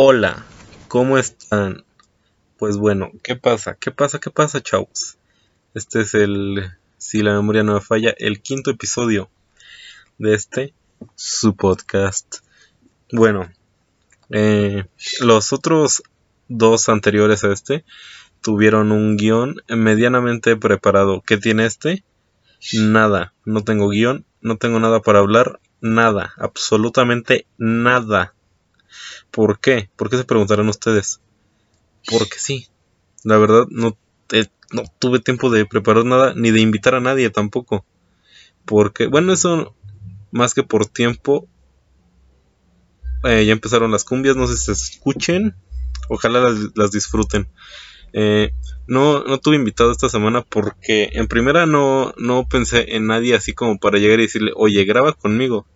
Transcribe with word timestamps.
Hola, 0.00 0.46
¿cómo 0.86 1.18
están? 1.18 1.82
Pues 2.56 2.76
bueno, 2.76 3.10
¿qué 3.24 3.34
pasa? 3.34 3.74
¿Qué 3.74 3.90
pasa? 3.90 4.20
¿Qué 4.20 4.30
pasa, 4.30 4.62
chavos? 4.62 5.18
Este 5.74 6.02
es 6.02 6.14
el, 6.14 6.70
si 6.98 7.20
la 7.24 7.34
memoria 7.34 7.64
no 7.64 7.74
me 7.74 7.80
falla, 7.80 8.14
el 8.16 8.40
quinto 8.40 8.70
episodio 8.70 9.28
de 10.18 10.34
este, 10.34 10.72
su 11.16 11.56
podcast. 11.56 12.36
Bueno, 13.10 13.50
eh, 14.30 14.84
los 15.18 15.52
otros 15.52 16.04
dos 16.46 16.88
anteriores 16.88 17.42
a 17.42 17.52
este 17.52 17.84
tuvieron 18.40 18.92
un 18.92 19.16
guion 19.16 19.56
medianamente 19.68 20.54
preparado. 20.54 21.24
¿Qué 21.26 21.38
tiene 21.38 21.66
este? 21.66 22.04
Nada, 22.72 23.34
no 23.44 23.64
tengo 23.64 23.88
guion, 23.88 24.24
no 24.42 24.58
tengo 24.58 24.78
nada 24.78 25.02
para 25.02 25.18
hablar, 25.18 25.58
nada, 25.80 26.34
absolutamente 26.36 27.46
nada. 27.58 28.36
¿Por 29.30 29.60
qué? 29.60 29.90
¿Por 29.96 30.10
qué 30.10 30.16
se 30.16 30.24
preguntarán 30.24 30.68
ustedes? 30.68 31.20
Porque 32.06 32.38
sí. 32.38 32.68
La 33.24 33.36
verdad 33.36 33.66
no, 33.70 33.96
no 34.72 34.84
tuve 34.98 35.20
tiempo 35.20 35.50
de 35.50 35.66
preparar 35.66 36.04
nada 36.04 36.34
ni 36.34 36.50
de 36.50 36.60
invitar 36.60 36.94
a 36.94 37.00
nadie 37.00 37.30
tampoco. 37.30 37.84
Porque, 38.64 39.06
bueno, 39.06 39.32
eso 39.32 39.74
más 40.30 40.54
que 40.54 40.62
por 40.62 40.86
tiempo. 40.86 41.46
Eh, 43.24 43.44
ya 43.46 43.52
empezaron 43.52 43.90
las 43.90 44.04
cumbias, 44.04 44.36
no 44.36 44.46
sé 44.46 44.56
si 44.56 44.66
se 44.66 44.72
escuchen. 44.72 45.54
Ojalá 46.08 46.54
las, 46.74 46.90
disfruten. 46.90 47.48
Eh, 48.12 48.50
no, 48.86 49.24
no 49.24 49.38
tuve 49.38 49.56
invitado 49.56 49.92
esta 49.92 50.08
semana 50.08 50.42
porque 50.42 51.10
en 51.12 51.28
primera 51.28 51.66
no, 51.66 52.14
no 52.16 52.46
pensé 52.48 52.96
en 52.96 53.06
nadie 53.06 53.34
así 53.34 53.52
como 53.52 53.78
para 53.78 53.98
llegar 53.98 54.18
y 54.20 54.22
decirle, 54.22 54.52
oye, 54.54 54.84
graba 54.84 55.12
conmigo. 55.12 55.66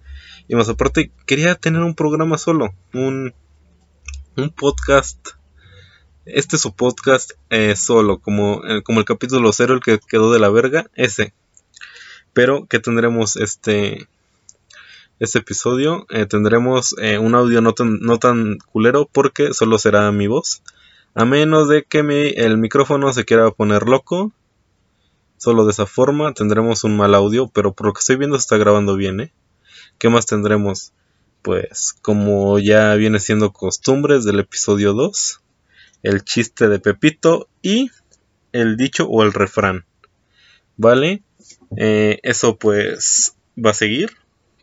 Y 0.48 0.55
más 0.55 0.69
aparte, 0.69 1.12
quería 1.27 1.55
tener 1.55 1.82
un 1.82 1.95
programa 1.95 2.37
solo, 2.38 2.74
un, 2.92 3.32
un 4.37 4.51
podcast. 4.51 5.28
Este 6.24 6.56
es 6.56 6.62
su 6.62 6.74
podcast 6.74 7.32
eh, 7.51 7.74
solo, 7.76 8.18
como, 8.18 8.65
eh, 8.65 8.82
como 8.82 9.01
el 9.01 9.04
capítulo 9.04 9.52
cero, 9.52 9.74
el 9.74 9.80
que 9.80 9.99
quedó 9.99 10.32
de 10.32 10.40
la 10.40 10.51
verga, 10.51 10.90
ese. 10.95 11.32
Pero 12.32 12.66
que 12.66 12.80
tendremos 12.80 13.37
este, 13.37 14.09
este 15.21 15.38
episodio. 15.38 16.07
Eh, 16.10 16.26
tendremos 16.26 16.95
un 17.21 17.34
audio 17.34 17.60
no 17.60 17.73
tan, 17.73 18.01
no 18.01 18.18
tan 18.18 18.59
culero 18.59 19.09
porque 19.10 19.54
solo 19.54 19.79
será 19.79 20.10
mi 20.12 20.27
voz. 20.27 20.62
A 21.15 21.24
menos 21.24 21.68
de 21.68 21.84
que 21.84 22.02
mi, 22.02 22.29
el 22.37 22.56
micrófono 22.56 23.12
se 23.12 23.24
quiera 23.24 23.51
poner 23.51 23.84
loco. 23.88 24.32
Solo 25.37 25.65
de 25.65 25.73
esa 25.73 25.87
forma 25.87 26.32
tendremos 26.32 26.84
un 26.84 26.96
mal 26.96 27.15
audio, 27.15 27.49
pero 27.49 27.73
por 27.73 27.88
lo 27.88 27.93
que 27.93 27.99
estoy 27.99 28.16
viendo 28.16 28.37
se 28.37 28.43
está 28.43 28.56
grabando 28.56 28.96
bien, 28.96 29.21
¿eh? 29.21 29.32
¿Qué 29.98 30.09
más 30.09 30.26
tendremos? 30.26 30.93
Pues 31.43 31.95
como 32.02 32.59
ya 32.59 32.95
viene 32.95 33.18
siendo 33.18 33.52
costumbres 33.52 34.24
del 34.24 34.40
episodio 34.40 34.93
2, 34.93 35.40
el 36.02 36.24
chiste 36.24 36.68
de 36.68 36.79
Pepito 36.79 37.49
y 37.62 37.90
el 38.52 38.76
dicho 38.76 39.07
o 39.07 39.23
el 39.23 39.32
refrán. 39.32 39.84
¿Vale? 40.76 41.23
Eh, 41.76 42.21
eso 42.23 42.57
pues 42.57 43.34
va 43.57 43.71
a 43.71 43.74
seguir 43.74 44.12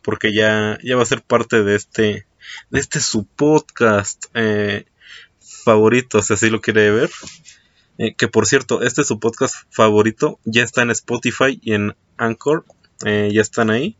porque 0.02 0.32
ya, 0.32 0.78
ya 0.82 0.96
va 0.96 1.02
a 1.02 1.06
ser 1.06 1.22
parte 1.22 1.62
de 1.62 1.74
este 1.74 2.26
de 2.70 2.80
este 2.80 3.00
su 3.00 3.26
podcast 3.26 4.26
eh, 4.34 4.86
favorito 5.40 6.22
si 6.22 6.32
así 6.32 6.50
lo 6.50 6.60
quiere 6.60 6.90
ver 6.90 7.10
eh, 7.98 8.14
que 8.14 8.28
por 8.28 8.46
cierto 8.46 8.82
este 8.82 9.02
es 9.02 9.08
su 9.08 9.18
podcast 9.18 9.56
favorito 9.70 10.38
ya 10.44 10.62
está 10.62 10.82
en 10.82 10.90
Spotify 10.90 11.58
y 11.60 11.74
en 11.74 11.96
Anchor 12.16 12.64
ya 13.04 13.40
están 13.40 13.70
ahí 13.70 13.96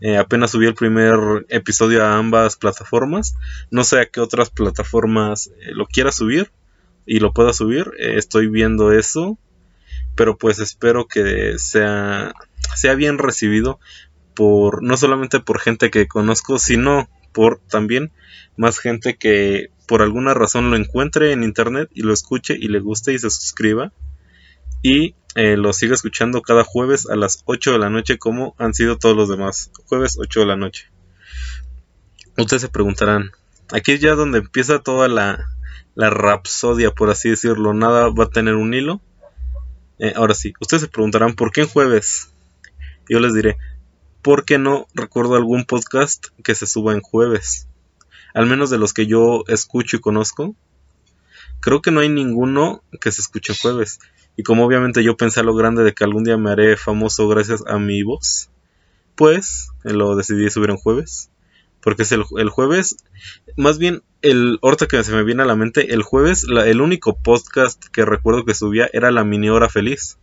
eh, 0.00 0.16
apenas 0.16 0.50
subí 0.50 0.66
el 0.66 0.74
primer 0.74 1.46
episodio 1.48 2.04
a 2.04 2.16
ambas 2.16 2.56
plataformas. 2.56 3.36
No 3.70 3.84
sé 3.84 4.00
a 4.00 4.06
qué 4.06 4.20
otras 4.20 4.50
plataformas 4.50 5.48
eh, 5.60 5.72
lo 5.72 5.86
quiera 5.86 6.12
subir 6.12 6.50
y 7.06 7.20
lo 7.20 7.32
pueda 7.32 7.52
subir. 7.52 7.92
Eh, 7.98 8.14
estoy 8.16 8.48
viendo 8.48 8.92
eso. 8.92 9.38
Pero 10.16 10.36
pues 10.36 10.60
espero 10.60 11.08
que 11.08 11.58
sea, 11.58 12.34
sea 12.76 12.94
bien 12.94 13.18
recibido 13.18 13.80
por 14.34 14.82
no 14.82 14.96
solamente 14.96 15.40
por 15.40 15.58
gente 15.58 15.90
que 15.90 16.06
conozco, 16.06 16.58
sino 16.58 17.08
por 17.32 17.58
también 17.58 18.12
más 18.56 18.78
gente 18.78 19.16
que 19.16 19.70
por 19.86 20.02
alguna 20.02 20.34
razón 20.34 20.70
lo 20.70 20.76
encuentre 20.76 21.32
en 21.32 21.42
internet 21.42 21.90
y 21.92 22.02
lo 22.02 22.12
escuche 22.12 22.56
y 22.58 22.68
le 22.68 22.78
guste 22.78 23.12
y 23.12 23.18
se 23.18 23.30
suscriba. 23.30 23.92
Y 24.84 25.14
eh, 25.34 25.56
lo 25.56 25.72
sigo 25.72 25.94
escuchando 25.94 26.42
cada 26.42 26.62
jueves 26.62 27.08
a 27.08 27.16
las 27.16 27.42
8 27.46 27.72
de 27.72 27.78
la 27.78 27.88
noche 27.88 28.18
como 28.18 28.54
han 28.58 28.74
sido 28.74 28.98
todos 28.98 29.16
los 29.16 29.30
demás. 29.30 29.70
Jueves 29.86 30.18
8 30.20 30.40
de 30.40 30.46
la 30.46 30.56
noche. 30.56 30.90
Ustedes 32.36 32.60
se 32.60 32.68
preguntarán, 32.68 33.30
aquí 33.72 33.92
es 33.92 34.00
ya 34.02 34.14
donde 34.14 34.40
empieza 34.40 34.80
toda 34.80 35.08
la, 35.08 35.48
la 35.94 36.10
rapsodia, 36.10 36.90
por 36.90 37.08
así 37.08 37.30
decirlo. 37.30 37.72
Nada 37.72 38.10
va 38.10 38.24
a 38.24 38.28
tener 38.28 38.56
un 38.56 38.74
hilo. 38.74 39.00
Eh, 39.98 40.12
ahora 40.16 40.34
sí, 40.34 40.52
ustedes 40.60 40.82
se 40.82 40.88
preguntarán, 40.88 41.34
¿por 41.34 41.50
qué 41.50 41.62
en 41.62 41.68
jueves? 41.68 42.34
Yo 43.08 43.20
les 43.20 43.32
diré, 43.32 43.56
porque 44.20 44.58
no 44.58 44.86
recuerdo 44.92 45.36
algún 45.36 45.64
podcast 45.64 46.26
que 46.42 46.54
se 46.54 46.66
suba 46.66 46.92
en 46.92 47.00
jueves. 47.00 47.68
Al 48.34 48.44
menos 48.44 48.68
de 48.68 48.76
los 48.76 48.92
que 48.92 49.06
yo 49.06 49.44
escucho 49.48 49.96
y 49.96 50.00
conozco. 50.00 50.54
Creo 51.60 51.80
que 51.80 51.90
no 51.90 52.00
hay 52.00 52.10
ninguno 52.10 52.82
que 53.00 53.10
se 53.12 53.22
escuche 53.22 53.54
en 53.54 53.58
jueves. 53.58 53.98
Y 54.36 54.42
como 54.42 54.64
obviamente 54.64 55.04
yo 55.04 55.16
pensé 55.16 55.42
lo 55.42 55.54
grande 55.54 55.84
de 55.84 55.92
que 55.92 56.04
algún 56.04 56.24
día 56.24 56.36
me 56.36 56.50
haré 56.50 56.76
famoso 56.76 57.28
gracias 57.28 57.62
a 57.66 57.78
mi 57.78 58.02
voz, 58.02 58.50
pues 59.14 59.68
lo 59.82 60.16
decidí 60.16 60.50
subir 60.50 60.70
en 60.70 60.76
jueves. 60.76 61.30
Porque 61.80 62.02
es 62.02 62.12
el, 62.12 62.22
jueves, 62.22 62.96
más 63.58 63.76
bien, 63.76 64.02
el 64.22 64.58
ahorita 64.62 64.86
que 64.86 65.04
se 65.04 65.12
me 65.12 65.22
viene 65.22 65.42
a 65.42 65.46
la 65.46 65.54
mente, 65.54 65.92
el 65.92 66.02
jueves, 66.02 66.46
el 66.48 66.80
único 66.80 67.14
podcast 67.18 67.84
que 67.88 68.06
recuerdo 68.06 68.46
que 68.46 68.54
subía 68.54 68.88
era 68.94 69.10
la 69.10 69.22
mini 69.22 69.50
hora 69.50 69.68
feliz. 69.68 70.18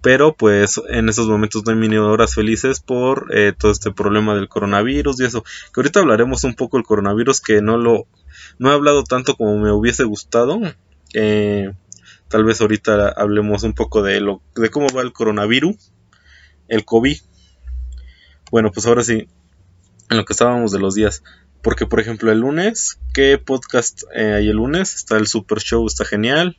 Pero 0.00 0.36
pues 0.36 0.80
en 0.90 1.08
esos 1.08 1.26
momentos 1.26 1.64
no 1.64 1.72
hay 1.72 1.78
mini 1.78 1.96
horas 1.96 2.34
felices 2.36 2.78
por 2.78 3.34
eh, 3.34 3.52
todo 3.58 3.72
este 3.72 3.90
problema 3.90 4.36
del 4.36 4.48
coronavirus 4.48 5.20
y 5.20 5.24
eso. 5.24 5.42
Que 5.42 5.80
ahorita 5.80 6.00
hablaremos 6.00 6.44
un 6.44 6.54
poco 6.54 6.76
del 6.76 6.86
coronavirus, 6.86 7.40
que 7.40 7.60
no 7.60 7.76
lo 7.76 8.06
no 8.58 8.70
he 8.70 8.74
hablado 8.74 9.02
tanto 9.02 9.34
como 9.34 9.58
me 9.58 9.72
hubiese 9.72 10.04
gustado. 10.04 10.60
Eh, 11.14 11.72
Tal 12.34 12.42
vez 12.42 12.60
ahorita 12.60 13.10
hablemos 13.10 13.62
un 13.62 13.74
poco 13.74 14.02
de, 14.02 14.20
lo, 14.20 14.42
de 14.56 14.68
cómo 14.68 14.88
va 14.88 15.02
el 15.02 15.12
coronavirus, 15.12 15.92
el 16.66 16.84
COVID. 16.84 17.16
Bueno, 18.50 18.72
pues 18.72 18.86
ahora 18.86 19.04
sí, 19.04 19.28
en 20.10 20.16
lo 20.16 20.24
que 20.24 20.32
estábamos 20.32 20.72
de 20.72 20.80
los 20.80 20.96
días. 20.96 21.22
Porque, 21.62 21.86
por 21.86 22.00
ejemplo, 22.00 22.32
el 22.32 22.40
lunes, 22.40 22.98
¿qué 23.12 23.38
podcast 23.38 24.02
eh, 24.16 24.32
hay 24.32 24.48
el 24.48 24.56
lunes? 24.56 24.96
Está 24.96 25.16
el 25.16 25.28
Super 25.28 25.60
Show, 25.60 25.86
está 25.86 26.04
genial. 26.04 26.58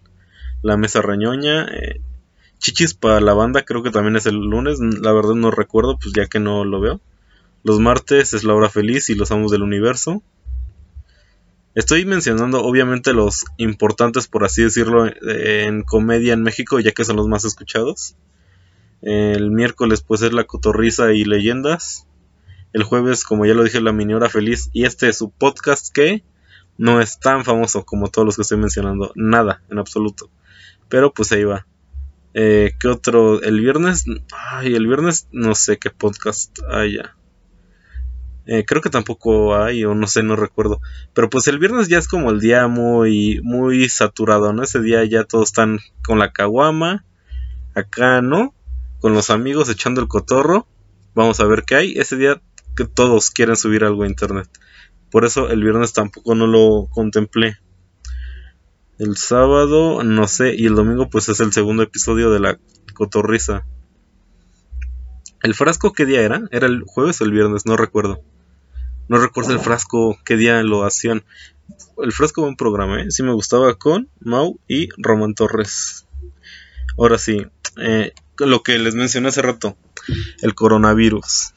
La 0.61 0.77
Mesa 0.77 1.01
Reñoña. 1.01 1.65
Eh, 1.65 1.99
Chichis 2.57 2.93
para 2.93 3.19
la 3.19 3.33
banda, 3.33 3.65
creo 3.65 3.83
que 3.83 3.91
también 3.91 4.15
es 4.15 4.27
el 4.27 4.35
lunes. 4.35 4.79
La 4.79 5.11
verdad 5.11 5.33
no 5.33 5.51
recuerdo, 5.51 5.99
pues 5.99 6.13
ya 6.15 6.27
que 6.27 6.39
no 6.39 6.63
lo 6.63 6.79
veo. 6.79 7.01
Los 7.63 7.81
martes 7.81 8.33
es 8.33 8.45
La 8.45 8.53
Hora 8.53 8.69
Feliz 8.69 9.09
y 9.09 9.15
Los 9.15 9.29
Amos 9.31 9.51
del 9.51 9.63
Universo. 9.63 10.23
Estoy 11.75 12.05
mencionando 12.05 12.63
obviamente 12.63 13.11
los 13.13 13.43
importantes, 13.57 14.29
por 14.29 14.45
así 14.45 14.63
decirlo, 14.63 15.07
en 15.07 15.83
comedia 15.83 16.33
en 16.33 16.41
México, 16.41 16.79
ya 16.79 16.93
que 16.93 17.03
son 17.03 17.17
los 17.17 17.27
más 17.27 17.43
escuchados. 17.43 18.15
El 19.01 19.51
miércoles 19.51 20.01
pues 20.01 20.21
es 20.21 20.31
La 20.31 20.45
Cotorriza 20.45 21.11
y 21.11 21.25
Leyendas. 21.25 22.07
El 22.71 22.83
jueves, 22.83 23.25
como 23.25 23.45
ya 23.45 23.53
lo 23.53 23.63
dije, 23.63 23.81
La 23.81 23.91
Mini 23.91 24.13
Hora 24.13 24.29
Feliz. 24.29 24.69
Y 24.71 24.85
este 24.85 25.09
es 25.09 25.17
su 25.17 25.31
podcast 25.31 25.93
que 25.93 26.23
no 26.77 27.01
es 27.01 27.19
tan 27.19 27.43
famoso 27.43 27.85
como 27.85 28.07
todos 28.09 28.25
los 28.25 28.35
que 28.37 28.43
estoy 28.43 28.57
mencionando. 28.57 29.11
Nada, 29.15 29.61
en 29.69 29.77
absoluto. 29.77 30.29
Pero 30.87 31.13
pues 31.13 31.33
ahí 31.33 31.43
va. 31.43 31.67
Eh, 32.33 32.73
¿Qué 32.79 32.87
otro? 32.87 33.41
El 33.41 33.59
viernes. 33.59 34.05
Ay, 34.31 34.75
el 34.75 34.87
viernes 34.87 35.27
no 35.33 35.55
sé 35.55 35.77
qué 35.77 35.89
podcast 35.89 36.57
haya. 36.71 37.17
Eh, 38.47 38.63
creo 38.65 38.81
que 38.81 38.89
tampoco 38.89 39.55
hay, 39.55 39.85
o 39.85 39.95
no 39.95 40.07
sé, 40.07 40.21
no 40.21 40.35
recuerdo. 40.35 40.79
Pero 41.13 41.29
pues 41.29 41.47
el 41.47 41.57
viernes 41.57 41.87
ya 41.87 41.97
es 41.97 42.07
como 42.07 42.29
el 42.29 42.39
día 42.39 42.67
muy, 42.67 43.41
muy 43.43 43.89
saturado, 43.89 44.53
¿no? 44.53 44.63
Ese 44.63 44.81
día 44.81 45.03
ya 45.05 45.23
todos 45.23 45.49
están 45.49 45.79
con 46.03 46.19
la 46.19 46.31
caguama, 46.31 47.05
acá, 47.73 48.21
¿no? 48.21 48.53
Con 48.99 49.13
los 49.13 49.29
amigos 49.29 49.69
echando 49.69 50.01
el 50.01 50.07
cotorro. 50.07 50.67
Vamos 51.15 51.39
a 51.39 51.45
ver 51.45 51.63
qué 51.63 51.75
hay. 51.75 51.93
Ese 51.97 52.17
día 52.17 52.41
que 52.75 52.85
todos 52.85 53.31
quieren 53.31 53.55
subir 53.55 53.83
algo 53.83 54.03
a 54.03 54.07
internet. 54.07 54.47
Por 55.09 55.25
eso 55.25 55.49
el 55.49 55.63
viernes 55.63 55.93
tampoco 55.93 56.35
no 56.35 56.45
lo 56.45 56.87
contemplé. 56.91 57.57
El 58.99 59.17
sábado, 59.17 60.03
no 60.03 60.27
sé, 60.27 60.55
y 60.55 60.65
el 60.67 60.75
domingo 60.75 61.09
pues 61.09 61.29
es 61.29 61.39
el 61.39 61.51
segundo 61.51 61.83
episodio 61.83 62.31
de 62.31 62.39
la 62.39 62.59
cotorriza. 62.93 63.65
¿El 65.41 65.53
frasco 65.53 65.93
qué 65.93 66.05
día 66.05 66.21
era? 66.21 66.43
¿Era 66.51 66.67
el 66.67 66.83
jueves 66.85 67.21
o 67.21 67.25
el 67.25 67.31
viernes? 67.31 67.65
No 67.65 67.77
recuerdo. 67.77 68.23
No 69.07 69.17
recuerdo 69.17 69.53
el 69.53 69.59
frasco, 69.59 70.17
qué 70.25 70.35
día 70.35 70.63
lo 70.63 70.83
hacían. 70.83 71.23
El 71.97 72.11
frasco 72.11 72.41
un 72.41 72.57
programa, 72.57 73.01
¿eh? 73.01 73.11
Sí 73.11 73.23
me 73.23 73.33
gustaba 73.33 73.75
con 73.75 74.09
Mau 74.19 74.59
y 74.67 74.89
Román 74.97 75.35
Torres. 75.35 76.05
Ahora 76.97 77.17
sí, 77.17 77.45
eh, 77.77 78.13
lo 78.37 78.63
que 78.63 78.77
les 78.79 78.95
mencioné 78.95 79.29
hace 79.29 79.41
rato, 79.41 79.77
el 80.41 80.55
coronavirus. 80.55 81.53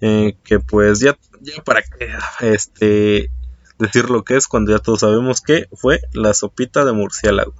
Eh, 0.00 0.36
que 0.44 0.60
pues 0.60 1.00
ya, 1.00 1.18
ya 1.40 1.62
para 1.64 1.82
que 1.82 2.12
este 2.40 3.30
decir 3.78 4.10
lo 4.10 4.24
que 4.24 4.36
es 4.36 4.46
cuando 4.46 4.72
ya 4.72 4.78
todos 4.78 5.00
sabemos 5.00 5.40
que 5.40 5.68
fue 5.72 6.00
la 6.12 6.34
sopita 6.34 6.84
de 6.84 6.92
murciélago. 6.92 7.54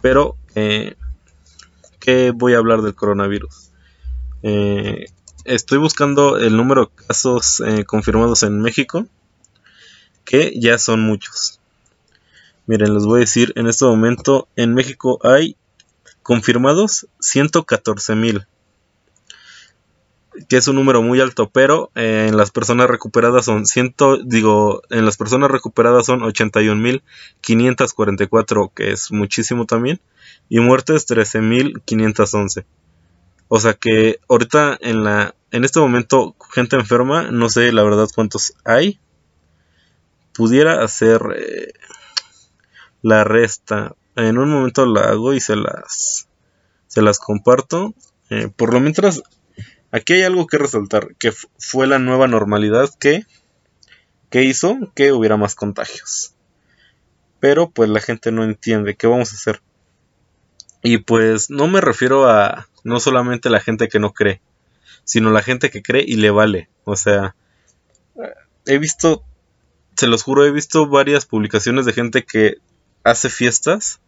Pero, 0.00 0.36
eh, 0.54 0.96
¿qué 1.98 2.32
voy 2.34 2.54
a 2.54 2.58
hablar 2.58 2.82
del 2.82 2.94
coronavirus? 2.94 3.70
Eh, 4.42 5.06
estoy 5.44 5.78
buscando 5.78 6.38
el 6.38 6.56
número 6.56 6.86
de 6.86 7.06
casos 7.06 7.60
eh, 7.60 7.84
confirmados 7.84 8.42
en 8.42 8.60
México, 8.60 9.06
que 10.24 10.58
ya 10.58 10.78
son 10.78 11.00
muchos. 11.00 11.60
Miren, 12.66 12.94
les 12.94 13.04
voy 13.04 13.18
a 13.18 13.20
decir, 13.20 13.52
en 13.56 13.66
este 13.66 13.84
momento 13.84 14.48
en 14.56 14.74
México 14.74 15.18
hay 15.22 15.56
confirmados 16.22 17.06
114 17.20 18.14
mil 18.14 18.46
que 20.48 20.56
es 20.56 20.66
un 20.68 20.76
número 20.76 21.02
muy 21.02 21.20
alto, 21.20 21.50
pero 21.50 21.90
eh, 21.94 22.28
en 22.28 22.36
las 22.36 22.50
personas 22.50 22.88
recuperadas 22.88 23.44
son 23.44 23.66
ciento, 23.66 24.16
digo, 24.18 24.82
en 24.90 25.04
las 25.04 25.16
personas 25.16 25.48
recuperadas 25.50 26.06
son 26.06 26.20
81.544, 26.20 28.72
que 28.74 28.92
es 28.92 29.10
muchísimo 29.12 29.66
también, 29.66 30.00
y 30.48 30.60
muertes 30.60 31.06
13.511. 31.08 32.64
O 33.48 33.60
sea 33.60 33.74
que 33.74 34.20
ahorita 34.28 34.78
en 34.80 35.04
la 35.04 35.34
en 35.50 35.64
este 35.64 35.80
momento 35.80 36.34
gente 36.52 36.76
enferma, 36.76 37.30
no 37.30 37.48
sé 37.48 37.72
la 37.72 37.82
verdad 37.82 38.08
cuántos 38.14 38.54
hay. 38.64 38.98
Pudiera 40.32 40.82
hacer 40.82 41.20
eh, 41.36 41.72
la 43.02 43.22
resta. 43.22 43.94
En 44.16 44.38
un 44.38 44.50
momento 44.50 44.86
la 44.86 45.10
hago 45.10 45.34
y 45.34 45.40
se 45.40 45.56
las 45.56 46.28
se 46.88 47.02
las 47.02 47.18
comparto. 47.18 47.94
Eh, 48.30 48.48
por 48.56 48.72
lo 48.72 48.80
mientras 48.80 49.22
Aquí 49.94 50.14
hay 50.14 50.24
algo 50.24 50.48
que 50.48 50.58
resaltar, 50.58 51.14
que 51.20 51.30
fue 51.30 51.86
la 51.86 52.00
nueva 52.00 52.26
normalidad 52.26 52.90
que, 52.98 53.26
que 54.28 54.42
hizo 54.42 54.76
que 54.96 55.12
hubiera 55.12 55.36
más 55.36 55.54
contagios. 55.54 56.34
Pero 57.38 57.70
pues 57.70 57.88
la 57.88 58.00
gente 58.00 58.32
no 58.32 58.42
entiende 58.42 58.96
qué 58.96 59.06
vamos 59.06 59.30
a 59.30 59.36
hacer. 59.36 59.62
Y 60.82 60.98
pues 60.98 61.48
no 61.48 61.68
me 61.68 61.80
refiero 61.80 62.28
a 62.28 62.66
no 62.84 63.00
solamente 63.00 63.50
la 63.50 63.60
gente 63.60 63.88
que 63.88 63.98
no 63.98 64.12
cree, 64.12 64.40
sino 65.04 65.30
la 65.30 65.42
gente 65.42 65.70
que 65.70 65.82
cree 65.82 66.04
y 66.06 66.16
le 66.16 66.30
vale. 66.30 66.68
O 66.84 66.96
sea, 66.96 67.34
he 68.66 68.78
visto, 68.78 69.24
se 69.96 70.06
los 70.06 70.22
juro, 70.22 70.44
he 70.44 70.52
visto 70.52 70.86
varias 70.86 71.26
publicaciones 71.26 71.86
de 71.86 71.92
gente 71.92 72.24
que 72.24 72.58
hace 73.02 73.28
fiestas. 73.28 74.00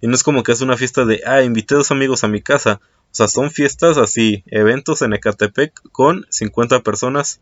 Y 0.00 0.06
no 0.06 0.14
es 0.14 0.22
como 0.22 0.42
que 0.42 0.52
hace 0.52 0.64
una 0.64 0.76
fiesta 0.76 1.04
de, 1.04 1.22
ah, 1.26 1.42
invité 1.42 1.74
a 1.74 1.78
dos 1.78 1.90
amigos 1.90 2.24
a 2.24 2.28
mi 2.28 2.40
casa. 2.40 2.80
O 3.12 3.14
sea, 3.14 3.28
son 3.28 3.50
fiestas 3.50 3.98
así, 3.98 4.42
eventos 4.46 5.02
en 5.02 5.12
Ecatepec 5.12 5.80
con 5.90 6.26
50 6.30 6.80
personas 6.80 7.40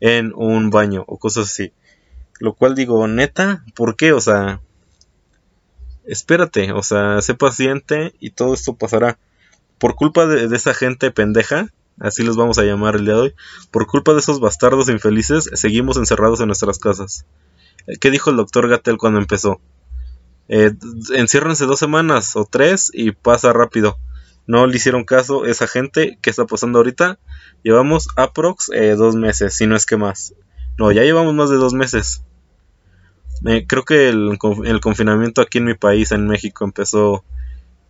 en 0.00 0.32
un 0.34 0.70
baño 0.70 1.04
o 1.06 1.18
cosas 1.18 1.46
así. 1.46 1.72
Lo 2.38 2.54
cual 2.54 2.74
digo, 2.74 3.06
neta, 3.06 3.64
¿por 3.74 3.96
qué? 3.96 4.12
O 4.12 4.20
sea, 4.20 4.60
espérate, 6.06 6.72
o 6.72 6.82
sea, 6.82 7.20
sé 7.20 7.34
paciente 7.34 8.14
y 8.18 8.30
todo 8.30 8.54
esto 8.54 8.74
pasará. 8.74 9.18
Por 9.80 9.96
culpa 9.96 10.26
de, 10.26 10.54
esa 10.54 10.74
gente 10.74 11.10
pendeja, 11.10 11.66
así 11.98 12.22
los 12.22 12.36
vamos 12.36 12.58
a 12.58 12.62
llamar 12.62 12.94
el 12.94 13.04
día 13.04 13.14
de 13.14 13.20
hoy, 13.20 13.34
por 13.72 13.88
culpa 13.88 14.12
de 14.12 14.20
esos 14.20 14.38
bastardos 14.38 14.88
infelices, 14.88 15.50
seguimos 15.54 15.96
encerrados 15.96 16.40
en 16.40 16.46
nuestras 16.46 16.78
casas. 16.78 17.26
¿Qué 18.00 18.12
dijo 18.12 18.30
el 18.30 18.36
doctor 18.36 18.68
Gatel 18.68 18.98
cuando 18.98 19.18
empezó? 19.18 19.60
Eh, 20.48 20.72
enciérrense 21.14 21.66
dos 21.66 21.80
semanas 21.80 22.36
o 22.36 22.44
tres 22.44 22.92
y 22.94 23.10
pasa 23.10 23.52
rápido 23.52 23.98
no 24.50 24.66
le 24.66 24.76
hicieron 24.76 25.04
caso 25.04 25.46
esa 25.46 25.68
gente 25.68 26.18
que 26.20 26.28
está 26.28 26.44
pasando 26.44 26.78
ahorita. 26.80 27.20
Llevamos 27.62 28.08
aprox 28.16 28.68
eh, 28.74 28.96
dos 28.96 29.14
meses, 29.14 29.54
si 29.54 29.68
no 29.68 29.76
es 29.76 29.86
que 29.86 29.96
más. 29.96 30.34
No, 30.76 30.90
ya 30.90 31.02
llevamos 31.02 31.34
más 31.34 31.50
de 31.50 31.56
dos 31.56 31.72
meses. 31.72 32.24
Eh, 33.46 33.64
creo 33.68 33.84
que 33.84 34.08
el, 34.08 34.38
confinamiento 34.80 35.40
aquí 35.40 35.58
en 35.58 35.66
mi 35.66 35.74
país, 35.74 36.10
en 36.10 36.26
México, 36.26 36.64
empezó. 36.64 37.24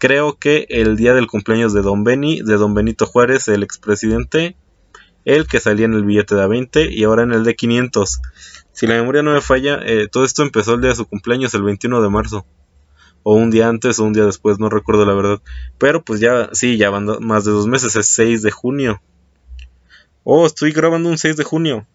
Creo 0.00 0.36
que 0.36 0.66
el 0.70 0.96
día 0.96 1.14
del 1.14 1.28
cumpleaños 1.28 1.72
de 1.72 1.82
Don 1.82 2.02
Beni, 2.02 2.40
de 2.40 2.56
Don 2.56 2.74
Benito 2.74 3.06
Juárez, 3.06 3.46
el 3.46 3.62
expresidente, 3.62 4.56
el 5.24 5.46
que 5.46 5.60
salía 5.60 5.84
en 5.84 5.94
el 5.94 6.04
billete 6.04 6.34
de 6.34 6.42
a 6.42 6.46
20 6.48 6.92
y 6.92 7.04
ahora 7.04 7.22
en 7.22 7.32
el 7.32 7.44
de 7.44 7.54
500. 7.54 8.20
Si 8.72 8.86
la 8.88 8.94
memoria 8.94 9.22
no 9.22 9.34
me 9.34 9.42
falla, 9.42 9.78
eh, 9.84 10.08
todo 10.10 10.24
esto 10.24 10.42
empezó 10.42 10.74
el 10.74 10.80
día 10.80 10.90
de 10.90 10.96
su 10.96 11.06
cumpleaños, 11.06 11.54
el 11.54 11.62
21 11.62 12.02
de 12.02 12.08
marzo 12.08 12.46
o 13.22 13.34
un 13.34 13.50
día 13.50 13.68
antes 13.68 13.98
o 13.98 14.04
un 14.04 14.12
día 14.12 14.24
después, 14.24 14.58
no 14.58 14.68
recuerdo 14.68 15.04
la 15.04 15.14
verdad. 15.14 15.40
Pero 15.78 16.02
pues 16.02 16.20
ya, 16.20 16.48
sí, 16.52 16.76
ya 16.76 16.90
van 16.90 17.06
más 17.20 17.44
de 17.44 17.52
dos 17.52 17.66
meses, 17.66 17.96
es 17.96 18.06
6 18.06 18.42
de 18.42 18.50
junio. 18.50 19.02
Oh, 20.24 20.46
estoy 20.46 20.72
grabando 20.72 21.08
un 21.08 21.18
6 21.18 21.36
de 21.36 21.44
junio. 21.44 21.86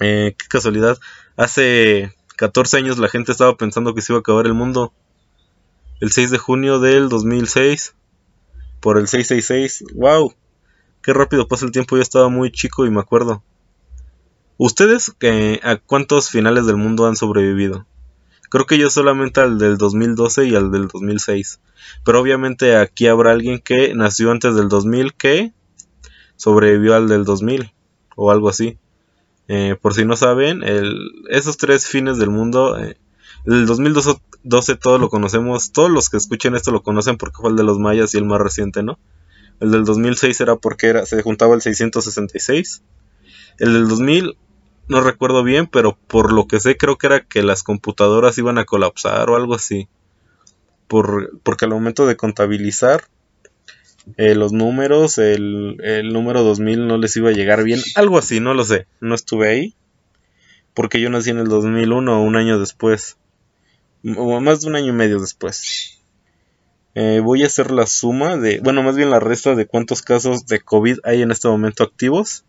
Eh, 0.00 0.34
qué 0.36 0.46
casualidad. 0.48 0.98
Hace 1.36 2.14
14 2.36 2.78
años 2.78 2.98
la 2.98 3.08
gente 3.08 3.32
estaba 3.32 3.56
pensando 3.56 3.94
que 3.94 4.02
se 4.02 4.12
iba 4.12 4.18
a 4.18 4.20
acabar 4.20 4.46
el 4.46 4.54
mundo. 4.54 4.92
El 6.00 6.12
6 6.12 6.30
de 6.30 6.38
junio 6.38 6.78
del 6.78 7.08
2006. 7.08 7.94
Por 8.80 8.98
el 8.98 9.08
666. 9.08 9.94
¡Wow! 9.94 10.34
Qué 11.02 11.12
rápido 11.12 11.48
pasa 11.48 11.66
el 11.66 11.72
tiempo. 11.72 11.96
Yo 11.96 12.02
estaba 12.02 12.28
muy 12.28 12.52
chico 12.52 12.86
y 12.86 12.90
me 12.90 13.00
acuerdo. 13.00 13.42
¿Ustedes 14.56 15.12
eh, 15.20 15.60
a 15.62 15.76
cuántos 15.76 16.30
finales 16.30 16.66
del 16.66 16.76
mundo 16.76 17.06
han 17.06 17.16
sobrevivido? 17.16 17.86
Creo 18.50 18.66
que 18.66 18.78
yo 18.78 18.90
solamente 18.90 19.40
al 19.40 19.58
del 19.58 19.76
2012 19.76 20.46
y 20.46 20.56
al 20.56 20.70
del 20.70 20.88
2006. 20.88 21.60
Pero 22.04 22.20
obviamente 22.20 22.76
aquí 22.76 23.06
habrá 23.06 23.32
alguien 23.32 23.58
que 23.58 23.94
nació 23.94 24.30
antes 24.30 24.54
del 24.54 24.68
2000 24.68 25.14
que 25.14 25.52
sobrevivió 26.36 26.94
al 26.94 27.08
del 27.08 27.24
2000 27.24 27.72
o 28.16 28.30
algo 28.30 28.48
así. 28.48 28.78
Eh, 29.48 29.76
por 29.80 29.94
si 29.94 30.04
no 30.04 30.16
saben, 30.16 30.62
esos 31.28 31.56
tres 31.56 31.86
fines 31.86 32.18
del 32.18 32.30
mundo, 32.30 32.78
eh, 32.78 32.98
el 33.44 33.66
2012 33.66 34.76
todo 34.76 34.98
lo 34.98 35.08
conocemos, 35.08 35.72
todos 35.72 35.90
los 35.90 36.10
que 36.10 36.16
escuchen 36.16 36.54
esto 36.54 36.70
lo 36.70 36.82
conocen 36.82 37.16
porque 37.16 37.36
fue 37.40 37.50
el 37.50 37.56
de 37.56 37.64
los 37.64 37.78
mayas 37.78 38.14
y 38.14 38.18
el 38.18 38.24
más 38.24 38.40
reciente, 38.40 38.82
¿no? 38.82 38.98
El 39.60 39.70
del 39.72 39.84
2006 39.84 40.40
era 40.40 40.56
porque 40.56 40.88
era, 40.88 41.06
se 41.06 41.22
juntaba 41.22 41.54
el 41.54 41.62
666. 41.62 42.82
El 43.58 43.72
del 43.72 43.88
2000 43.88 44.36
no 44.88 45.00
recuerdo 45.00 45.42
bien, 45.42 45.66
pero 45.66 45.98
por 46.06 46.32
lo 46.32 46.46
que 46.46 46.60
sé 46.60 46.76
creo 46.76 46.96
que 46.96 47.08
era 47.08 47.20
que 47.20 47.42
las 47.42 47.62
computadoras 47.62 48.38
iban 48.38 48.58
a 48.58 48.64
colapsar 48.64 49.28
o 49.30 49.36
algo 49.36 49.54
así. 49.54 49.88
Por, 50.86 51.38
porque 51.42 51.66
al 51.66 51.72
momento 51.72 52.06
de 52.06 52.16
contabilizar 52.16 53.04
eh, 54.16 54.34
los 54.34 54.52
números, 54.52 55.18
el, 55.18 55.76
el, 55.82 56.12
número 56.12 56.42
2000 56.42 56.86
no 56.86 56.96
les 56.96 57.14
iba 57.16 57.28
a 57.28 57.34
llegar 57.34 57.62
bien. 57.64 57.80
Algo 57.94 58.18
así, 58.18 58.40
no 58.40 58.54
lo 58.54 58.64
sé. 58.64 58.86
No 59.00 59.14
estuve 59.14 59.50
ahí. 59.50 59.74
Porque 60.72 61.00
yo 61.00 61.10
nací 61.10 61.30
en 61.30 61.38
el 61.38 61.48
2001, 61.48 62.22
un 62.22 62.36
año 62.36 62.58
después. 62.58 63.18
Más 64.02 64.60
de 64.60 64.68
un 64.68 64.76
año 64.76 64.88
y 64.88 64.92
medio 64.92 65.20
después. 65.20 65.98
Eh, 66.94 67.20
voy 67.20 67.42
a 67.42 67.46
hacer 67.46 67.70
la 67.70 67.86
suma 67.86 68.36
de, 68.36 68.60
bueno, 68.60 68.82
más 68.82 68.96
bien 68.96 69.10
la 69.10 69.20
resta 69.20 69.54
de 69.54 69.66
cuántos 69.66 70.02
casos 70.02 70.46
de 70.46 70.60
COVID 70.60 70.98
hay 71.04 71.22
en 71.22 71.30
este 71.30 71.48
momento 71.48 71.84
activos. 71.84 72.44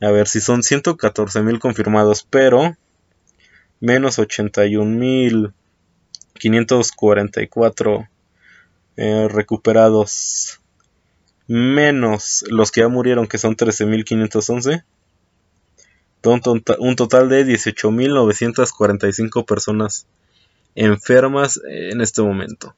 A 0.00 0.10
ver 0.10 0.28
si 0.28 0.40
son 0.40 0.62
114 0.62 1.42
mil 1.42 1.58
confirmados, 1.60 2.26
pero 2.28 2.76
menos 3.80 4.18
81 4.18 4.84
mil 4.84 5.52
544 6.34 8.08
eh, 8.96 9.28
recuperados. 9.30 10.60
Menos 11.46 12.44
los 12.48 12.70
que 12.70 12.80
ya 12.80 12.88
murieron 12.88 13.26
que 13.26 13.38
son 13.38 13.54
13.511 13.54 14.82
un 16.30 16.96
total 16.96 17.28
de 17.28 17.46
18.945 17.46 19.44
personas 19.44 20.06
enfermas 20.74 21.60
en 21.68 22.00
este 22.00 22.22
momento 22.22 22.74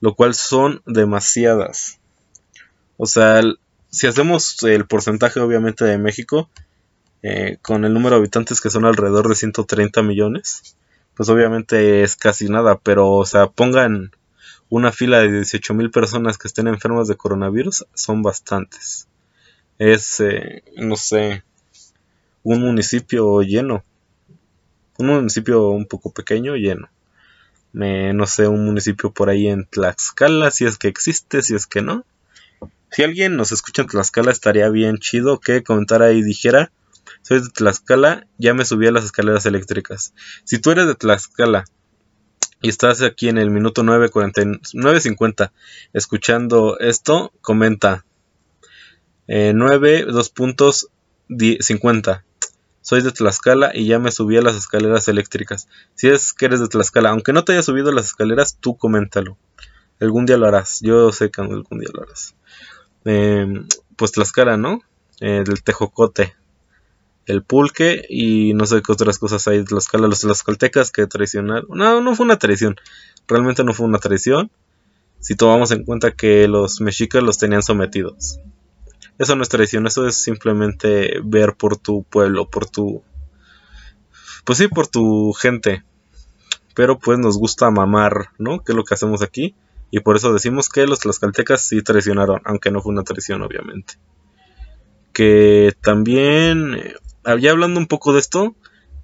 lo 0.00 0.14
cual 0.14 0.34
son 0.34 0.82
demasiadas 0.86 1.98
o 2.96 3.06
sea 3.06 3.42
si 3.96 4.06
hacemos 4.06 4.62
el 4.62 4.86
porcentaje 4.86 5.40
obviamente 5.40 5.86
de 5.86 5.96
México, 5.96 6.50
eh, 7.22 7.56
con 7.62 7.86
el 7.86 7.94
número 7.94 8.16
de 8.16 8.20
habitantes 8.20 8.60
que 8.60 8.68
son 8.68 8.84
alrededor 8.84 9.26
de 9.26 9.34
130 9.34 10.02
millones, 10.02 10.76
pues 11.14 11.30
obviamente 11.30 12.02
es 12.02 12.14
casi 12.14 12.50
nada, 12.50 12.78
pero 12.78 13.10
o 13.12 13.24
sea, 13.24 13.46
pongan 13.46 14.10
una 14.68 14.92
fila 14.92 15.20
de 15.20 15.32
18 15.32 15.72
mil 15.72 15.90
personas 15.90 16.36
que 16.36 16.46
estén 16.46 16.66
enfermas 16.68 17.08
de 17.08 17.16
coronavirus, 17.16 17.86
son 17.94 18.22
bastantes. 18.22 19.08
Es, 19.78 20.20
eh, 20.20 20.62
no 20.76 20.96
sé, 20.96 21.42
un 22.46 22.60
municipio 22.60 23.42
lleno. 23.42 23.84
Un 24.98 25.08
municipio 25.08 25.70
un 25.70 25.86
poco 25.86 26.12
pequeño, 26.12 26.54
lleno. 26.54 26.88
no 27.72 28.26
sé, 28.26 28.46
un 28.46 28.64
municipio 28.64 29.10
por 29.12 29.30
ahí 29.30 29.48
en 29.48 29.66
Tlaxcala, 29.66 30.52
si 30.52 30.64
es 30.64 30.78
que 30.78 30.86
existe, 30.86 31.42
si 31.42 31.56
es 31.56 31.66
que 31.66 31.82
no. 31.82 32.04
Si 32.92 33.02
alguien 33.02 33.36
nos 33.36 33.50
escucha 33.50 33.82
en 33.82 33.88
Tlaxcala, 33.88 34.30
estaría 34.30 34.68
bien 34.68 34.98
chido 34.98 35.40
que 35.40 35.64
comentara 35.64 36.12
y 36.12 36.22
dijera: 36.22 36.70
Soy 37.22 37.40
de 37.40 37.48
Tlaxcala, 37.48 38.28
ya 38.38 38.54
me 38.54 38.64
subí 38.64 38.86
a 38.86 38.92
las 38.92 39.04
escaleras 39.04 39.44
eléctricas. 39.44 40.14
Si 40.44 40.60
tú 40.60 40.70
eres 40.70 40.86
de 40.86 40.94
Tlaxcala 40.94 41.64
y 42.62 42.68
estás 42.68 43.02
aquí 43.02 43.28
en 43.28 43.38
el 43.38 43.50
minuto 43.50 43.82
9.50 43.82 45.50
escuchando 45.92 46.78
esto, 46.78 47.32
comenta. 47.40 48.04
9, 49.26 50.04
2 50.04 50.30
puntos 50.30 50.90
50. 51.28 52.25
Soy 52.86 53.02
de 53.02 53.10
Tlaxcala 53.10 53.72
y 53.74 53.88
ya 53.88 53.98
me 53.98 54.12
subí 54.12 54.36
a 54.36 54.42
las 54.42 54.54
escaleras 54.54 55.08
eléctricas. 55.08 55.66
Si 55.96 56.06
es 56.06 56.32
que 56.32 56.46
eres 56.46 56.60
de 56.60 56.68
Tlaxcala, 56.68 57.10
aunque 57.10 57.32
no 57.32 57.44
te 57.44 57.50
hayas 57.50 57.64
subido 57.64 57.90
las 57.90 58.06
escaleras, 58.06 58.58
tú 58.60 58.76
coméntalo. 58.76 59.36
Algún 59.98 60.24
día 60.24 60.36
lo 60.36 60.46
harás. 60.46 60.78
Yo 60.82 61.10
sé 61.10 61.32
que 61.32 61.40
algún 61.40 61.80
día 61.80 61.88
lo 61.92 62.04
harás. 62.04 62.36
Em, 63.04 63.66
pues 63.96 64.12
Tlaxcala, 64.12 64.56
¿no? 64.56 64.82
Eh, 65.20 65.42
el 65.44 65.64
tejocote, 65.64 66.36
el 67.26 67.42
pulque 67.42 68.06
y 68.08 68.54
no 68.54 68.66
sé 68.66 68.80
qué 68.82 68.92
otras 68.92 69.18
cosas 69.18 69.48
hay 69.48 69.58
de 69.58 69.64
Tlaxcala, 69.64 70.06
los 70.06 70.20
tlaxcaltecas 70.20 70.92
que 70.92 71.08
traicionaron. 71.08 71.66
No, 71.70 72.00
no 72.00 72.14
fue 72.14 72.24
una 72.24 72.38
traición. 72.38 72.76
Realmente 73.26 73.64
no 73.64 73.74
fue 73.74 73.86
una 73.86 73.98
traición. 73.98 74.52
Si 75.18 75.34
tomamos 75.34 75.72
en 75.72 75.82
cuenta 75.82 76.12
que 76.12 76.46
los 76.46 76.80
mexicas 76.80 77.20
los 77.24 77.36
tenían 77.36 77.64
sometidos. 77.64 78.38
Eso 79.18 79.34
no 79.34 79.42
es 79.42 79.48
traición, 79.48 79.86
eso 79.86 80.06
es 80.06 80.16
simplemente 80.16 81.20
ver 81.24 81.54
por 81.54 81.76
tu 81.76 82.02
pueblo, 82.04 82.48
por 82.48 82.68
tu... 82.68 83.02
Pues 84.44 84.58
sí, 84.58 84.68
por 84.68 84.86
tu 84.86 85.32
gente. 85.32 85.84
Pero 86.74 86.98
pues 86.98 87.18
nos 87.18 87.38
gusta 87.38 87.70
mamar, 87.70 88.30
¿no? 88.38 88.62
Que 88.62 88.72
es 88.72 88.76
lo 88.76 88.84
que 88.84 88.94
hacemos 88.94 89.22
aquí. 89.22 89.54
Y 89.90 90.00
por 90.00 90.16
eso 90.16 90.32
decimos 90.32 90.68
que 90.68 90.86
los 90.86 91.00
tlaxcaltecas 91.00 91.62
sí 91.66 91.82
traicionaron, 91.82 92.42
aunque 92.44 92.70
no 92.70 92.82
fue 92.82 92.92
una 92.92 93.04
traición, 93.04 93.42
obviamente. 93.42 93.94
Que 95.12 95.74
también, 95.80 96.74
eh, 96.74 96.94
ya 97.40 97.52
hablando 97.52 97.80
un 97.80 97.86
poco 97.86 98.12
de 98.12 98.20
esto, 98.20 98.54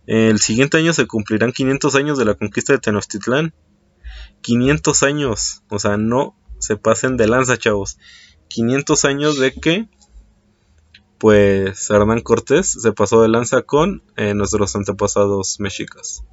el 0.07 0.41
siguiente 0.41 0.79
año 0.79 0.93
se 0.93 1.07
cumplirán 1.07 1.53
500 1.53 1.95
años 1.95 2.19
de 2.19 2.25
la 2.25 2.35
conquista 2.35 2.73
de 2.73 2.81
Tenochtitlán. 2.81 3.55
500 4.43 5.03
años, 5.05 5.63
o 5.71 5.79
sea, 5.79 5.97
no 5.97 6.37
se 6.59 6.77
pasen 6.77 7.17
de 7.17 7.29
lanza, 7.29 7.57
chavos. 7.57 7.99
500 8.49 9.05
años 9.05 9.39
de 9.39 9.53
que, 9.55 9.89
pues, 11.23 11.89
Hernán 11.89 12.21
Cortés 12.23 12.67
se 12.83 12.91
pasó 12.91 13.23
de 13.23 13.29
lanza 13.29 13.63
con 13.63 14.03
eh, 14.17 14.35
nuestros 14.35 14.75
antepasados 14.75 15.61
mexicas. 15.61 16.25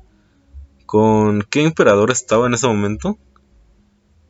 ¿Con 0.87 1.43
qué 1.43 1.61
emperador 1.61 2.09
estaba 2.09 2.47
en 2.47 2.55
ese 2.55 2.65
momento? 2.65 3.19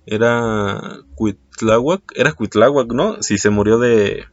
Era 0.05 0.99
Cuitláhuac, 1.15 2.11
era 2.13 2.33
Cuitláhuac, 2.33 2.91
¿no? 2.91 3.23
Si 3.23 3.37
se 3.37 3.49
murió 3.49 3.79
de 3.79 4.25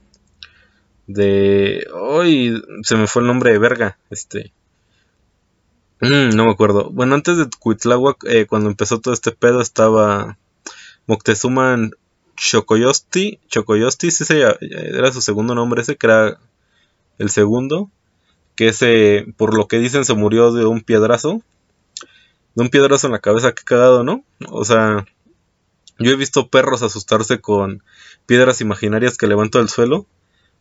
de 1.06 1.87
hoy 1.95 2.61
se 2.83 2.97
me 2.97 3.06
fue 3.06 3.23
el 3.23 3.28
nombre 3.28 3.52
de 3.52 3.59
verga, 3.59 3.97
este 4.11 4.52
mm, 6.00 6.35
no 6.35 6.47
me 6.47 6.50
acuerdo. 6.50 6.90
Bueno, 6.90 7.14
antes 7.14 7.37
de 7.37 7.49
Cuitláhuac 7.61 8.25
eh, 8.25 8.47
cuando 8.47 8.68
empezó 8.68 8.99
todo 8.99 9.14
este 9.14 9.30
pedo 9.30 9.61
estaba 9.61 10.38
Moctezuma 11.06 11.78
Chocoyosti, 12.37 13.40
Chocoyosti, 13.49 14.11
sí 14.11 14.25
era 14.31 15.12
su 15.12 15.21
segundo 15.21 15.55
nombre 15.55 15.83
ese 15.83 15.97
que 15.97 16.07
era 16.07 16.38
el 17.19 17.31
segundo, 17.31 17.90
que 18.55 18.69
ese 18.69 19.26
por 19.37 19.55
lo 19.57 19.69
que 19.69 19.78
dicen 19.78 20.05
se 20.05 20.14
murió 20.14 20.52
de 20.52 20.66
un 20.66 20.83
piedrazo. 20.83 21.43
De 22.55 22.62
un 22.62 22.71
piedrazo 22.71 23.07
en 23.07 23.12
la 23.12 23.19
cabeza, 23.19 23.52
que 23.52 23.64
cagado, 23.64 24.02
¿no? 24.02 24.25
O 24.49 24.64
sea, 24.64 25.05
yo 25.99 26.11
he 26.11 26.16
visto 26.16 26.49
perros 26.49 26.83
asustarse 26.83 27.40
con 27.40 27.83
piedras 28.26 28.61
imaginarias 28.61 29.19
que 29.19 29.26
levantó 29.26 29.59
del 29.59 29.69
suelo, 29.69 30.07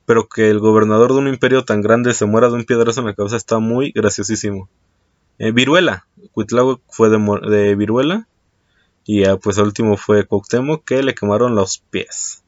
pero 0.05 0.27
que 0.27 0.49
el 0.49 0.59
gobernador 0.59 1.13
de 1.13 1.19
un 1.19 1.27
imperio 1.27 1.63
tan 1.63 1.81
grande 1.81 2.13
se 2.13 2.25
muera 2.25 2.49
de 2.49 2.55
un 2.55 2.65
piedrazo 2.65 3.01
en 3.01 3.07
la 3.07 3.15
cabeza 3.15 3.37
está 3.37 3.59
muy 3.59 3.91
graciosísimo. 3.91 4.69
Eh, 5.39 5.51
viruela, 5.51 6.07
Cuitláhuac 6.31 6.81
fue 6.89 7.09
de, 7.09 7.17
de 7.49 7.75
viruela 7.75 8.27
y 9.05 9.21
ya, 9.21 9.37
pues 9.37 9.57
el 9.57 9.65
último 9.65 9.97
fue 9.97 10.25
Cuauhtémoc 10.25 10.83
que 10.83 11.03
le 11.03 11.13
quemaron 11.13 11.55
los 11.55 11.77
pies. 11.77 12.43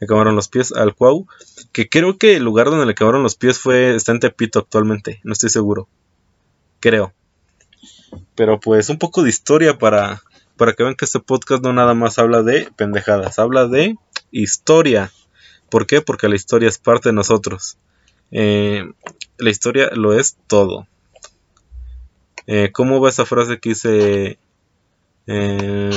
Le 0.00 0.06
quemaron 0.06 0.36
los 0.36 0.48
pies 0.48 0.72
al 0.72 0.94
Cuau, 0.94 1.26
que 1.72 1.88
creo 1.88 2.18
que 2.18 2.36
el 2.36 2.44
lugar 2.44 2.70
donde 2.70 2.86
le 2.86 2.94
quemaron 2.94 3.22
los 3.22 3.34
pies 3.34 3.58
fue 3.58 3.94
está 3.94 4.12
en 4.12 4.20
Tepito 4.20 4.60
actualmente, 4.60 5.20
no 5.24 5.32
estoy 5.32 5.50
seguro. 5.50 5.88
Creo. 6.80 7.12
Pero 8.34 8.60
pues 8.60 8.88
un 8.90 8.98
poco 8.98 9.22
de 9.22 9.30
historia 9.30 9.78
para 9.78 10.22
para 10.58 10.74
que 10.74 10.82
vean 10.82 10.96
que 10.96 11.06
este 11.06 11.20
podcast 11.20 11.62
no 11.62 11.72
nada 11.72 11.94
más 11.94 12.18
habla 12.18 12.42
de 12.42 12.68
pendejadas, 12.76 13.38
habla 13.38 13.66
de 13.66 13.96
historia. 14.30 15.10
¿Por 15.70 15.86
qué? 15.86 16.02
Porque 16.02 16.28
la 16.28 16.34
historia 16.34 16.68
es 16.68 16.78
parte 16.78 17.10
de 17.10 17.14
nosotros. 17.14 17.78
Eh, 18.30 18.84
la 19.38 19.50
historia 19.50 19.90
lo 19.94 20.18
es 20.18 20.36
todo. 20.48 20.86
Eh, 22.46 22.70
¿Cómo 22.72 23.00
va 23.00 23.08
esa 23.08 23.24
frase 23.24 23.58
que 23.58 23.70
dice... 23.70 24.38
Eh, 25.28 25.90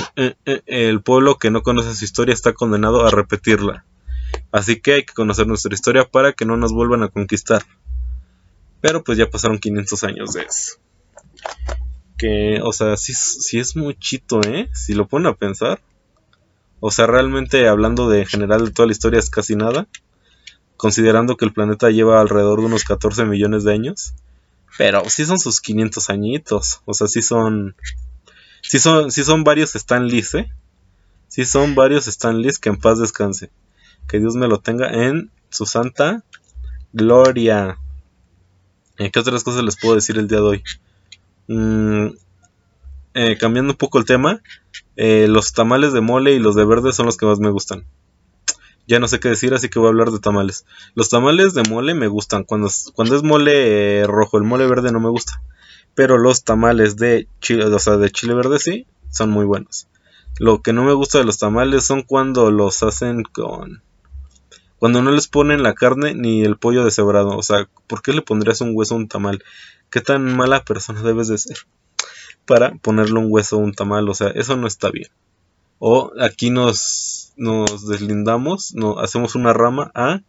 el 0.66 1.02
pueblo 1.02 1.38
que 1.38 1.50
no 1.50 1.64
conoce 1.64 1.96
su 1.96 2.06
historia 2.06 2.34
está 2.34 2.54
condenado 2.54 3.06
a 3.06 3.10
repetirla. 3.10 3.86
Así 4.52 4.80
que 4.80 4.94
hay 4.94 5.06
que 5.06 5.14
conocer 5.14 5.48
nuestra 5.48 5.74
historia 5.74 6.06
para 6.06 6.34
que 6.34 6.46
no 6.46 6.58
nos 6.58 6.74
vuelvan 6.74 7.04
a 7.04 7.08
conquistar. 7.08 7.64
Pero 8.82 9.04
pues 9.04 9.18
ya 9.18 9.30
pasaron 9.30 9.60
500 9.60 10.04
años 10.04 10.34
de 10.34 10.42
eso 10.42 10.82
que, 12.22 12.60
o 12.62 12.72
sea, 12.72 12.98
sí, 12.98 13.58
es 13.58 13.76
muchito, 13.76 14.42
¿eh? 14.44 14.70
Si 14.76 14.94
lo 14.94 15.08
ponen 15.08 15.32
a 15.32 15.36
pensar. 15.36 15.82
O 16.80 16.92
sea, 16.92 17.08
realmente 17.08 17.68
hablando 17.68 18.10
de 18.10 18.20
en 18.20 18.28
general 18.28 18.64
de 18.64 18.72
toda 18.72 18.86
la 18.86 18.92
historia 18.92 19.18
es 19.18 19.32
casi 19.32 19.56
nada. 19.56 19.88
Considerando 20.78 21.36
que 21.36 21.46
el 21.46 21.54
planeta 21.54 21.90
lleva 21.90 22.22
alrededor 22.22 22.60
de 22.60 22.68
unos 22.68 22.84
14 22.84 23.26
millones 23.26 23.64
de 23.64 23.74
años. 23.74 24.14
Pero 24.78 25.10
sí 25.10 25.26
son 25.26 25.40
sus 25.40 25.62
500 25.62 26.12
añitos. 26.12 26.82
O 26.86 26.94
sea, 26.94 27.08
sí 27.08 27.24
son... 27.24 27.76
Sí 28.62 28.80
son, 28.80 29.12
sí 29.12 29.24
son 29.24 29.44
varios 29.44 29.74
Stanleys, 29.74 30.34
¿eh? 30.36 30.52
Sí 31.28 31.46
son 31.46 31.76
varios 31.76 32.06
Stanleys 32.06 32.60
que 32.60 32.70
en 32.70 32.78
paz 32.78 33.00
descanse. 33.00 33.52
Que 34.08 34.20
Dios 34.20 34.36
me 34.36 34.48
lo 34.48 34.60
tenga 34.60 34.90
en 34.92 35.32
su 35.50 35.66
santa 35.66 36.24
gloria. 36.94 37.78
¿Qué 38.98 39.20
otras 39.20 39.44
cosas 39.44 39.64
les 39.64 39.80
puedo 39.80 39.96
decir 39.96 40.18
el 40.18 40.28
día 40.28 40.40
de 40.40 40.44
hoy? 40.44 40.64
Mm, 41.48 42.08
eh, 43.14 43.38
cambiando 43.38 43.74
un 43.74 43.78
poco 43.78 43.98
el 43.98 44.06
tema, 44.06 44.42
eh, 44.96 45.28
los 45.28 45.54
tamales 45.54 45.94
de 45.94 46.02
mole 46.02 46.34
y 46.34 46.40
los 46.40 46.56
de 46.56 46.66
verde 46.66 46.94
son 46.94 47.08
los 47.08 47.18
que 47.18 47.26
más 47.26 47.40
me 47.40 47.50
gustan. 47.50 47.86
Ya 48.88 49.00
no 49.00 49.08
sé 49.08 49.20
qué 49.20 49.30
decir, 49.30 49.54
así 49.54 49.70
que 49.70 49.80
voy 49.80 49.88
a 49.88 49.90
hablar 49.90 50.12
de 50.12 50.20
tamales. 50.20 50.66
Los 50.96 51.10
tamales 51.10 51.54
de 51.54 51.64
mole 51.64 51.94
me 51.94 52.08
gustan. 52.08 52.44
Cuando 52.44 52.68
es, 52.68 52.92
cuando 52.94 53.16
es 53.16 53.24
mole 53.24 54.02
eh, 54.02 54.08
rojo, 54.08 54.38
el 54.38 54.44
mole 54.44 54.68
verde 54.68 54.92
no 54.92 55.00
me 55.00 55.10
gusta. 55.10 55.42
Pero 55.96 56.18
los 56.18 56.44
tamales 56.44 56.96
de 56.98 57.28
chile, 57.40 57.66
o 57.66 57.80
sea, 57.80 57.98
de 57.98 58.10
chile 58.10 58.34
verde 58.34 58.60
sí, 58.60 58.88
son 59.10 59.30
muy 59.30 59.46
buenos. 59.46 59.88
Lo 60.40 60.62
que 60.62 60.74
no 60.74 60.84
me 60.84 60.94
gusta 60.94 61.18
de 61.18 61.26
los 61.26 61.38
tamales 61.38 61.86
son 61.86 62.04
cuando 62.04 62.52
los 62.52 62.82
hacen 62.84 63.24
con... 63.24 63.84
Cuando 64.80 65.04
no 65.04 65.12
les 65.12 65.28
ponen 65.28 65.62
la 65.62 65.76
carne 65.76 66.16
ni 66.16 66.42
el 66.44 66.58
pollo 66.58 66.84
deshebrado. 66.84 67.38
O 67.38 67.44
sea, 67.44 67.70
¿por 67.88 68.02
qué 68.02 68.14
le 68.14 68.24
pondrías 68.24 68.62
un 68.62 68.72
hueso 68.74 68.96
a 68.96 68.98
un 68.98 69.08
tamal? 69.08 69.44
¿Qué 69.92 70.02
tan 70.02 70.36
mala 70.36 70.64
persona 70.64 71.04
debes 71.04 71.28
de 71.28 71.38
ser 71.38 71.58
para 72.46 72.74
ponerle 72.76 73.20
un 73.20 73.28
hueso 73.30 73.58
a 73.58 73.60
un 73.60 73.74
tamal? 73.74 74.10
O 74.10 74.16
sea, 74.16 74.30
eso 74.30 74.56
no 74.56 74.66
está 74.66 74.90
bien. 74.90 75.10
O 75.78 76.12
aquí 76.20 76.50
nos, 76.50 77.34
nos 77.36 77.88
deslindamos, 77.88 78.74
no, 78.74 79.00
hacemos 79.00 79.36
una 79.36 79.54
rama 79.54 79.92
a 79.94 80.22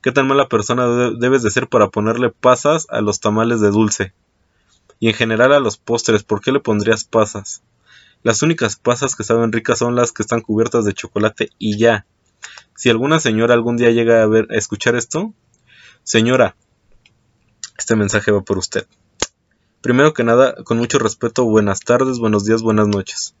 qué 0.00 0.12
tan 0.12 0.26
mala 0.26 0.48
persona 0.48 0.86
debes 1.18 1.42
de 1.42 1.50
ser 1.50 1.68
para 1.68 1.88
ponerle 1.88 2.30
pasas 2.30 2.86
a 2.90 3.00
los 3.00 3.20
tamales 3.20 3.60
de 3.60 3.70
dulce. 3.70 4.12
Y 5.02 5.08
en 5.08 5.14
general 5.14 5.52
a 5.52 5.58
los 5.58 5.78
postres, 5.78 6.22
¿por 6.22 6.40
qué 6.40 6.52
le 6.52 6.60
pondrías 6.60 7.02
pasas? 7.02 7.64
Las 8.22 8.40
únicas 8.42 8.76
pasas 8.76 9.16
que 9.16 9.24
saben 9.24 9.50
ricas 9.50 9.80
son 9.80 9.96
las 9.96 10.12
que 10.12 10.22
están 10.22 10.42
cubiertas 10.42 10.84
de 10.84 10.92
chocolate 10.92 11.50
y 11.58 11.76
ya. 11.76 12.06
Si 12.76 12.88
alguna 12.88 13.18
señora 13.18 13.54
algún 13.54 13.76
día 13.76 13.90
llega 13.90 14.22
a 14.22 14.26
ver 14.28 14.46
a 14.52 14.54
escuchar 14.54 14.94
esto, 14.94 15.34
señora, 16.04 16.54
este 17.76 17.96
mensaje 17.96 18.30
va 18.30 18.42
por 18.42 18.58
usted. 18.58 18.86
Primero 19.80 20.14
que 20.14 20.22
nada, 20.22 20.54
con 20.62 20.78
mucho 20.78 21.00
respeto, 21.00 21.46
buenas 21.46 21.80
tardes, 21.80 22.20
buenos 22.20 22.44
días, 22.44 22.62
buenas 22.62 22.86
noches. 22.86 23.34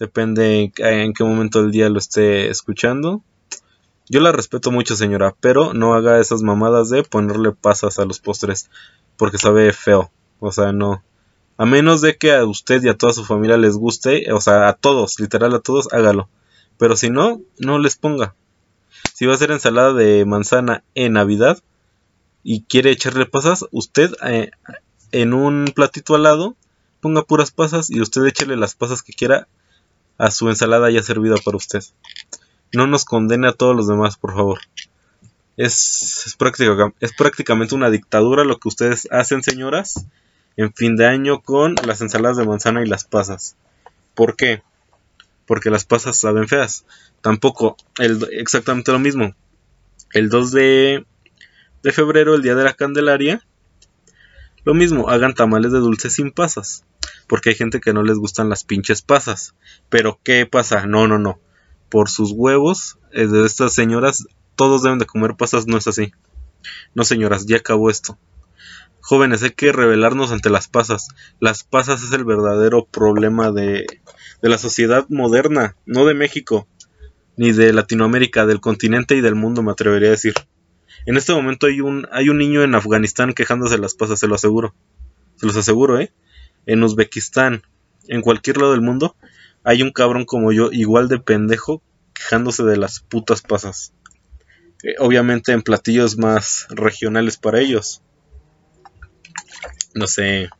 Depende 0.00 0.72
en 0.78 1.12
qué 1.12 1.22
momento 1.22 1.62
del 1.62 1.70
día 1.70 1.88
lo 1.90 2.00
esté 2.00 2.50
escuchando. 2.50 3.22
Yo 4.08 4.18
la 4.18 4.32
respeto 4.32 4.72
mucho, 4.72 4.96
señora, 4.96 5.32
pero 5.38 5.74
no 5.74 5.94
haga 5.94 6.18
esas 6.18 6.42
mamadas 6.42 6.90
de 6.90 7.04
ponerle 7.04 7.52
pasas 7.52 8.00
a 8.00 8.04
los 8.04 8.18
postres, 8.18 8.68
porque 9.16 9.38
sabe 9.38 9.72
feo. 9.72 10.10
O 10.40 10.52
sea, 10.52 10.72
no. 10.72 11.02
A 11.56 11.66
menos 11.66 12.00
de 12.00 12.16
que 12.16 12.32
a 12.32 12.44
usted 12.44 12.82
y 12.82 12.88
a 12.88 12.96
toda 12.98 13.12
su 13.12 13.24
familia 13.24 13.56
les 13.56 13.76
guste, 13.76 14.32
o 14.32 14.40
sea, 14.40 14.68
a 14.68 14.72
todos, 14.74 15.20
literal 15.20 15.54
a 15.54 15.60
todos, 15.60 15.92
hágalo. 15.92 16.28
Pero 16.78 16.96
si 16.96 17.10
no, 17.10 17.40
no 17.58 17.78
les 17.78 17.96
ponga. 17.96 18.34
Si 19.12 19.26
va 19.26 19.32
a 19.32 19.34
hacer 19.36 19.52
ensalada 19.52 19.92
de 19.92 20.24
manzana 20.24 20.82
en 20.94 21.12
Navidad 21.12 21.62
y 22.42 22.62
quiere 22.62 22.90
echarle 22.90 23.26
pasas, 23.26 23.64
usted 23.70 24.12
eh, 24.26 24.50
en 25.12 25.32
un 25.32 25.66
platito 25.74 26.16
al 26.16 26.24
lado, 26.24 26.56
ponga 27.00 27.22
puras 27.22 27.52
pasas 27.52 27.90
y 27.90 28.00
usted 28.00 28.24
échele 28.24 28.56
las 28.56 28.74
pasas 28.74 29.02
que 29.02 29.12
quiera 29.12 29.46
a 30.18 30.30
su 30.30 30.48
ensalada 30.48 30.90
ya 30.90 31.02
servida 31.02 31.36
para 31.44 31.56
usted. 31.56 31.84
No 32.72 32.88
nos 32.88 33.04
condene 33.04 33.48
a 33.48 33.52
todos 33.52 33.76
los 33.76 33.86
demás, 33.86 34.16
por 34.16 34.34
favor. 34.34 34.58
Es, 35.56 36.26
es, 36.26 36.36
es 37.00 37.12
prácticamente 37.14 37.74
una 37.76 37.90
dictadura 37.90 38.42
lo 38.42 38.58
que 38.58 38.68
ustedes 38.68 39.06
hacen, 39.12 39.44
señoras, 39.44 40.06
en 40.56 40.72
fin 40.74 40.96
de 40.96 41.06
año 41.06 41.42
con 41.42 41.74
las 41.86 42.00
ensaladas 42.00 42.36
de 42.36 42.46
manzana 42.46 42.82
y 42.82 42.86
las 42.86 43.04
pasas. 43.04 43.56
¿Por 44.14 44.36
qué? 44.36 44.62
Porque 45.46 45.70
las 45.70 45.84
pasas 45.84 46.18
saben 46.18 46.48
feas. 46.48 46.84
Tampoco, 47.20 47.76
el, 47.98 48.26
exactamente 48.32 48.92
lo 48.92 48.98
mismo. 48.98 49.34
El 50.12 50.28
2 50.28 50.52
de, 50.52 51.06
de 51.82 51.92
febrero, 51.92 52.34
el 52.34 52.42
día 52.42 52.54
de 52.54 52.64
la 52.64 52.74
Candelaria, 52.74 53.42
Lo 54.64 54.74
mismo, 54.74 55.10
hagan 55.10 55.34
tamales 55.34 55.72
de 55.72 55.78
dulce 55.78 56.10
sin 56.10 56.30
pasas. 56.32 56.84
Porque 57.28 57.50
hay 57.50 57.54
gente 57.54 57.80
que 57.80 57.92
no 57.92 58.02
les 58.02 58.18
gustan 58.18 58.48
las 58.48 58.64
pinches 58.64 59.02
pasas. 59.02 59.54
Pero 59.88 60.18
¿qué 60.22 60.46
pasa? 60.46 60.86
No, 60.86 61.06
no, 61.08 61.18
no. 61.18 61.38
Por 61.88 62.08
sus 62.10 62.32
huevos 62.32 62.98
eh, 63.12 63.26
de 63.26 63.46
estas 63.46 63.74
señoras, 63.74 64.26
todos 64.56 64.82
deben 64.82 64.98
de 64.98 65.06
comer 65.06 65.36
pasas, 65.36 65.66
no 65.66 65.76
es 65.76 65.86
así. 65.86 66.12
No, 66.94 67.04
señoras, 67.04 67.46
ya 67.46 67.58
acabó 67.58 67.90
esto. 67.90 68.18
Jóvenes, 69.06 69.42
hay 69.42 69.50
que 69.50 69.70
rebelarnos 69.70 70.32
ante 70.32 70.48
las 70.48 70.66
pasas. 70.66 71.08
Las 71.38 71.62
pasas 71.62 72.02
es 72.02 72.12
el 72.12 72.24
verdadero 72.24 72.86
problema 72.86 73.52
de, 73.52 73.84
la 74.40 74.56
sociedad 74.56 75.04
moderna, 75.10 75.76
no 75.84 76.06
de 76.06 76.14
México, 76.14 76.66
ni 77.36 77.52
de 77.52 77.74
Latinoamérica, 77.74 78.46
del 78.46 78.62
continente 78.62 79.14
y 79.14 79.20
del 79.20 79.34
mundo, 79.34 79.62
me 79.62 79.72
atrevería 79.72 80.08
a 80.08 80.12
decir. 80.12 80.32
En 81.04 81.18
este 81.18 81.34
momento 81.34 81.66
hay 81.66 81.82
un, 81.82 82.08
hay 82.12 82.30
un 82.30 82.38
niño 82.38 82.62
en 82.62 82.74
Afganistán 82.74 83.34
quejándose 83.34 83.74
de 83.74 83.82
las 83.82 83.94
pasas, 83.94 84.20
se 84.20 84.26
lo 84.26 84.36
aseguro. 84.36 84.74
Se 85.36 85.44
los 85.44 85.56
aseguro, 85.56 86.00
¿eh? 86.00 86.10
En 86.64 86.82
Uzbekistán, 86.82 87.62
en 88.08 88.22
cualquier 88.22 88.56
lado 88.56 88.72
del 88.72 88.80
mundo, 88.80 89.16
hay 89.64 89.82
un 89.82 89.92
cabrón 89.92 90.24
como 90.24 90.50
yo, 90.50 90.70
igual 90.72 91.08
de 91.08 91.18
pendejo, 91.18 91.82
quejándose 92.14 92.64
de 92.64 92.78
las 92.78 93.00
putas 93.00 93.42
pasas. 93.42 93.92
Eh, 94.82 94.94
obviamente 94.98 95.52
en 95.52 95.60
platillos 95.60 96.16
más 96.16 96.68
regionales 96.70 97.36
para 97.36 97.60
ellos. 97.60 98.00
No 99.94 100.06
sé, 100.06 100.50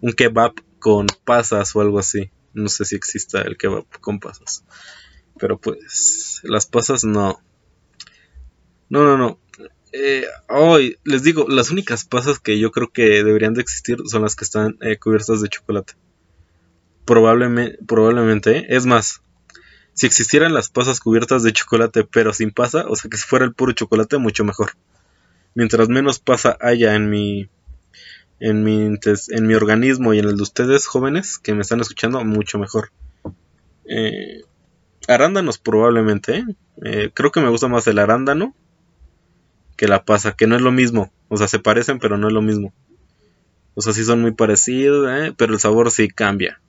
un 0.00 0.12
kebab 0.12 0.54
con 0.78 1.06
pasas 1.24 1.74
o 1.76 1.80
algo 1.80 1.98
así. 1.98 2.30
No 2.54 2.68
sé 2.68 2.84
si 2.84 2.96
exista 2.96 3.42
el 3.42 3.56
kebab 3.56 3.86
con 4.00 4.20
pasas. 4.20 4.64
Pero 5.38 5.58
pues, 5.58 6.40
las 6.42 6.66
pasas 6.66 7.04
no. 7.04 7.40
No, 8.88 9.04
no, 9.04 9.16
no. 9.16 9.38
Eh, 9.92 10.24
hoy 10.48 10.98
les 11.04 11.22
digo, 11.22 11.46
las 11.48 11.70
únicas 11.70 12.04
pasas 12.04 12.38
que 12.38 12.58
yo 12.58 12.72
creo 12.72 12.90
que 12.90 13.22
deberían 13.22 13.54
de 13.54 13.60
existir 13.60 13.98
son 14.06 14.22
las 14.22 14.36
que 14.36 14.44
están 14.44 14.78
eh, 14.80 14.98
cubiertas 14.98 15.40
de 15.40 15.48
chocolate. 15.48 15.94
Probablemente, 17.04 17.78
probablemente, 17.86 18.58
¿eh? 18.58 18.66
es 18.70 18.86
más, 18.86 19.20
si 19.92 20.06
existieran 20.06 20.54
las 20.54 20.70
pasas 20.70 21.00
cubiertas 21.00 21.42
de 21.42 21.52
chocolate 21.52 22.04
pero 22.04 22.32
sin 22.32 22.52
pasa, 22.52 22.86
o 22.88 22.96
sea 22.96 23.10
que 23.10 23.18
si 23.18 23.24
fuera 23.24 23.44
el 23.44 23.52
puro 23.52 23.72
chocolate, 23.72 24.16
mucho 24.18 24.44
mejor. 24.44 24.72
Mientras 25.54 25.88
menos 25.88 26.18
pasa 26.18 26.56
haya 26.60 26.94
en 26.94 27.10
mi, 27.10 27.50
en 28.44 28.64
mi, 28.64 28.86
en 28.86 29.46
mi 29.46 29.54
organismo 29.54 30.12
y 30.12 30.18
en 30.18 30.24
el 30.24 30.36
de 30.36 30.42
ustedes 30.42 30.86
jóvenes 30.86 31.38
que 31.38 31.54
me 31.54 31.62
están 31.62 31.80
escuchando, 31.80 32.24
mucho 32.24 32.58
mejor. 32.58 32.90
arándanos 35.06 35.58
probablemente, 35.58 36.44
creo 37.14 37.30
que 37.30 37.40
me 37.40 37.50
gusta 37.50 37.68
más 37.68 37.86
el 37.86 38.00
arándano 38.00 38.56
que 39.76 39.86
la 39.86 40.04
pasa, 40.04 40.32
que 40.32 40.48
no 40.48 40.56
es 40.56 40.62
lo 40.62 40.72
mismo. 40.72 41.12
O 41.28 41.36
sea, 41.36 41.46
se 41.46 41.60
parecen, 41.60 42.00
pero 42.00 42.18
no 42.18 42.26
es 42.26 42.34
lo 42.34 42.42
mismo. 42.42 42.74
O 43.74 43.80
sea, 43.80 43.92
sí 43.92 44.04
son 44.04 44.20
muy 44.20 44.32
parecidos, 44.32 45.08
¿eh? 45.08 45.32
pero 45.36 45.54
el 45.54 45.60
sabor 45.60 45.92
sí 45.92 46.08
cambia. 46.08 46.60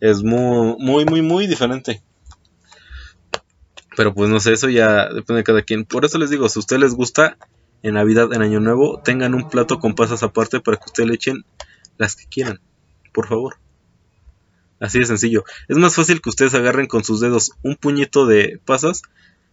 Es 0.00 0.22
muy, 0.22 0.76
muy, 0.78 1.06
muy, 1.06 1.22
muy 1.22 1.46
diferente. 1.46 2.02
Pero 3.96 4.12
pues 4.12 4.28
no 4.28 4.38
sé, 4.38 4.52
eso 4.52 4.68
ya 4.68 5.08
depende 5.08 5.38
de 5.40 5.44
cada 5.44 5.62
quien. 5.62 5.86
Por 5.86 6.04
eso 6.04 6.18
les 6.18 6.28
digo, 6.28 6.46
si 6.50 6.58
a 6.58 6.60
ustedes 6.60 6.82
les 6.82 6.94
gusta, 6.94 7.38
en 7.82 7.94
Navidad, 7.94 8.32
en 8.32 8.42
Año 8.42 8.60
Nuevo, 8.60 9.00
tengan 9.02 9.34
un 9.34 9.48
plato 9.48 9.78
con 9.78 9.94
pasas 9.94 10.22
aparte 10.22 10.60
para 10.60 10.76
que 10.76 10.84
ustedes 10.86 11.08
le 11.08 11.14
echen 11.14 11.44
las 11.98 12.16
que 12.16 12.26
quieran. 12.26 12.60
Por 13.12 13.26
favor. 13.26 13.58
Así 14.80 14.98
de 14.98 15.06
sencillo. 15.06 15.44
Es 15.68 15.76
más 15.76 15.94
fácil 15.94 16.20
que 16.22 16.30
ustedes 16.30 16.54
agarren 16.54 16.86
con 16.86 17.04
sus 17.04 17.20
dedos 17.20 17.52
un 17.62 17.76
puñito 17.76 18.26
de 18.26 18.60
pasas 18.64 19.02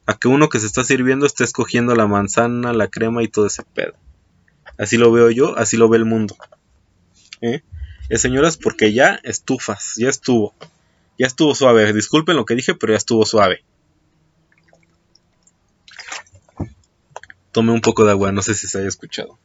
a 0.05 0.17
que 0.17 0.29
uno 0.29 0.47
que 0.47 0.59
se 0.59 0.65
está 0.65 0.83
sirviendo 0.83 1.25
esté 1.25 1.43
escogiendo 1.43 1.95
la 1.95 2.07
manzana, 2.07 2.71
la 2.71 2.87
crema 2.87 3.23
y 3.23 3.27
todo 3.27 3.45
ese 3.45 3.63
pedo. 3.63 3.93
Así 4.77 4.97
lo 4.97 5.11
veo 5.11 5.29
yo, 5.31 5.57
así 5.57 5.75
lo 5.75 5.89
ve 5.89 5.97
el 5.97 6.05
mundo. 6.05 6.37
¿Eh? 7.41 7.61
¿Eh, 8.09 8.17
señoras, 8.17 8.57
porque 8.57 8.93
ya 8.93 9.19
estufas, 9.23 9.95
ya 9.97 10.09
estuvo. 10.09 10.53
Ya 11.19 11.27
estuvo 11.27 11.55
suave. 11.55 11.91
Disculpen 11.93 12.37
lo 12.37 12.45
que 12.45 12.55
dije, 12.55 12.75
pero 12.75 12.93
ya 12.93 12.97
estuvo 12.97 13.25
suave. 13.25 13.63
Tome 17.57 17.71
un 17.71 17.81
poco 17.81 18.05
de 18.05 18.11
agua, 18.11 18.31
no 18.31 18.43
sé 18.43 18.53
si 18.53 18.67
se 18.67 18.77
haya 18.77 18.87
escuchado. 18.87 19.39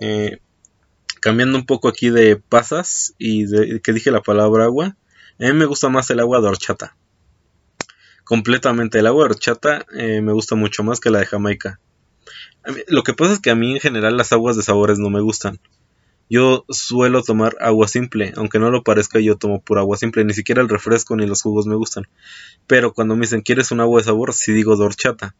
Eh, 0.00 0.38
cambiando 1.20 1.58
un 1.58 1.66
poco 1.66 1.88
aquí 1.88 2.08
de 2.08 2.36
pasas 2.36 3.16
y 3.18 3.46
de 3.46 3.80
que 3.80 3.92
dije 3.92 4.12
la 4.12 4.20
palabra 4.22 4.66
agua. 4.66 4.96
A 5.40 5.44
mí 5.44 5.52
me 5.54 5.64
gusta 5.64 5.88
más 5.88 6.08
el 6.10 6.20
agua 6.20 6.40
de 6.40 6.46
horchata 6.46 6.94
completamente. 8.22 9.00
El 9.00 9.08
agua 9.08 9.24
de 9.24 9.30
horchata 9.30 9.84
eh, 9.98 10.20
me 10.20 10.32
gusta 10.32 10.54
mucho 10.54 10.84
más 10.84 11.00
que 11.00 11.10
la 11.10 11.18
de 11.18 11.26
Jamaica. 11.26 11.80
lo 12.86 13.02
que 13.02 13.12
pasa 13.12 13.32
es 13.32 13.40
que 13.40 13.50
a 13.50 13.56
mí 13.56 13.72
en 13.72 13.80
general 13.80 14.16
las 14.16 14.30
aguas 14.30 14.54
de 14.56 14.62
sabores 14.62 15.00
no 15.00 15.10
me 15.10 15.20
gustan. 15.20 15.58
Yo 16.28 16.64
suelo 16.68 17.22
tomar 17.22 17.56
agua 17.60 17.88
simple, 17.88 18.32
aunque 18.36 18.58
no 18.58 18.70
lo 18.70 18.82
parezca 18.82 19.20
yo 19.20 19.36
tomo 19.36 19.60
pura 19.60 19.82
agua 19.82 19.96
simple, 19.96 20.24
ni 20.24 20.32
siquiera 20.32 20.62
el 20.62 20.68
refresco 20.68 21.16
ni 21.16 21.26
los 21.26 21.42
jugos 21.42 21.66
me 21.66 21.74
gustan. 21.74 22.04
Pero 22.66 22.92
cuando 22.92 23.14
me 23.14 23.22
dicen, 23.22 23.42
¿quieres 23.42 23.70
un 23.70 23.80
agua 23.80 24.00
de 24.00 24.04
sabor? 24.04 24.32
Sí 24.32 24.52
digo 24.52 24.76
de 24.76 24.84
horchata. 24.84 25.34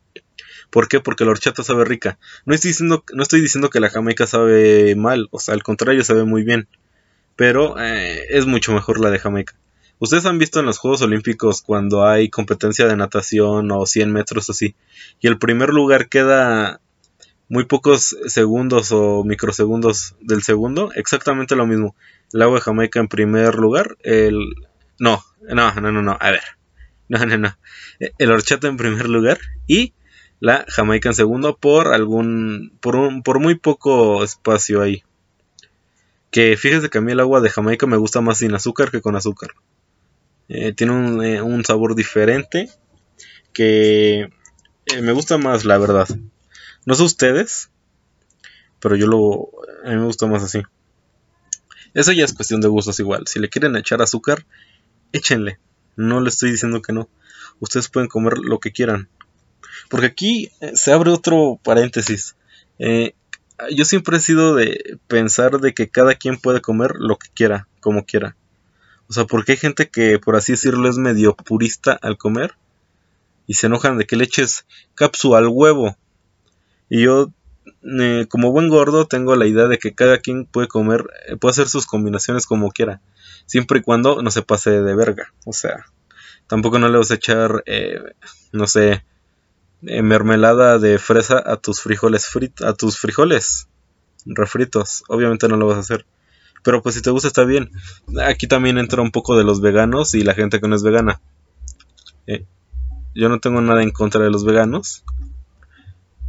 ¿Por 0.70 0.88
qué? 0.88 1.00
Porque 1.00 1.24
la 1.24 1.30
horchata 1.32 1.62
sabe 1.62 1.84
rica. 1.84 2.18
No 2.46 2.54
estoy 2.54 2.70
diciendo, 2.70 3.04
no 3.12 3.22
estoy 3.22 3.40
diciendo 3.40 3.70
que 3.70 3.80
la 3.80 3.90
jamaica 3.90 4.26
sabe 4.26 4.94
mal, 4.96 5.28
o 5.30 5.38
sea, 5.38 5.54
al 5.54 5.62
contrario, 5.62 6.04
sabe 6.04 6.24
muy 6.24 6.44
bien. 6.44 6.68
Pero 7.36 7.78
eh, 7.78 8.26
es 8.30 8.46
mucho 8.46 8.72
mejor 8.72 9.00
la 9.00 9.10
de 9.10 9.18
jamaica. 9.18 9.54
Ustedes 10.02 10.26
han 10.26 10.38
visto 10.38 10.58
en 10.58 10.66
los 10.66 10.78
Juegos 10.78 11.00
Olímpicos 11.02 11.62
cuando 11.62 12.04
hay 12.04 12.28
competencia 12.28 12.88
de 12.88 12.96
natación 12.96 13.70
o 13.70 13.86
100 13.86 14.12
metros 14.12 14.50
así, 14.50 14.74
y 15.20 15.28
el 15.28 15.38
primer 15.38 15.68
lugar 15.68 16.08
queda 16.08 16.80
muy 17.52 17.66
pocos 17.66 18.16
segundos 18.28 18.92
o 18.92 19.24
microsegundos 19.24 20.16
del 20.22 20.42
segundo, 20.42 20.90
exactamente 20.94 21.54
lo 21.54 21.66
mismo. 21.66 21.94
El 22.32 22.40
agua 22.40 22.54
de 22.54 22.62
Jamaica 22.62 22.98
en 22.98 23.08
primer 23.08 23.56
lugar, 23.56 23.98
el... 24.04 24.38
No, 24.98 25.22
no, 25.42 25.74
no, 25.74 25.92
no, 25.92 26.00
no, 26.00 26.16
a 26.18 26.30
ver. 26.30 26.40
No, 27.10 27.26
no, 27.26 27.36
no. 27.36 27.58
El 27.98 28.30
horchata 28.30 28.68
en 28.68 28.78
primer 28.78 29.06
lugar 29.06 29.38
y 29.66 29.92
la 30.40 30.64
Jamaica 30.66 31.10
en 31.10 31.14
segundo 31.14 31.58
por 31.58 31.88
algún... 31.92 32.72
por, 32.80 32.96
un, 32.96 33.22
por 33.22 33.38
muy 33.38 33.54
poco 33.56 34.24
espacio 34.24 34.80
ahí. 34.80 35.02
Que 36.30 36.56
fíjese 36.56 36.88
que 36.88 36.96
a 36.96 37.02
mí 37.02 37.12
el 37.12 37.20
agua 37.20 37.42
de 37.42 37.50
Jamaica 37.50 37.86
me 37.86 37.98
gusta 37.98 38.22
más 38.22 38.38
sin 38.38 38.54
azúcar 38.54 38.90
que 38.90 39.02
con 39.02 39.14
azúcar. 39.14 39.50
Eh, 40.48 40.72
tiene 40.72 41.34
eh, 41.34 41.42
un, 41.42 41.66
sabor 41.66 41.96
diferente 41.96 42.70
que 43.52 44.20
eh, 44.86 45.02
me 45.02 45.12
gusta 45.12 45.36
más, 45.36 45.66
la 45.66 45.76
verdad. 45.76 46.08
No 46.86 46.94
sé 46.94 47.02
ustedes, 47.02 47.70
pero 48.80 48.96
yo 48.96 49.06
lo. 49.06 49.50
A 49.84 49.90
mí 49.90 49.96
me 49.96 50.04
gusta 50.04 50.26
más 50.26 50.42
así. 50.42 50.62
Eso 51.94 52.12
ya 52.12 52.24
es 52.24 52.32
cuestión 52.32 52.60
de 52.60 52.68
gustos 52.68 52.98
igual. 53.00 53.26
Si 53.26 53.38
le 53.38 53.48
quieren 53.48 53.76
echar 53.76 54.02
azúcar, 54.02 54.46
échenle. 55.12 55.58
No 55.96 56.20
le 56.20 56.30
estoy 56.30 56.50
diciendo 56.50 56.80
que 56.82 56.92
no. 56.92 57.08
Ustedes 57.60 57.88
pueden 57.88 58.08
comer 58.08 58.38
lo 58.38 58.58
que 58.60 58.72
quieran. 58.72 59.08
Porque 59.88 60.06
aquí 60.06 60.50
se 60.74 60.92
abre 60.92 61.10
otro 61.10 61.60
paréntesis. 61.62 62.34
yo 62.78 63.84
siempre 63.84 64.16
he 64.16 64.20
sido 64.20 64.54
de 64.54 64.98
pensar 65.06 65.60
de 65.60 65.74
que 65.74 65.90
cada 65.90 66.14
quien 66.14 66.38
puede 66.38 66.60
comer 66.60 66.94
lo 66.96 67.18
que 67.18 67.28
quiera, 67.34 67.68
como 67.80 68.04
quiera. 68.04 68.36
O 69.08 69.12
sea, 69.12 69.26
porque 69.26 69.52
hay 69.52 69.58
gente 69.58 69.90
que, 69.90 70.18
por 70.18 70.36
así 70.36 70.52
decirlo, 70.52 70.88
es 70.88 70.96
medio 70.96 71.36
purista 71.36 71.92
al 72.00 72.16
comer 72.16 72.54
y 73.46 73.54
se 73.54 73.66
enojan 73.66 73.98
de 73.98 74.06
que 74.06 74.16
le 74.16 74.24
eches 74.24 74.66
cápsula 74.94 75.38
al 75.38 75.48
huevo. 75.48 75.96
Y 76.94 77.04
yo, 77.04 77.32
eh, 77.84 78.26
como 78.28 78.52
buen 78.52 78.68
gordo, 78.68 79.06
tengo 79.06 79.34
la 79.34 79.46
idea 79.46 79.66
de 79.66 79.78
que 79.78 79.94
cada 79.94 80.18
quien 80.18 80.44
puede 80.44 80.68
comer, 80.68 81.06
eh, 81.26 81.36
puede 81.36 81.52
hacer 81.52 81.68
sus 81.68 81.86
combinaciones 81.86 82.44
como 82.44 82.70
quiera, 82.70 83.00
siempre 83.46 83.78
y 83.78 83.82
cuando 83.82 84.20
no 84.20 84.30
se 84.30 84.42
pase 84.42 84.82
de 84.82 84.94
verga. 84.94 85.32
O 85.46 85.54
sea, 85.54 85.86
tampoco 86.48 86.78
no 86.78 86.90
le 86.90 86.98
vas 86.98 87.10
a 87.10 87.14
echar, 87.14 87.62
eh, 87.64 87.98
no 88.52 88.66
sé, 88.66 89.06
mermelada 89.80 90.78
de 90.78 90.98
fresa 90.98 91.42
a 91.42 91.56
tus 91.56 91.80
frijoles 91.80 92.26
fritos, 92.26 92.66
a 92.66 92.74
tus 92.74 92.98
frijoles 92.98 93.68
refritos. 94.26 95.02
Obviamente 95.08 95.48
no 95.48 95.56
lo 95.56 95.68
vas 95.68 95.78
a 95.78 95.80
hacer. 95.80 96.04
Pero 96.62 96.82
pues 96.82 96.94
si 96.94 97.00
te 97.00 97.08
gusta 97.08 97.28
está 97.28 97.44
bien. 97.44 97.70
Aquí 98.22 98.46
también 98.46 98.76
entra 98.76 99.00
un 99.00 99.12
poco 99.12 99.34
de 99.38 99.44
los 99.44 99.62
veganos 99.62 100.12
y 100.12 100.24
la 100.24 100.34
gente 100.34 100.60
que 100.60 100.68
no 100.68 100.76
es 100.76 100.82
vegana. 100.82 101.22
Yo 103.14 103.28
no 103.28 103.40
tengo 103.40 103.62
nada 103.62 103.82
en 103.82 103.90
contra 103.92 104.22
de 104.22 104.30
los 104.30 104.44
veganos. 104.44 105.04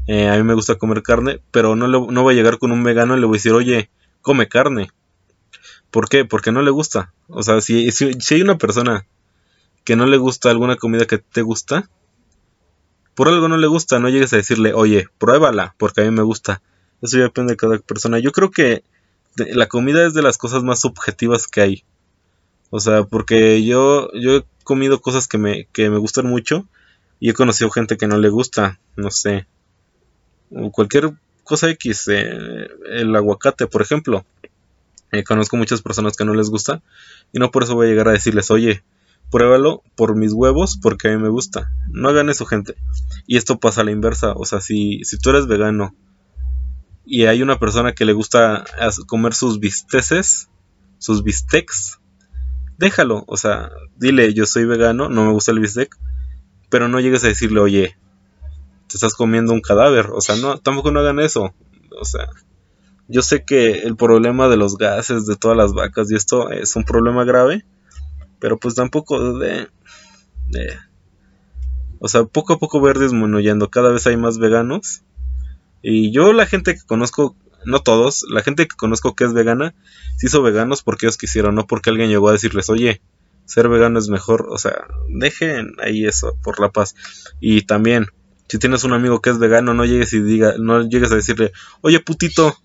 Eh, 0.08 0.30
a 0.30 0.36
mí 0.36 0.44
me 0.44 0.54
gusta 0.54 0.76
comer 0.76 1.02
carne, 1.02 1.42
pero 1.52 1.76
no, 1.76 1.88
no 1.88 2.24
voy 2.24 2.34
a 2.34 2.38
llegar 2.38 2.58
con 2.58 2.72
un 2.72 2.84
vegano 2.84 3.16
y 3.16 3.20
le 3.20 3.26
voy 3.26 3.36
a 3.36 3.40
decir, 3.40 3.54
oye, 3.54 3.90
come 4.22 4.48
carne. 4.48 4.90
¿Por 5.92 6.10
qué? 6.10 6.26
Porque 6.26 6.52
no 6.52 6.62
le 6.62 6.72
gusta. 6.72 7.14
O 7.28 7.44
sea, 7.44 7.62
si 7.62 7.90
hay 8.32 8.42
una 8.42 8.58
persona 8.58 9.06
que 9.84 9.96
no 9.96 10.06
le 10.06 10.18
gusta 10.18 10.50
alguna 10.50 10.76
comida 10.76 11.06
que 11.06 11.18
te 11.20 11.42
gusta, 11.42 11.90
por 13.16 13.28
algo 13.28 13.48
no 13.48 13.58
le 13.58 13.68
gusta, 13.68 14.00
no 14.00 14.10
llegues 14.10 14.34
a 14.34 14.38
decirle, 14.38 14.74
oye, 14.74 15.08
pruébala, 15.18 15.76
porque 15.78 16.02
a 16.02 16.04
mí 16.04 16.12
me 16.12 16.24
gusta. 16.24 16.62
Eso 17.02 17.18
ya 17.18 17.24
depende 17.24 17.54
de 17.54 17.58
cada 17.58 17.78
persona. 17.78 18.20
Yo 18.20 18.32
creo 18.32 18.50
que 18.50 18.84
la 19.36 19.68
comida 19.68 20.06
es 20.06 20.14
de 20.14 20.22
las 20.22 20.38
cosas 20.38 20.64
más 20.64 20.82
subjetivas 20.82 21.48
que 21.48 21.62
hay. 21.62 21.84
O 22.70 22.80
sea, 22.80 23.04
porque 23.04 23.64
yo, 23.64 24.12
yo 24.14 24.38
he 24.38 24.46
comido 24.64 25.02
cosas 25.02 25.28
que 25.28 25.38
me, 25.38 25.68
que 25.74 25.90
me 25.90 25.98
gustan 25.98 26.28
mucho 26.28 26.68
y 27.20 27.30
he 27.30 27.34
conocido 27.34 27.70
gente 27.70 27.98
que 27.98 28.08
no 28.08 28.18
le 28.18 28.30
gusta, 28.30 28.80
no 28.96 29.12
sé. 29.12 29.46
Cualquier 30.72 31.14
cosa 31.44 31.70
X, 31.70 32.08
eh, 32.10 32.68
el 32.92 33.16
aguacate, 33.16 33.68
por 33.68 33.82
ejemplo. 33.82 34.26
Eh, 35.12 35.24
conozco 35.24 35.58
muchas 35.58 35.82
personas 35.82 36.16
que 36.18 36.26
no 36.26 36.34
les 36.34 36.50
gusta 36.50 36.82
y 37.32 37.40
no 37.40 37.52
por 37.52 37.64
eso 37.64 37.76
voy 37.76 37.88
a 37.88 37.90
llegar 37.90 38.08
a 38.08 38.14
decirles, 38.14 38.50
oye, 38.50 38.84
pruébalo 39.30 39.84
por 39.96 40.16
mis 40.16 40.34
huevos 40.34 40.78
porque 40.82 41.10
a 41.10 41.12
mí 41.12 41.22
me 41.22 41.30
gusta. 41.30 41.72
No 41.90 42.10
hagan 42.10 42.30
eso, 42.30 42.46
gente. 42.46 42.76
Y 43.28 43.38
esto 43.38 43.60
pasa 43.60 43.82
a 43.82 43.84
la 43.84 43.92
inversa. 43.92 44.34
O 44.34 44.46
sea, 44.46 44.62
si, 44.62 45.04
si 45.04 45.18
tú 45.18 45.30
eres 45.30 45.48
vegano 45.48 45.96
y 47.06 47.26
hay 47.26 47.42
una 47.42 47.60
persona 47.60 47.94
que 47.94 48.06
le 48.06 48.14
gusta 48.14 48.64
comer 49.08 49.34
sus 49.34 49.60
bisteces, 49.60 50.50
sus 50.98 51.24
bistecs, 51.24 52.00
déjalo. 52.78 53.24
O 53.28 53.38
sea, 53.38 53.72
dile, 53.98 54.34
yo 54.34 54.46
soy 54.46 54.66
vegano, 54.66 55.10
no 55.10 55.26
me 55.26 55.32
gusta 55.34 55.52
el 55.52 55.60
bistec, 55.60 55.96
pero 56.70 56.88
no 56.88 57.00
llegues 57.00 57.24
a 57.24 57.28
decirle, 57.28 57.60
oye, 57.60 57.98
te 58.94 58.98
estás 58.98 59.16
comiendo 59.16 59.54
un 59.54 59.62
cadáver. 59.62 60.12
O 60.12 60.22
sea, 60.22 60.36
no, 60.36 60.60
tampoco 60.60 60.92
no 60.92 61.00
hagan 61.00 61.20
eso. 61.20 61.56
O 62.00 62.06
sea, 62.06 62.30
yo 63.08 63.24
sé 63.24 63.44
que 63.44 63.80
el 63.80 63.96
problema 63.96 64.50
de 64.50 64.58
los 64.58 64.78
gases 64.78 65.26
de 65.26 65.36
todas 65.36 65.58
las 65.58 65.74
vacas 65.74 66.12
y 66.12 66.16
esto 66.16 66.52
es 66.52 66.76
un 66.76 66.84
problema 66.84 67.24
grave, 67.24 67.66
pero 68.38 68.60
pues 68.60 68.76
tampoco 68.76 69.40
de, 69.40 69.68
de 70.50 70.78
o 71.98 72.08
sea, 72.08 72.26
poco 72.26 72.54
a 72.54 72.60
poco 72.60 72.82
ver 72.82 73.00
disminuyendo. 73.00 73.72
Cada 73.72 73.90
vez 73.90 74.06
hay 74.06 74.16
más 74.16 74.38
veganos. 74.38 75.02
Y 75.82 76.12
yo 76.12 76.34
la 76.34 76.46
gente 76.46 76.76
que 76.76 76.82
conozco, 76.86 77.36
no 77.66 77.80
todos, 77.80 78.26
la 78.30 78.44
gente 78.44 78.68
que 78.68 78.76
conozco 78.76 79.16
que 79.16 79.24
es 79.24 79.34
vegana, 79.34 79.74
se 80.18 80.28
hizo 80.28 80.44
veganos 80.44 80.84
porque 80.84 81.08
ellos 81.08 81.18
quisieron, 81.18 81.56
no 81.56 81.66
porque 81.66 81.90
alguien 81.90 82.10
llegó 82.10 82.30
a 82.30 82.34
decirles, 82.34 82.70
oye, 82.70 83.02
ser 83.46 83.70
vegano 83.70 83.98
es 83.98 84.08
mejor. 84.08 84.50
O 84.52 84.60
sea, 84.60 84.86
dejen 85.10 85.72
ahí 85.82 86.06
eso 86.06 86.38
por 86.44 86.60
la 86.60 86.70
paz. 86.70 86.94
Y 87.40 87.64
también, 87.64 88.06
si 88.54 88.60
tienes 88.60 88.84
un 88.84 88.94
amigo 88.94 89.20
que 89.20 89.32
es 89.32 89.40
vegano, 89.40 89.74
no 89.74 89.84
llegues 89.84 90.14
y 90.14 90.22
diga, 90.22 90.54
no 90.60 90.88
llegues 90.88 91.12
a 91.12 91.16
decirle, 91.16 91.54
oye 91.82 92.00
putito, 92.00 92.56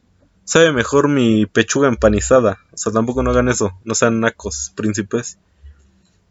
sabe 0.45 0.71
mejor 0.71 1.09
mi 1.09 1.47
pechuga 1.47 1.89
empanizada. 1.89 2.59
O 2.73 2.77
sea, 2.77 2.93
tampoco 2.93 3.23
no 3.23 3.31
hagan 3.31 3.49
eso, 3.49 3.73
no 3.87 3.95
sean 3.95 4.21
nacos, 4.21 4.71
príncipes. 4.77 5.39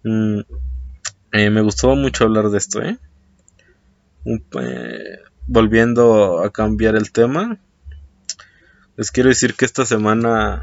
Mm, 0.04 0.42
eh, 1.32 1.50
me 1.50 1.62
gustó 1.62 1.96
mucho 1.96 2.26
hablar 2.26 2.52
de 2.52 2.58
esto, 2.60 2.84
¿eh? 2.84 3.00
¿eh? 4.26 5.20
Volviendo 5.48 6.44
a 6.44 6.52
cambiar 6.52 6.96
el 6.96 7.12
tema, 7.12 7.58
les 8.96 9.10
quiero 9.10 9.30
decir 9.30 9.56
que 9.56 9.66
esta 9.66 9.88
semana, 9.88 10.62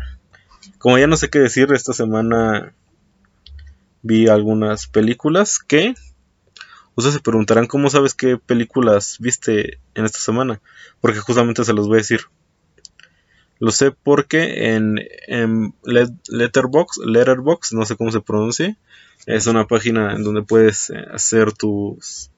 como 0.78 0.98
ya 0.98 1.08
no 1.08 1.16
sé 1.16 1.30
qué 1.30 1.40
decir, 1.40 1.72
esta 1.72 1.94
semana 1.94 2.72
vi 4.02 4.28
algunas 4.28 4.86
películas 4.86 5.58
que 5.58 5.96
ustedes 6.94 7.14
se 7.14 7.20
preguntarán 7.20 7.66
cómo 7.66 7.90
sabes 7.90 8.14
qué 8.14 8.36
películas 8.38 9.16
viste 9.20 9.78
en 9.94 10.04
esta 10.04 10.18
semana, 10.18 10.60
porque 11.00 11.20
justamente 11.20 11.64
se 11.64 11.72
los 11.72 11.88
voy 11.88 11.96
a 11.96 11.98
decir. 11.98 12.20
Lo 13.60 13.70
sé 13.70 13.92
porque 13.92 14.74
en, 14.74 14.98
en 15.26 15.74
Letterbox, 15.84 16.98
Letterbox, 16.98 17.72
no 17.72 17.84
sé 17.84 17.96
cómo 17.96 18.10
se 18.10 18.20
pronuncia, 18.20 18.76
es 19.26 19.46
una 19.46 19.66
página 19.66 20.14
en 20.14 20.22
donde 20.22 20.42
puedes 20.42 20.90
eh, 20.90 21.04
hacer 21.12 21.52
tus 21.52 22.30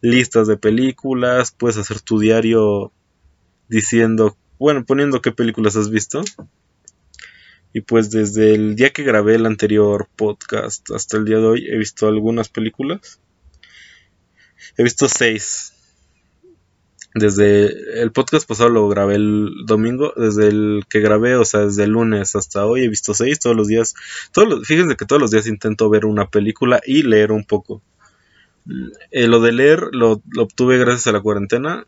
listas 0.00 0.46
de 0.46 0.56
películas, 0.56 1.52
puedes 1.52 1.78
hacer 1.78 2.00
tu 2.00 2.18
diario 2.18 2.92
diciendo, 3.68 4.36
bueno, 4.58 4.84
poniendo 4.84 5.22
qué 5.22 5.32
películas 5.32 5.76
has 5.76 5.90
visto. 5.90 6.22
Y 7.72 7.80
pues 7.80 8.10
desde 8.10 8.54
el 8.54 8.76
día 8.76 8.90
que 8.90 9.02
grabé 9.02 9.34
el 9.34 9.46
anterior 9.46 10.08
podcast 10.14 10.90
hasta 10.92 11.16
el 11.16 11.24
día 11.24 11.38
de 11.38 11.46
hoy 11.46 11.66
he 11.68 11.76
visto 11.76 12.06
algunas 12.06 12.48
películas. 12.48 13.20
He 14.76 14.82
visto 14.82 15.08
seis 15.08 15.74
desde 17.14 18.02
el 18.02 18.10
podcast 18.10 18.46
pasado 18.46 18.70
lo 18.70 18.88
grabé 18.88 19.14
el 19.14 19.66
domingo, 19.66 20.12
desde 20.16 20.48
el 20.48 20.84
que 20.88 20.98
grabé, 20.98 21.36
o 21.36 21.44
sea, 21.44 21.60
desde 21.60 21.84
el 21.84 21.90
lunes 21.90 22.34
hasta 22.34 22.66
hoy 22.66 22.82
he 22.82 22.88
visto 22.88 23.14
seis 23.14 23.38
todos 23.38 23.56
los 23.56 23.68
días. 23.68 23.94
Todos 24.32 24.66
fíjense 24.66 24.96
que 24.96 25.06
todos 25.06 25.22
los 25.22 25.30
días 25.30 25.46
intento 25.46 25.88
ver 25.88 26.06
una 26.06 26.28
película 26.28 26.80
y 26.84 27.04
leer 27.04 27.30
un 27.30 27.44
poco. 27.44 27.82
Mm, 28.64 28.88
eh, 29.12 29.28
lo 29.28 29.40
de 29.40 29.52
leer 29.52 29.90
lo, 29.92 30.22
obtuve 30.38 30.76
gracias 30.78 31.06
a 31.06 31.12
la 31.12 31.20
cuarentena. 31.20 31.86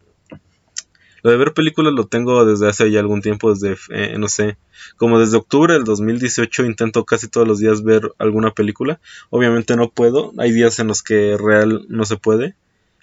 Lo 1.24 1.32
de 1.32 1.38
ver 1.38 1.54
películas 1.54 1.92
lo 1.92 2.06
tengo 2.06 2.44
desde 2.44 2.68
hace 2.68 2.88
ya 2.92 3.00
algún 3.00 3.20
tiempo, 3.20 3.52
desde, 3.52 3.76
eh, 3.90 4.16
no 4.16 4.28
sé, 4.28 4.58
como 4.96 5.18
desde 5.18 5.38
octubre 5.38 5.74
del 5.74 5.82
2018 5.82 6.64
intento 6.64 7.04
casi 7.04 7.26
todos 7.26 7.48
los 7.48 7.58
días 7.58 7.82
ver 7.82 8.12
alguna 8.18 8.52
película. 8.52 9.00
Obviamente 9.30 9.74
no 9.74 9.90
puedo, 9.90 10.32
hay 10.38 10.52
días 10.52 10.78
en 10.78 10.86
los 10.86 11.02
que 11.02 11.36
real 11.36 11.84
no 11.88 12.04
se 12.04 12.16
puede. 12.16 12.54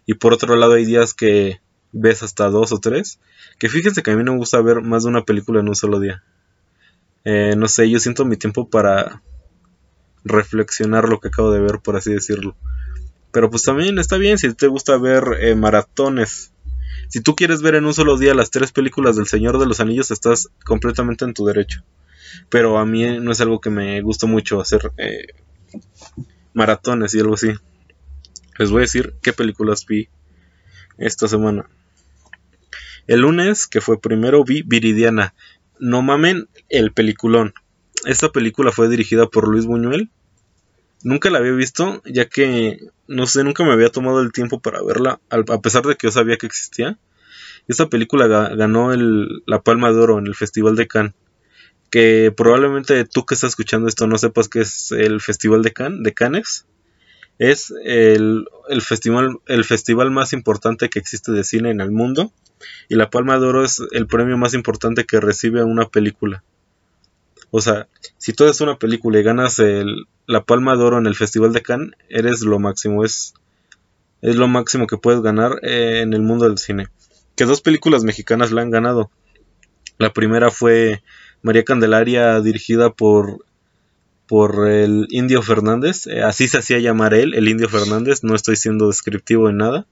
Y 0.06 0.16
por 0.16 0.34
otro 0.34 0.56
lado 0.56 0.74
hay 0.74 0.86
días 0.86 1.14
que 1.14 1.62
ves 1.92 2.24
hasta 2.24 2.50
dos 2.50 2.72
o 2.72 2.80
tres. 2.80 3.20
Que 3.60 3.70
fíjense 3.70 4.04
que 4.04 4.12
a 4.12 4.16
mí 4.16 4.24
no 4.24 4.34
me 4.34 4.40
gusta 4.40 4.62
ver 4.62 4.82
más 4.82 5.04
de 5.04 5.10
una 5.10 5.24
película 5.24 5.60
en 5.60 5.70
un 5.70 5.76
solo 5.76 6.00
día. 6.00 6.24
Eh, 7.24 7.56
no 7.58 7.68
sé, 7.68 7.90
yo 7.90 8.00
siento 8.00 8.26
mi 8.26 8.36
tiempo 8.36 8.70
para 8.70 9.22
reflexionar 10.26 11.08
lo 11.08 11.20
que 11.20 11.30
acabo 11.30 11.52
de 11.52 11.62
ver, 11.62 11.80
por 11.80 11.96
así 11.96 12.12
decirlo. 12.12 12.56
Pero 13.32 13.50
pues 13.50 13.64
también 13.64 13.98
está 13.98 14.18
bien 14.18 14.38
si 14.38 14.54
te 14.54 14.68
gusta 14.68 14.98
ver 14.98 15.24
eh, 15.40 15.56
maratones. 15.56 16.52
Si 17.08 17.22
tú 17.22 17.36
quieres 17.36 17.62
ver 17.62 17.76
en 17.76 17.86
un 17.86 17.94
solo 17.94 18.18
día 18.18 18.34
las 18.34 18.52
tres 18.52 18.72
películas 18.72 19.16
del 19.16 19.28
Señor 19.28 19.60
de 19.60 19.66
los 19.66 19.80
Anillos, 19.80 20.12
estás 20.12 20.50
completamente 20.66 21.26
en 21.26 21.34
tu 21.34 21.46
derecho. 21.46 21.84
Pero 22.50 22.78
a 22.78 22.86
mí 22.86 23.20
no 23.20 23.32
es 23.32 23.42
algo 23.42 23.62
que 23.62 23.70
me 23.70 24.02
gusta 24.02 24.28
mucho 24.28 24.60
hacer 24.60 24.92
eh, 24.98 25.28
maratones 26.54 27.14
y 27.16 27.20
algo 27.20 27.36
así. 27.36 27.54
Les 28.58 28.70
voy 28.70 28.80
a 28.80 28.82
decir 28.82 29.16
qué 29.22 29.34
películas 29.34 29.86
vi 29.86 30.10
esta 30.98 31.28
semana. 31.28 31.68
El 33.08 33.22
lunes, 33.22 33.68
que 33.68 33.82
fue 33.82 34.00
primero, 34.00 34.44
vi 34.44 34.62
Viridiana. 34.62 35.34
No 35.80 36.02
mamen 36.02 36.48
el 36.70 36.94
peliculón. 36.94 37.54
Esta 38.06 38.30
película 38.30 38.72
fue 38.72 38.90
dirigida 38.90 39.28
por 39.28 39.48
Luis 39.48 39.66
Buñuel. 39.66 40.10
Nunca 41.04 41.30
la 41.30 41.40
había 41.40 41.52
visto, 41.52 42.02
ya 42.06 42.30
que, 42.30 42.80
no 43.08 43.26
sé, 43.26 43.44
nunca 43.44 43.66
me 43.66 43.74
había 43.74 43.90
tomado 43.90 44.22
el 44.22 44.32
tiempo 44.32 44.62
para 44.62 44.82
verla, 44.82 45.20
a 45.30 45.62
pesar 45.62 45.84
de 45.84 45.96
que 45.96 46.08
yo 46.08 46.12
sabía 46.12 46.38
que 46.38 46.46
existía. 46.46 46.98
Esta 47.68 47.90
película 47.90 48.28
ganó 48.28 48.94
la 49.46 49.62
Palma 49.62 49.92
de 49.92 50.00
Oro 50.00 50.20
en 50.20 50.28
el 50.28 50.36
Festival 50.36 50.76
de 50.76 50.88
Cannes. 50.88 51.14
Que 51.90 52.34
probablemente 52.36 53.04
tú 53.06 53.26
que 53.26 53.36
estás 53.36 53.50
escuchando 53.50 53.88
esto 53.88 54.08
no 54.08 54.18
sepas 54.18 54.48
que 54.48 54.62
es 54.62 54.92
el 54.92 55.20
Festival 55.22 55.62
de 55.62 55.74
Cannes, 55.74 56.04
de 56.04 56.14
Cannes 56.14 56.66
es 57.40 57.74
el, 57.84 58.48
festival, 58.82 59.40
el 59.48 59.64
festival 59.66 60.12
más 60.12 60.34
importante 60.34 60.90
que 60.90 61.00
existe 61.00 61.32
de 61.32 61.44
cine 61.44 61.72
en 61.72 61.82
el 61.82 61.92
mundo. 61.92 62.32
Y 62.88 62.96
la 62.96 63.10
Palma 63.10 63.40
de 63.40 63.46
Oro 63.46 63.64
es 63.64 63.82
el 63.92 64.08
premio 64.08 64.38
más 64.38 64.54
importante 64.54 65.06
que 65.06 65.20
recibe 65.20 65.64
una 65.64 65.90
película. 65.90 66.44
O 67.52 67.62
sea, 67.62 67.88
si 68.18 68.34
tú 68.34 68.46
eres 68.46 68.62
una 68.62 68.78
película 68.78 69.20
y 69.20 69.24
ganas 69.24 69.60
el, 69.60 70.08
la 70.26 70.44
Palma 70.44 70.76
de 70.76 70.84
Oro 70.84 70.98
en 70.98 71.06
el 71.06 71.16
Festival 71.16 71.54
de 71.54 71.62
Cannes, 71.62 71.92
eres 72.10 72.42
lo 72.42 72.60
máximo. 72.60 73.04
Es, 73.04 73.34
es 74.22 74.38
lo 74.38 74.48
máximo 74.48 74.88
que 74.88 74.98
puedes 74.98 75.22
ganar 75.22 75.60
eh, 75.62 76.02
en 76.02 76.14
el 76.14 76.22
mundo 76.22 76.48
del 76.48 76.58
cine. 76.58 76.88
Que 77.36 77.46
dos 77.46 77.62
películas 77.62 78.04
mexicanas 78.04 78.52
la 78.52 78.62
han 78.62 78.72
ganado. 78.72 79.12
La 79.98 80.14
primera 80.14 80.50
fue 80.50 81.04
María 81.42 81.64
Candelaria, 81.64 82.40
dirigida 82.42 82.92
por 82.92 83.46
por 84.28 84.70
el 84.70 85.08
Indio 85.10 85.42
Fernández, 85.42 86.08
eh, 86.08 86.24
así 86.24 86.48
se 86.48 86.58
hacía 86.58 86.80
llamar 86.80 87.14
él, 87.14 87.34
el 87.34 87.48
Indio 87.48 87.70
Fernández, 87.70 88.24
no 88.24 88.36
estoy 88.36 88.56
siendo 88.56 88.88
descriptivo 88.88 89.50
en 89.50 89.58
nada, 89.58 89.86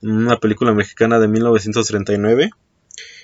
una 0.00 0.38
película 0.38 0.72
mexicana 0.72 1.18
de 1.18 1.28
1939. 1.28 2.50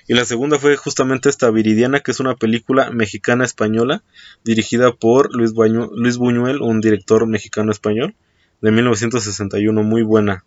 Y 0.09 0.15
la 0.15 0.25
segunda 0.25 0.59
fue 0.59 0.77
justamente 0.77 1.29
esta 1.29 1.51
Viridiana, 1.51 2.01
que 2.01 2.11
es 2.11 2.21
una 2.21 2.35
película 2.35 2.91
mexicana 2.91 3.45
española 3.45 4.03
dirigida 4.45 4.93
por 4.93 5.33
Luis, 5.35 5.53
Luis 5.53 6.17
Buñuel, 6.17 6.63
un 6.63 6.81
director 6.81 7.27
mexicano 7.27 7.71
español 7.71 8.15
de 8.61 8.73
1961, 8.73 9.83
muy 9.83 10.03
buena. 10.03 10.45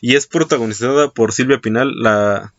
Y 0.00 0.14
es 0.14 0.26
protagonizada 0.26 1.10
por 1.10 1.32
Silvia 1.32 1.60
Pinal, 1.60 1.92
la, 1.96 2.54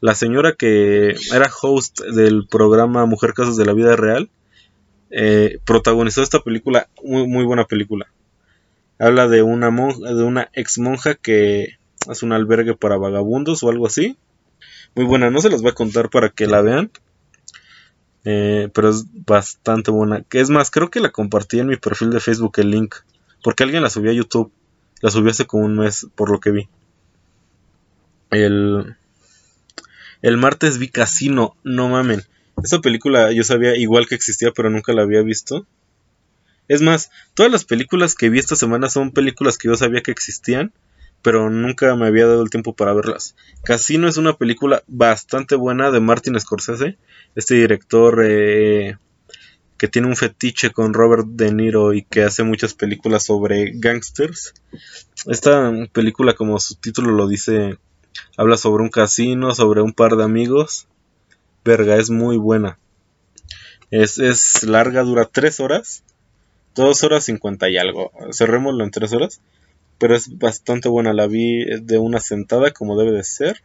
la 0.00 0.14
señora 0.14 0.52
que 0.52 1.16
era 1.32 1.50
host 1.62 2.00
del 2.02 2.46
programa 2.46 3.06
Mujer 3.06 3.32
Casos 3.32 3.56
de 3.56 3.64
la 3.64 3.72
Vida 3.72 3.96
Real 3.96 4.28
eh, 5.10 5.58
protagonizó 5.64 6.22
esta 6.22 6.40
película, 6.40 6.88
muy, 7.02 7.26
muy, 7.26 7.44
buena 7.44 7.64
película. 7.64 8.06
Habla 8.98 9.28
de 9.28 9.42
una 9.42 9.70
monja, 9.70 10.12
de 10.12 10.22
una 10.22 10.50
ex 10.52 10.78
monja 10.78 11.14
que 11.14 11.78
hace 12.08 12.26
un 12.26 12.32
albergue 12.32 12.74
para 12.74 12.96
vagabundos 12.96 13.62
o 13.62 13.70
algo 13.70 13.86
así. 13.86 14.16
Muy 14.94 15.04
buena, 15.04 15.30
no 15.30 15.40
se 15.40 15.50
las 15.50 15.62
voy 15.62 15.70
a 15.70 15.74
contar 15.74 16.10
para 16.10 16.30
que 16.30 16.46
la 16.46 16.60
vean. 16.62 16.90
Eh, 18.24 18.68
pero 18.74 18.90
es 18.90 19.04
bastante 19.24 19.90
buena. 19.90 20.24
Es 20.32 20.50
más, 20.50 20.70
creo 20.70 20.90
que 20.90 21.00
la 21.00 21.10
compartí 21.10 21.60
en 21.60 21.68
mi 21.68 21.76
perfil 21.76 22.10
de 22.10 22.20
Facebook 22.20 22.52
el 22.58 22.70
link. 22.70 22.96
Porque 23.42 23.62
alguien 23.62 23.82
la 23.82 23.90
subió 23.90 24.10
a 24.10 24.14
YouTube. 24.14 24.52
La 25.00 25.10
subió 25.10 25.30
hace 25.30 25.46
como 25.46 25.64
un 25.64 25.78
mes, 25.78 26.08
por 26.14 26.30
lo 26.30 26.40
que 26.40 26.50
vi. 26.50 26.68
El, 28.30 28.96
el 30.22 30.36
martes 30.36 30.78
vi 30.78 30.88
Casino, 30.88 31.56
no 31.62 31.88
mamen. 31.88 32.22
Esta 32.62 32.80
película 32.80 33.32
yo 33.32 33.44
sabía 33.44 33.76
igual 33.76 34.06
que 34.06 34.14
existía, 34.14 34.50
pero 34.52 34.70
nunca 34.70 34.92
la 34.92 35.02
había 35.02 35.22
visto. 35.22 35.66
Es 36.68 36.82
más, 36.82 37.10
todas 37.34 37.50
las 37.50 37.64
películas 37.64 38.14
que 38.14 38.28
vi 38.28 38.38
esta 38.38 38.56
semana 38.56 38.88
son 38.88 39.12
películas 39.12 39.56
que 39.56 39.68
yo 39.68 39.76
sabía 39.76 40.02
que 40.02 40.10
existían, 40.10 40.72
pero 41.22 41.50
nunca 41.50 41.94
me 41.96 42.06
había 42.06 42.26
dado 42.26 42.42
el 42.42 42.50
tiempo 42.50 42.74
para 42.74 42.92
verlas. 42.92 43.34
Casino 43.64 44.08
es 44.08 44.16
una 44.16 44.34
película 44.34 44.82
bastante 44.86 45.54
buena 45.54 45.90
de 45.90 46.00
Martin 46.00 46.38
Scorsese, 46.38 46.98
este 47.34 47.54
director 47.54 48.22
eh, 48.24 48.98
que 49.78 49.88
tiene 49.88 50.08
un 50.08 50.16
fetiche 50.16 50.70
con 50.70 50.92
Robert 50.92 51.26
De 51.26 51.52
Niro 51.52 51.94
y 51.94 52.02
que 52.02 52.22
hace 52.22 52.42
muchas 52.42 52.74
películas 52.74 53.24
sobre 53.24 53.72
gangsters. 53.74 54.52
Esta 55.26 55.72
película, 55.92 56.34
como 56.34 56.58
su 56.58 56.74
título 56.74 57.12
lo 57.12 57.28
dice, 57.28 57.78
habla 58.36 58.56
sobre 58.56 58.82
un 58.82 58.90
casino, 58.90 59.54
sobre 59.54 59.80
un 59.80 59.92
par 59.92 60.16
de 60.16 60.24
amigos. 60.24 60.88
Verga, 61.64 61.96
es 61.96 62.10
muy 62.10 62.36
buena. 62.36 62.78
Es, 63.90 64.18
es 64.18 64.62
larga, 64.64 65.02
dura 65.02 65.24
tres 65.24 65.60
horas. 65.60 66.02
Dos 66.74 67.02
horas 67.02 67.24
cincuenta 67.24 67.68
y 67.68 67.76
algo. 67.76 68.12
Cerrémoslo 68.32 68.84
en 68.84 68.90
tres 68.90 69.12
horas. 69.12 69.40
Pero 69.98 70.14
es 70.14 70.38
bastante 70.38 70.88
buena. 70.88 71.12
La 71.12 71.26
vi 71.26 71.64
de 71.80 71.98
una 71.98 72.20
sentada 72.20 72.70
como 72.70 72.98
debe 72.98 73.12
de 73.12 73.24
ser. 73.24 73.62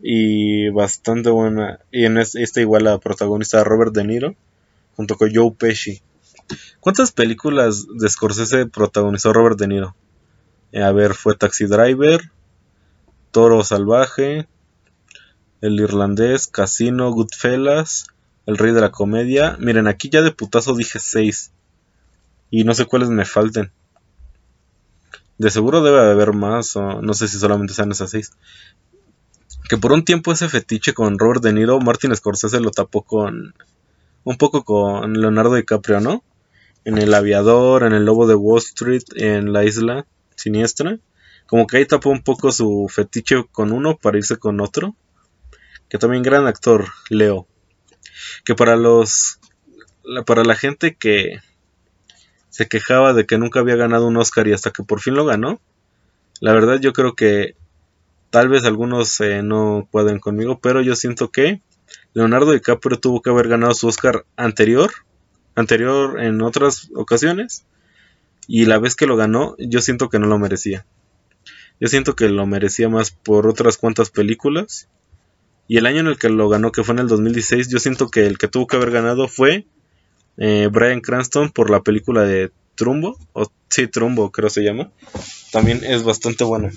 Y 0.00 0.68
bastante 0.70 1.30
buena. 1.30 1.80
Y 1.90 2.04
en 2.04 2.18
esta 2.18 2.60
igual 2.60 2.84
la 2.84 2.98
protagonista 2.98 3.64
Robert 3.64 3.92
De 3.92 4.04
Niro. 4.04 4.34
Junto 4.96 5.16
con 5.16 5.34
Joe 5.34 5.52
Pesci. 5.52 6.02
¿Cuántas 6.80 7.12
películas 7.12 7.86
de 7.98 8.08
Scorsese 8.08 8.66
protagonizó 8.66 9.32
Robert 9.32 9.58
De 9.58 9.68
Niro? 9.68 9.94
A 10.74 10.92
ver, 10.92 11.14
fue 11.14 11.36
Taxi 11.36 11.66
Driver. 11.66 12.30
Toro 13.30 13.64
Salvaje. 13.64 14.46
El 15.62 15.80
Irlandés. 15.80 16.48
Casino. 16.48 17.10
Goodfellas. 17.12 18.08
El 18.44 18.58
Rey 18.58 18.72
de 18.72 18.80
la 18.80 18.90
Comedia. 18.90 19.56
Miren, 19.60 19.86
aquí 19.86 20.10
ya 20.10 20.20
de 20.20 20.32
putazo 20.32 20.74
dije 20.74 20.98
6. 20.98 21.52
Y 22.50 22.64
no 22.64 22.74
sé 22.74 22.84
cuáles 22.84 23.08
me 23.08 23.24
falten. 23.24 23.70
De 25.38 25.50
seguro 25.50 25.82
debe 25.82 26.00
haber 26.00 26.34
más, 26.34 26.76
o 26.76 27.00
no 27.00 27.14
sé 27.14 27.26
si 27.28 27.38
solamente 27.38 27.74
sean 27.74 27.90
esas 27.92 28.10
6. 28.10 28.32
Que 29.68 29.78
por 29.78 29.92
un 29.92 30.04
tiempo 30.04 30.32
ese 30.32 30.48
fetiche 30.48 30.92
con 30.94 31.18
Robert 31.18 31.42
De 31.42 31.52
Niro, 31.52 31.80
Martin 31.80 32.14
Scorsese 32.14 32.60
lo 32.60 32.70
tapó 32.70 33.02
con. 33.02 33.54
Un 34.24 34.36
poco 34.36 34.64
con 34.64 35.14
Leonardo 35.14 35.54
DiCaprio, 35.54 36.00
¿no? 36.00 36.22
En 36.84 36.98
El 36.98 37.14
Aviador, 37.14 37.84
en 37.84 37.92
El 37.92 38.04
Lobo 38.04 38.26
de 38.26 38.34
Wall 38.34 38.58
Street, 38.58 39.04
en 39.14 39.52
La 39.52 39.64
Isla 39.64 40.06
Siniestra. 40.36 40.98
Como 41.46 41.66
que 41.66 41.76
ahí 41.76 41.86
tapó 41.86 42.10
un 42.10 42.22
poco 42.22 42.50
su 42.50 42.86
fetiche 42.88 43.44
con 43.50 43.72
uno 43.72 43.96
para 43.96 44.18
irse 44.18 44.36
con 44.36 44.60
otro. 44.60 44.94
Que 45.92 45.98
también 45.98 46.24
gran 46.24 46.48
actor, 46.48 46.88
Leo 47.10 47.46
que 48.44 48.54
para 48.54 48.76
los 48.76 49.38
para 50.26 50.44
la 50.44 50.56
gente 50.56 50.94
que 50.94 51.40
se 52.50 52.68
quejaba 52.68 53.12
de 53.14 53.24
que 53.24 53.38
nunca 53.38 53.60
había 53.60 53.76
ganado 53.76 54.06
un 54.06 54.16
Oscar 54.16 54.48
y 54.48 54.52
hasta 54.52 54.70
que 54.70 54.82
por 54.82 55.00
fin 55.00 55.14
lo 55.14 55.24
ganó, 55.24 55.60
la 56.40 56.52
verdad 56.52 56.80
yo 56.80 56.92
creo 56.92 57.14
que 57.14 57.54
tal 58.30 58.48
vez 58.48 58.64
algunos 58.64 59.20
eh, 59.20 59.42
no 59.42 59.88
pueden 59.90 60.18
conmigo, 60.18 60.58
pero 60.60 60.82
yo 60.82 60.96
siento 60.96 61.30
que 61.30 61.62
Leonardo 62.14 62.52
DiCaprio 62.52 62.98
tuvo 62.98 63.22
que 63.22 63.30
haber 63.30 63.48
ganado 63.48 63.74
su 63.74 63.86
Oscar 63.86 64.26
anterior, 64.36 64.90
anterior 65.54 66.20
en 66.20 66.42
otras 66.42 66.90
ocasiones, 66.94 67.64
y 68.48 68.66
la 68.66 68.78
vez 68.78 68.96
que 68.96 69.06
lo 69.06 69.16
ganó, 69.16 69.54
yo 69.58 69.80
siento 69.80 70.08
que 70.08 70.18
no 70.18 70.26
lo 70.26 70.38
merecía. 70.38 70.84
Yo 71.80 71.88
siento 71.88 72.16
que 72.16 72.28
lo 72.28 72.44
merecía 72.46 72.88
más 72.88 73.12
por 73.12 73.46
otras 73.46 73.78
cuantas 73.78 74.10
películas 74.10 74.88
y 75.68 75.78
el 75.78 75.86
año 75.86 76.00
en 76.00 76.06
el 76.06 76.18
que 76.18 76.28
lo 76.28 76.48
ganó, 76.48 76.72
que 76.72 76.84
fue 76.84 76.94
en 76.94 77.00
el 77.00 77.08
2016, 77.08 77.68
yo 77.68 77.78
siento 77.78 78.08
que 78.08 78.26
el 78.26 78.38
que 78.38 78.48
tuvo 78.48 78.66
que 78.66 78.76
haber 78.76 78.90
ganado 78.90 79.28
fue 79.28 79.66
eh, 80.36 80.68
Brian 80.70 81.00
Cranston 81.00 81.50
por 81.50 81.70
la 81.70 81.82
película 81.82 82.22
de 82.22 82.50
Trumbo, 82.74 83.18
o 83.32 83.50
sí, 83.68 83.86
Trumbo 83.86 84.30
creo 84.30 84.50
se 84.50 84.62
llama. 84.62 84.90
También 85.52 85.82
es 85.84 86.02
bastante 86.02 86.44
bueno. 86.44 86.70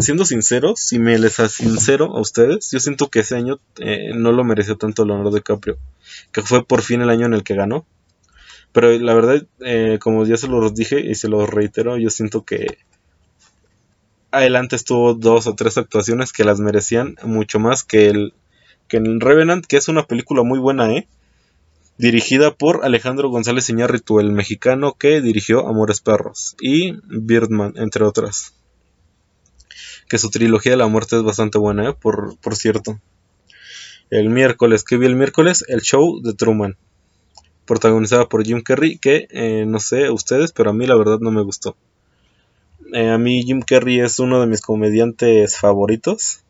siendo 0.00 0.24
sincero, 0.24 0.74
si 0.76 0.98
me 0.98 1.18
les 1.18 1.34
sincero 1.34 2.16
a 2.16 2.20
ustedes, 2.20 2.70
yo 2.70 2.80
siento 2.80 3.08
que 3.08 3.20
ese 3.20 3.36
año 3.36 3.58
eh, 3.78 4.12
no 4.14 4.32
lo 4.32 4.44
mereció 4.44 4.76
tanto 4.76 5.04
Leonardo 5.04 5.34
DiCaprio, 5.34 5.78
que 6.32 6.42
fue 6.42 6.64
por 6.64 6.82
fin 6.82 7.02
el 7.02 7.10
año 7.10 7.26
en 7.26 7.34
el 7.34 7.44
que 7.44 7.54
ganó. 7.54 7.86
Pero 8.72 8.96
la 8.98 9.14
verdad, 9.14 9.46
eh, 9.60 9.98
como 10.00 10.26
ya 10.26 10.36
se 10.36 10.48
los 10.48 10.74
dije 10.74 11.00
y 11.00 11.14
se 11.14 11.28
los 11.28 11.48
reitero, 11.48 11.96
yo 11.96 12.10
siento 12.10 12.44
que 12.44 12.78
adelante 14.30 14.76
estuvo 14.76 15.14
dos 15.14 15.46
o 15.46 15.54
tres 15.54 15.78
actuaciones 15.78 16.32
que 16.32 16.44
las 16.44 16.60
merecían 16.60 17.16
mucho 17.22 17.58
más 17.58 17.84
que 17.84 18.08
el 18.08 18.34
que 18.88 18.96
en 18.96 19.20
Revenant, 19.20 19.66
que 19.66 19.76
es 19.76 19.88
una 19.88 20.06
película 20.06 20.42
muy 20.42 20.58
buena, 20.58 20.90
¿eh? 20.92 21.06
Dirigida 21.98 22.54
por 22.54 22.84
Alejandro 22.84 23.28
González 23.28 23.68
Iñárritu, 23.68 24.20
el 24.20 24.32
mexicano 24.32 24.94
que 24.94 25.20
dirigió 25.20 25.68
Amores 25.68 26.00
Perros 26.00 26.56
y 26.60 26.94
Birdman, 27.04 27.74
entre 27.76 28.04
otras. 28.04 28.54
Que 30.08 30.16
su 30.16 30.30
trilogía 30.30 30.72
de 30.72 30.78
la 30.78 30.86
muerte 30.86 31.16
es 31.16 31.22
bastante 31.22 31.58
buena, 31.58 31.90
¿eh? 31.90 31.92
por, 31.92 32.38
por 32.38 32.56
cierto. 32.56 32.98
El 34.10 34.30
miércoles, 34.30 34.84
que 34.84 34.96
vi 34.96 35.06
el 35.06 35.16
miércoles? 35.16 35.64
El 35.68 35.82
show 35.82 36.22
de 36.22 36.32
Truman. 36.32 36.78
Protagonizada 37.66 38.26
por 38.26 38.42
Jim 38.44 38.62
Carrey, 38.62 38.96
que 38.96 39.28
eh, 39.30 39.64
no 39.66 39.80
sé 39.80 40.08
ustedes, 40.08 40.52
pero 40.52 40.70
a 40.70 40.72
mí 40.72 40.86
la 40.86 40.96
verdad 40.96 41.18
no 41.20 41.30
me 41.30 41.42
gustó. 41.42 41.76
Eh, 42.92 43.10
a 43.10 43.18
mí 43.18 43.42
Jim 43.42 43.60
Carrey 43.60 44.00
es 44.00 44.18
uno 44.18 44.40
de 44.40 44.46
mis 44.46 44.60
comediantes 44.60 45.56
favoritos. 45.58 46.40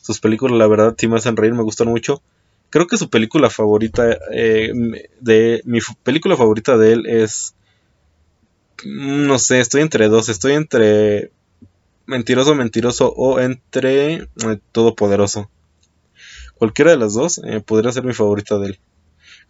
Sus 0.00 0.20
películas, 0.20 0.58
la 0.58 0.66
verdad, 0.66 0.94
sí 0.98 1.08
me 1.08 1.16
hacen 1.16 1.36
reír, 1.36 1.54
me 1.54 1.62
gustan 1.62 1.88
mucho. 1.88 2.22
Creo 2.70 2.86
que 2.86 2.96
su 2.96 3.10
película 3.10 3.50
favorita, 3.50 4.16
eh, 4.32 4.72
de 5.20 5.62
mi 5.64 5.80
película 6.02 6.36
favorita 6.36 6.76
de 6.76 6.92
él 6.92 7.06
es, 7.06 7.54
mm, 8.84 9.26
no 9.26 9.38
sé, 9.38 9.60
estoy 9.60 9.82
entre 9.82 10.08
dos, 10.08 10.28
estoy 10.28 10.52
entre 10.54 11.30
Mentiroso, 12.06 12.54
Mentiroso 12.54 13.12
o 13.16 13.40
entre 13.40 14.14
eh, 14.14 14.26
Todopoderoso. 14.72 15.50
Cualquiera 16.54 16.92
de 16.92 16.96
las 16.96 17.14
dos 17.14 17.40
podría 17.66 17.92
ser 17.92 18.04
mi 18.04 18.12
favorita 18.12 18.58
de 18.58 18.66
él. 18.68 18.78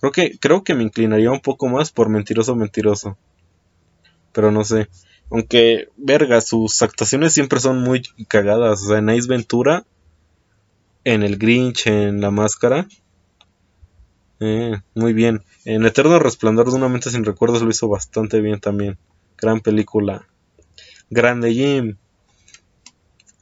Creo 0.01 0.13
que, 0.13 0.39
creo 0.39 0.65
que 0.65 0.75
me 0.75 0.83
inclinaría 0.83 1.31
un 1.31 1.41
poco 1.41 1.69
más 1.69 1.93
por 1.93 2.09
Mentiroso, 2.09 2.57
Mentiroso. 2.57 3.17
Pero 4.33 4.51
no 4.51 4.65
sé. 4.65 4.89
Aunque, 5.33 5.89
verga, 5.97 6.43
sus 6.43 6.83
actuaciones 6.83 7.33
siempre 7.33 7.59
son 7.59 7.79
muy 7.79 8.03
cagadas. 8.29 8.83
O 8.83 8.89
sea, 8.89 8.99
en 8.99 9.09
Ace 9.09 9.27
Ventura, 9.27 9.87
en 11.05 11.23
El 11.23 11.39
Grinch, 11.39 11.87
en 11.87 12.21
La 12.21 12.31
Máscara. 12.31 12.87
Eh, 14.41 14.79
muy 14.95 15.15
bien. 15.15 15.43
En 15.65 15.87
Eterno 15.87 16.19
Resplandor 16.19 16.71
de 16.71 16.77
una 16.77 16.91
mente 16.91 17.11
sin 17.11 17.25
recuerdos 17.25 17.63
lo 17.63 17.71
hizo 17.71 17.89
bastante 17.89 18.43
bien 18.43 18.61
también. 18.61 18.99
Gran 19.39 19.61
película. 19.61 20.29
Grande 21.09 21.55
Jim. 21.55 21.97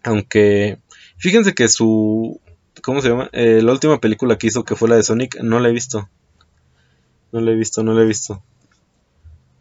Aunque, 0.04 0.78
fíjense 1.16 1.54
que 1.54 1.66
su... 1.66 2.40
¿Cómo 2.82 3.00
se 3.02 3.08
llama? 3.08 3.30
Eh, 3.32 3.62
la 3.62 3.72
última 3.72 4.00
película 4.00 4.38
que 4.38 4.46
hizo, 4.46 4.64
que 4.64 4.76
fue 4.76 4.88
la 4.88 4.94
de 4.94 5.02
Sonic, 5.02 5.40
no 5.42 5.58
la 5.58 5.70
he 5.70 5.72
visto. 5.72 6.08
No 7.32 7.40
la 7.40 7.50
he 7.50 7.56
visto, 7.56 7.82
no 7.82 7.94
la 7.94 8.02
he 8.02 8.06
visto. 8.06 8.44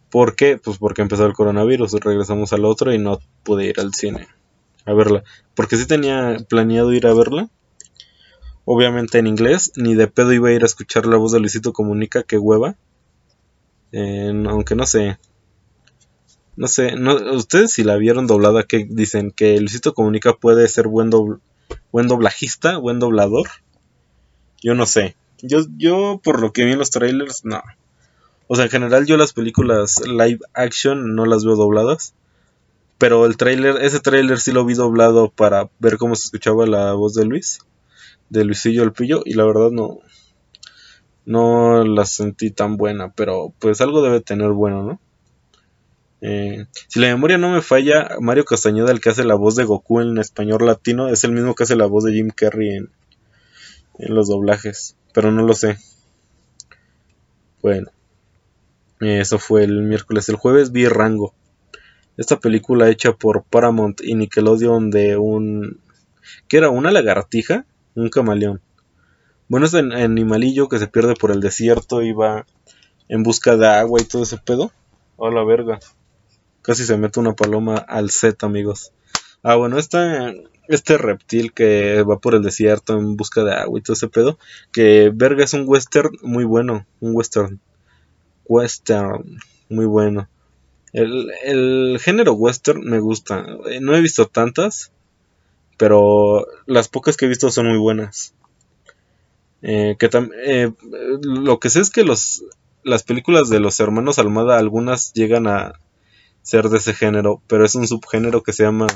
¿Por 0.09 0.35
qué? 0.35 0.57
Pues 0.57 0.77
porque 0.77 1.01
empezó 1.01 1.25
el 1.25 1.33
coronavirus, 1.33 1.93
regresamos 1.93 2.53
al 2.53 2.65
otro 2.65 2.93
y 2.93 2.97
no 2.97 3.19
pude 3.43 3.65
ir 3.65 3.79
al 3.79 3.93
cine 3.93 4.27
a 4.85 4.93
verla. 4.93 5.23
Porque 5.55 5.77
sí 5.77 5.85
tenía 5.85 6.37
planeado 6.47 6.93
ir 6.93 7.07
a 7.07 7.13
verla. 7.13 7.49
Obviamente 8.65 9.17
en 9.17 9.27
inglés, 9.27 9.71
ni 9.75 9.95
de 9.95 10.07
pedo 10.07 10.33
iba 10.33 10.49
a 10.49 10.53
ir 10.53 10.63
a 10.63 10.67
escuchar 10.67 11.05
la 11.05 11.17
voz 11.17 11.31
de 11.31 11.39
Luisito 11.39 11.73
Comunica, 11.73 12.23
que 12.23 12.37
hueva. 12.37 12.75
aunque 13.93 14.75
no 14.75 14.85
sé. 14.85 15.17
No 16.55 16.67
sé, 16.67 16.95
no, 16.95 17.15
ustedes 17.35 17.71
si 17.71 17.83
la 17.83 17.95
vieron 17.95 18.27
doblada, 18.27 18.63
que 18.63 18.85
dicen 18.89 19.31
que 19.31 19.59
Luisito 19.59 19.93
Comunica 19.93 20.33
puede 20.33 20.67
ser 20.67 20.87
buen, 20.87 21.09
buen 21.91 22.07
doblajista, 22.07 22.77
buen 22.77 22.99
doblador. 22.99 23.47
Yo 24.61 24.75
no 24.75 24.85
sé. 24.85 25.15
Yo, 25.41 25.61
yo 25.77 26.19
por 26.21 26.41
lo 26.41 26.51
que 26.51 26.65
vi 26.65 26.73
en 26.73 26.79
los 26.79 26.89
trailers, 26.89 27.45
no. 27.45 27.61
O 28.51 28.55
sea, 28.55 28.65
en 28.65 28.71
general 28.71 29.05
yo 29.05 29.15
las 29.15 29.31
películas 29.31 30.01
live 30.07 30.39
action 30.55 31.13
no 31.13 31.27
las 31.27 31.45
veo 31.45 31.55
dobladas. 31.55 32.15
Pero 32.97 33.27
el 33.27 33.37
trailer, 33.37 33.75
ese 33.83 33.99
trailer 33.99 34.39
sí 34.39 34.51
lo 34.51 34.65
vi 34.65 34.73
doblado 34.73 35.29
para 35.29 35.69
ver 35.77 35.97
cómo 35.97 36.15
se 36.15 36.25
escuchaba 36.25 36.65
la 36.65 36.93
voz 36.93 37.13
de 37.13 37.25
Luis. 37.25 37.59
De 38.29 38.43
Luisillo 38.43 38.81
el 38.81 38.91
Pillo. 38.91 39.21
Y 39.23 39.35
la 39.35 39.45
verdad 39.45 39.69
no. 39.69 39.99
No 41.25 41.83
la 41.83 42.07
sentí 42.07 42.49
tan 42.49 42.75
buena. 42.75 43.13
Pero 43.13 43.53
pues 43.59 43.81
algo 43.81 44.01
debe 44.01 44.19
tener 44.19 44.49
bueno, 44.49 44.81
¿no? 44.81 44.99
Eh, 46.21 46.65
si 46.87 46.99
la 46.99 47.09
memoria 47.09 47.37
no 47.37 47.51
me 47.51 47.61
falla, 47.61 48.17
Mario 48.19 48.45
Castañeda, 48.45 48.89
el 48.89 48.99
que 48.99 49.11
hace 49.11 49.25
la 49.25 49.35
voz 49.35 49.57
de 49.57 49.63
Goku 49.65 50.01
en 50.01 50.17
español 50.17 50.65
latino, 50.65 51.07
es 51.07 51.23
el 51.23 51.33
mismo 51.33 51.53
que 51.53 51.65
hace 51.65 51.75
la 51.75 51.85
voz 51.85 52.03
de 52.03 52.13
Jim 52.13 52.31
Carrey 52.35 52.77
en, 52.77 52.89
en 53.99 54.15
los 54.15 54.27
doblajes. 54.27 54.95
Pero 55.13 55.31
no 55.31 55.43
lo 55.43 55.53
sé. 55.53 55.77
Bueno. 57.61 57.91
Eso 58.99 59.39
fue 59.39 59.63
el 59.63 59.81
miércoles. 59.83 60.29
El 60.29 60.35
jueves 60.35 60.71
vi 60.71 60.87
Rango. 60.87 61.33
Esta 62.17 62.39
película 62.39 62.89
hecha 62.89 63.13
por 63.13 63.43
Paramount 63.43 64.01
y 64.01 64.15
Nickelodeon 64.15 64.91
de 64.91 65.17
un... 65.17 65.79
¿Qué 66.47 66.57
era? 66.57 66.69
¿Una 66.69 66.91
lagartija? 66.91 67.65
Un 67.95 68.09
camaleón. 68.09 68.61
Bueno, 69.47 69.65
es 69.65 69.73
un 69.73 69.93
animalillo 69.93 70.67
que 70.67 70.79
se 70.79 70.87
pierde 70.87 71.15
por 71.15 71.31
el 71.31 71.39
desierto 71.39 72.01
y 72.01 72.11
va 72.11 72.45
en 73.07 73.23
busca 73.23 73.55
de 73.57 73.67
agua 73.67 74.01
y 74.01 74.05
todo 74.05 74.23
ese 74.23 74.37
pedo. 74.37 74.71
A 75.17 75.29
la 75.31 75.43
verga. 75.43 75.79
Casi 76.61 76.83
se 76.83 76.97
mete 76.97 77.19
una 77.19 77.33
paloma 77.33 77.77
al 77.77 78.09
set, 78.11 78.43
amigos. 78.43 78.91
Ah, 79.41 79.55
bueno, 79.55 79.79
esta, 79.79 80.33
este 80.67 80.97
reptil 80.97 81.53
que 81.53 82.03
va 82.03 82.19
por 82.19 82.35
el 82.35 82.43
desierto 82.43 82.97
en 82.97 83.15
busca 83.15 83.43
de 83.43 83.53
agua 83.53 83.79
y 83.79 83.81
todo 83.81 83.93
ese 83.93 84.09
pedo. 84.09 84.37
Que 84.71 85.09
verga 85.13 85.43
es 85.43 85.53
un 85.53 85.63
western 85.65 86.11
muy 86.21 86.43
bueno. 86.43 86.85
Un 86.99 87.15
western. 87.15 87.59
Western. 88.49 89.39
Muy 89.69 89.85
bueno. 89.85 90.27
El, 90.91 91.31
el 91.43 91.99
género 92.01 92.33
western 92.33 92.83
me 92.83 92.99
gusta. 92.99 93.45
Eh, 93.69 93.79
no 93.79 93.95
he 93.95 94.01
visto 94.01 94.27
tantas. 94.27 94.91
Pero 95.77 96.45
las 96.65 96.89
pocas 96.89 97.15
que 97.15 97.23
he 97.23 97.29
visto 97.29 97.49
son 97.49 97.67
muy 97.67 97.77
buenas. 97.77 98.33
Eh, 99.61 99.95
que 99.97 100.09
eh, 100.45 100.71
lo 101.21 101.59
que 101.59 101.69
sé 101.69 101.79
es 101.79 101.89
que 101.89 102.03
los, 102.03 102.43
las 102.83 103.03
películas 103.03 103.49
de 103.49 103.61
los 103.61 103.79
hermanos 103.79 104.19
Almada, 104.19 104.57
algunas 104.57 105.13
llegan 105.13 105.47
a 105.47 105.79
ser 106.41 106.69
de 106.69 106.77
ese 106.77 106.93
género, 106.93 107.41
pero 107.47 107.65
es 107.65 107.75
un 107.75 107.87
subgénero 107.87 108.43
que 108.43 108.53
se 108.53 108.63
llama 108.63 108.87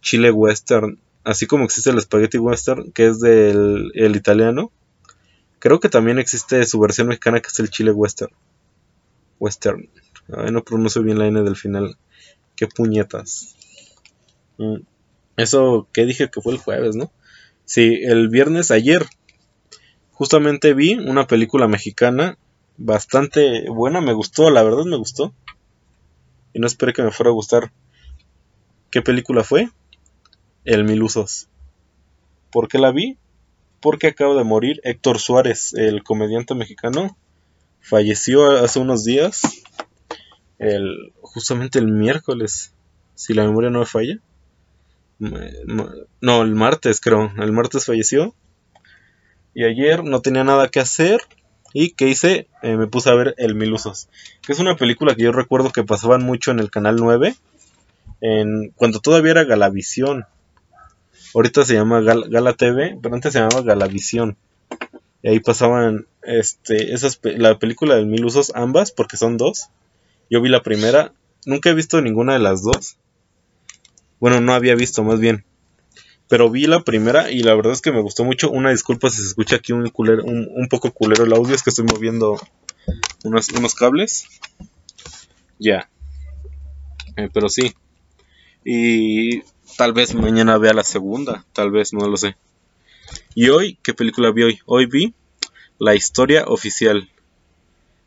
Chile 0.00 0.30
Western, 0.30 0.98
así 1.24 1.46
como 1.46 1.64
existe 1.64 1.90
el 1.90 2.00
Spaghetti 2.00 2.38
Western, 2.38 2.92
que 2.92 3.06
es 3.06 3.20
del 3.20 3.92
el 3.94 4.16
italiano. 4.16 4.70
Creo 5.58 5.80
que 5.80 5.88
también 5.88 6.18
existe 6.18 6.64
su 6.64 6.78
versión 6.78 7.08
mexicana, 7.08 7.40
que 7.40 7.48
es 7.48 7.58
el 7.58 7.70
Chile 7.70 7.90
Western. 7.90 8.32
Western. 9.38 9.88
no 10.28 10.64
pronuncio 10.64 11.02
bien 11.02 11.18
la 11.18 11.26
N 11.26 11.42
del 11.42 11.56
final. 11.56 11.96
Qué 12.56 12.66
puñetas. 12.66 13.56
Mm. 14.58 14.78
Eso 15.36 15.88
que 15.92 16.04
dije 16.04 16.30
que 16.30 16.40
fue 16.40 16.52
el 16.52 16.58
jueves, 16.58 16.96
¿no? 16.96 17.12
Sí, 17.64 18.00
el 18.02 18.28
viernes 18.28 18.70
ayer 18.70 19.06
Justamente 20.18 20.74
vi 20.74 20.94
una 20.94 21.28
película 21.28 21.68
mexicana 21.68 22.38
bastante 22.76 23.70
buena, 23.70 24.00
me 24.00 24.12
gustó, 24.12 24.50
la 24.50 24.64
verdad 24.64 24.84
me 24.84 24.96
gustó. 24.96 25.32
Y 26.52 26.58
no 26.58 26.66
esperé 26.66 26.92
que 26.92 27.04
me 27.04 27.12
fuera 27.12 27.30
a 27.30 27.34
gustar. 27.34 27.70
¿Qué 28.90 29.00
película 29.00 29.44
fue? 29.44 29.70
El 30.64 30.82
Milusos. 30.82 31.46
¿Por 32.50 32.66
qué 32.66 32.78
la 32.78 32.90
vi? 32.90 33.16
Porque 33.78 34.08
acaba 34.08 34.34
de 34.34 34.42
morir 34.42 34.80
Héctor 34.82 35.20
Suárez, 35.20 35.72
el 35.74 36.02
comediante 36.02 36.56
mexicano. 36.56 37.16
Falleció 37.80 38.50
hace 38.50 38.78
unos 38.78 39.04
días. 39.04 39.42
El, 40.58 41.12
justamente 41.20 41.78
el 41.78 41.88
miércoles, 41.88 42.72
si 43.14 43.34
la 43.34 43.44
memoria 43.44 43.70
no 43.70 43.80
me 43.80 43.86
falla. 43.86 44.18
No, 45.18 46.42
el 46.42 46.54
martes 46.54 47.00
creo. 47.00 47.32
El 47.38 47.52
martes 47.52 47.86
falleció. 47.86 48.34
Y 49.54 49.64
ayer 49.64 50.04
no 50.04 50.20
tenía 50.20 50.44
nada 50.44 50.68
que 50.68 50.80
hacer. 50.80 51.20
¿Y 51.72 51.90
qué 51.90 52.08
hice? 52.08 52.48
Eh, 52.62 52.76
me 52.76 52.86
puse 52.86 53.10
a 53.10 53.14
ver 53.14 53.34
El 53.38 53.54
Milusos. 53.54 54.08
Que 54.42 54.52
es 54.52 54.58
una 54.58 54.76
película 54.76 55.14
que 55.14 55.24
yo 55.24 55.32
recuerdo 55.32 55.70
que 55.70 55.84
pasaban 55.84 56.22
mucho 56.22 56.50
en 56.50 56.60
el 56.60 56.70
canal 56.70 56.96
9. 56.96 57.34
En, 58.20 58.70
cuando 58.76 59.00
todavía 59.00 59.32
era 59.32 59.44
Galavisión. 59.44 60.24
Ahorita 61.34 61.64
se 61.64 61.74
llama 61.74 62.00
Gala 62.00 62.54
TV, 62.54 62.98
pero 63.02 63.14
antes 63.14 63.32
se 63.32 63.40
llamaba 63.40 63.62
Galavisión. 63.62 64.36
Y 65.22 65.28
ahí 65.28 65.40
pasaban 65.40 66.06
este, 66.28 66.92
esas, 66.92 67.18
la 67.22 67.58
película 67.58 67.96
del 67.96 68.06
Mil 68.06 68.24
Usos, 68.24 68.52
ambas, 68.54 68.92
porque 68.92 69.16
son 69.16 69.38
dos. 69.38 69.70
Yo 70.28 70.42
vi 70.42 70.50
la 70.50 70.62
primera, 70.62 71.14
nunca 71.46 71.70
he 71.70 71.74
visto 71.74 72.02
ninguna 72.02 72.34
de 72.34 72.38
las 72.38 72.62
dos. 72.62 72.98
Bueno, 74.20 74.40
no 74.40 74.52
había 74.52 74.74
visto, 74.74 75.02
más 75.02 75.20
bien. 75.20 75.44
Pero 76.28 76.50
vi 76.50 76.66
la 76.66 76.84
primera 76.84 77.30
y 77.30 77.42
la 77.42 77.54
verdad 77.54 77.72
es 77.72 77.80
que 77.80 77.92
me 77.92 78.02
gustó 78.02 78.24
mucho. 78.24 78.50
Una 78.50 78.70
disculpa 78.70 79.08
si 79.08 79.22
se 79.22 79.28
escucha 79.28 79.56
aquí 79.56 79.72
un, 79.72 79.90
un, 79.94 80.68
poco 80.68 80.92
culero 80.92 81.24
el 81.24 81.32
audio, 81.32 81.54
es 81.54 81.62
que 81.62 81.70
estoy 81.70 81.86
moviendo 81.86 82.38
unos, 83.24 83.48
unos 83.48 83.74
cables. 83.74 84.26
Ya. 85.58 85.88
Eh, 87.16 87.30
pero 87.32 87.48
sí. 87.48 87.74
Y 88.64 89.40
tal 89.78 89.94
vez 89.94 90.14
mañana 90.14 90.58
vea 90.58 90.74
la 90.74 90.84
segunda, 90.84 91.46
tal 91.54 91.70
vez, 91.70 91.94
no 91.94 92.06
lo 92.06 92.18
sé. 92.18 92.36
Y 93.34 93.48
hoy, 93.48 93.78
¿qué 93.82 93.94
película 93.94 94.30
vi 94.30 94.42
hoy? 94.42 94.58
Hoy 94.66 94.84
vi 94.84 95.14
La 95.78 95.94
historia 95.94 96.44
oficial, 96.46 97.08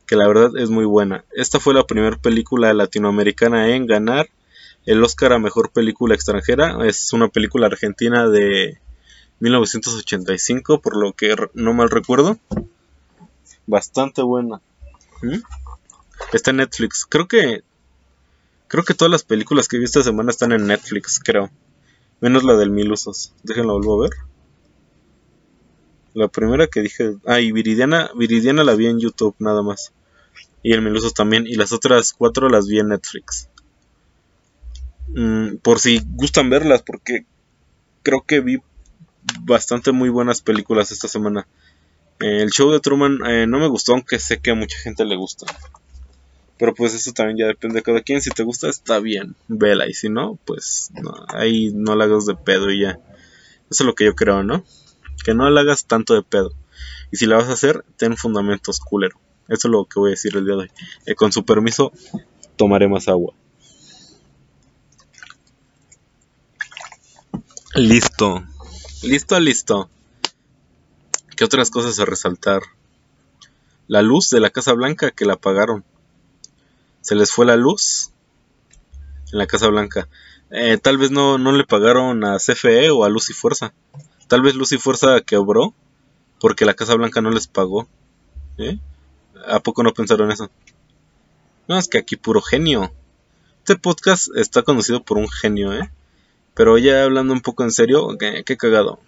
que 0.05 0.15
la 0.15 0.27
verdad 0.27 0.51
es 0.57 0.69
muy 0.69 0.85
buena. 0.85 1.23
Esta 1.31 1.59
fue 1.59 1.73
la 1.73 1.85
primera 1.85 2.17
película 2.17 2.73
latinoamericana 2.73 3.75
en 3.75 3.85
ganar 3.85 4.29
el 4.85 5.03
Oscar 5.03 5.33
a 5.33 5.39
Mejor 5.39 5.71
Película 5.71 6.15
Extranjera. 6.15 6.85
Es 6.85 7.13
una 7.13 7.27
película 7.27 7.67
argentina 7.67 8.27
de 8.27 8.79
1985, 9.39 10.81
por 10.81 10.97
lo 10.97 11.13
que 11.13 11.35
no 11.53 11.73
mal 11.73 11.89
recuerdo. 11.89 12.37
Bastante 13.67 14.21
buena. 14.21 14.61
¿Mm? 15.21 15.39
Está 16.33 16.51
en 16.51 16.57
Netflix. 16.57 17.05
Creo 17.07 17.27
que... 17.27 17.63
Creo 18.67 18.83
que 18.85 18.93
todas 18.93 19.11
las 19.11 19.23
películas 19.23 19.67
que 19.67 19.77
vi 19.77 19.83
esta 19.83 20.01
semana 20.01 20.31
están 20.31 20.53
en 20.53 20.65
Netflix, 20.65 21.19
creo. 21.19 21.49
Menos 22.21 22.43
la 22.43 22.55
del 22.55 22.69
Mil 22.69 22.91
Usos. 22.91 23.33
Déjenlo 23.43 23.73
vuelvo 23.73 23.99
a 23.99 24.07
ver. 24.07 24.30
La 26.13 26.27
primera 26.27 26.67
que 26.67 26.81
dije... 26.81 27.15
Ah, 27.25 27.37
Viridiana, 27.37 28.11
Viridiana 28.15 28.63
la 28.63 28.75
vi 28.75 28.87
en 28.87 28.99
YouTube 28.99 29.35
nada 29.39 29.61
más. 29.61 29.93
Y 30.63 30.73
el 30.73 30.81
Mil 30.81 30.93
Usos 30.93 31.13
también. 31.13 31.47
Y 31.47 31.55
las 31.55 31.71
otras 31.71 32.13
cuatro 32.13 32.49
las 32.49 32.67
vi 32.67 32.79
en 32.79 32.89
Netflix. 32.89 33.49
Mm, 35.09 35.57
por 35.57 35.79
si 35.79 36.01
gustan 36.15 36.49
verlas, 36.49 36.83
porque 36.83 37.25
creo 38.03 38.23
que 38.25 38.39
vi 38.39 38.59
bastante 39.41 39.91
muy 39.91 40.09
buenas 40.09 40.41
películas 40.41 40.91
esta 40.91 41.07
semana. 41.07 41.47
el 42.19 42.49
show 42.51 42.71
de 42.71 42.79
Truman 42.79 43.19
eh, 43.27 43.47
no 43.47 43.59
me 43.59 43.67
gustó, 43.67 43.93
aunque 43.93 44.19
sé 44.19 44.39
que 44.39 44.51
a 44.51 44.55
mucha 44.55 44.77
gente 44.77 45.05
le 45.05 45.15
gusta. 45.15 45.47
Pero 46.57 46.75
pues 46.75 46.93
eso 46.93 47.11
también 47.11 47.39
ya 47.39 47.47
depende 47.47 47.75
de 47.75 47.81
cada 47.81 48.01
quien. 48.01 48.21
Si 48.21 48.29
te 48.29 48.43
gusta, 48.43 48.69
está 48.69 48.99
bien, 48.99 49.35
vela. 49.47 49.87
Y 49.87 49.95
si 49.95 50.09
no, 50.09 50.37
pues 50.45 50.91
ahí 51.29 51.71
no 51.73 51.95
la 51.95 52.03
hagas 52.03 52.27
de 52.27 52.35
pedo 52.35 52.69
y 52.69 52.81
ya. 52.81 52.99
Eso 53.71 53.83
es 53.83 53.85
lo 53.87 53.95
que 53.95 54.05
yo 54.05 54.13
creo, 54.13 54.43
¿no? 54.43 54.63
Que 55.23 55.33
no 55.33 55.49
la 55.49 55.61
hagas 55.61 55.85
tanto 55.85 56.13
de 56.13 56.23
pedo. 56.23 56.53
Y 57.11 57.17
si 57.17 57.25
la 57.25 57.37
vas 57.37 57.49
a 57.49 57.53
hacer, 57.53 57.85
ten 57.97 58.17
fundamentos, 58.17 58.79
culero. 58.79 59.19
Eso 59.47 59.67
es 59.67 59.71
lo 59.71 59.85
que 59.85 59.99
voy 59.99 60.09
a 60.09 60.11
decir 60.11 60.35
el 60.35 60.45
día 60.45 60.55
de 60.55 60.61
hoy. 60.61 60.71
Eh, 61.05 61.15
con 61.15 61.31
su 61.31 61.43
permiso, 61.43 61.91
tomaré 62.55 62.87
más 62.87 63.07
agua. 63.07 63.33
Listo. 67.75 68.43
Listo, 69.03 69.39
listo. 69.39 69.89
¿Qué 71.35 71.45
otras 71.45 71.69
cosas 71.69 71.99
a 71.99 72.05
resaltar? 72.05 72.61
La 73.87 74.01
luz 74.01 74.29
de 74.29 74.39
la 74.39 74.49
Casa 74.49 74.73
Blanca 74.73 75.11
que 75.11 75.25
la 75.25 75.33
apagaron. 75.33 75.83
Se 77.01 77.15
les 77.15 77.31
fue 77.31 77.45
la 77.45 77.55
luz 77.55 78.11
en 79.31 79.39
la 79.39 79.47
Casa 79.47 79.67
Blanca. 79.67 80.07
Eh, 80.49 80.77
tal 80.77 80.97
vez 80.97 81.11
no, 81.11 81.37
no 81.37 81.51
le 81.51 81.63
pagaron 81.63 82.23
a 82.25 82.37
CFE 82.37 82.89
o 82.89 83.05
a 83.05 83.09
Luz 83.09 83.29
y 83.29 83.33
Fuerza. 83.33 83.73
Tal 84.31 84.41
vez 84.41 84.55
Luz 84.55 84.71
y 84.71 84.77
Fuerza 84.77 85.19
quebró 85.19 85.73
porque 86.39 86.63
la 86.63 86.73
Casa 86.73 86.95
Blanca 86.95 87.19
no 87.19 87.31
les 87.31 87.47
pagó. 87.47 87.89
¿Eh? 88.57 88.79
¿A 89.45 89.59
poco 89.59 89.83
no 89.83 89.93
pensaron 89.93 90.31
eso? 90.31 90.49
No, 91.67 91.77
es 91.77 91.89
que 91.89 91.97
aquí 91.97 92.15
puro 92.15 92.41
genio. 92.41 92.93
Este 93.57 93.75
podcast 93.75 94.29
está 94.37 94.63
conducido 94.63 95.03
por 95.03 95.17
un 95.17 95.27
genio, 95.27 95.73
¿eh? 95.73 95.91
Pero 96.53 96.77
ya 96.77 97.03
hablando 97.03 97.33
un 97.33 97.41
poco 97.41 97.63
en 97.63 97.71
serio, 97.71 98.07
qué, 98.17 98.55
cagado. 98.55 99.01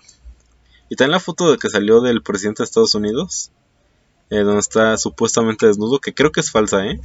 Y 0.89 0.97
también 0.97 1.12
la 1.12 1.21
foto 1.21 1.49
de 1.49 1.57
que 1.57 1.69
salió 1.69 2.01
del 2.01 2.21
presidente 2.21 2.62
de 2.62 2.65
Estados 2.65 2.93
Unidos, 2.93 3.49
eh, 4.29 4.39
donde 4.39 4.59
está 4.59 4.97
supuestamente 4.97 5.67
desnudo, 5.67 5.99
que 5.99 6.13
creo 6.13 6.33
que 6.33 6.41
es 6.41 6.51
falsa, 6.51 6.86
¿eh? 6.86 6.99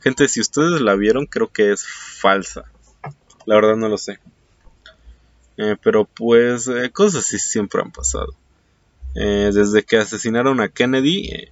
Gente, 0.00 0.28
si 0.28 0.42
ustedes 0.42 0.82
la 0.82 0.96
vieron, 0.96 1.24
creo 1.24 1.50
que 1.50 1.72
es 1.72 1.86
falsa. 1.86 2.64
La 3.46 3.54
verdad 3.54 3.76
no 3.76 3.88
lo 3.88 3.96
sé. 3.96 4.18
Eh, 5.56 5.76
pero 5.82 6.04
pues 6.04 6.68
eh, 6.68 6.90
cosas 6.90 7.24
así 7.24 7.38
siempre 7.38 7.80
han 7.80 7.92
pasado. 7.92 8.34
desde 9.14 9.84
que 9.84 9.98
asesinaron 9.98 10.60
a 10.60 10.68
Kennedy, 10.68 11.50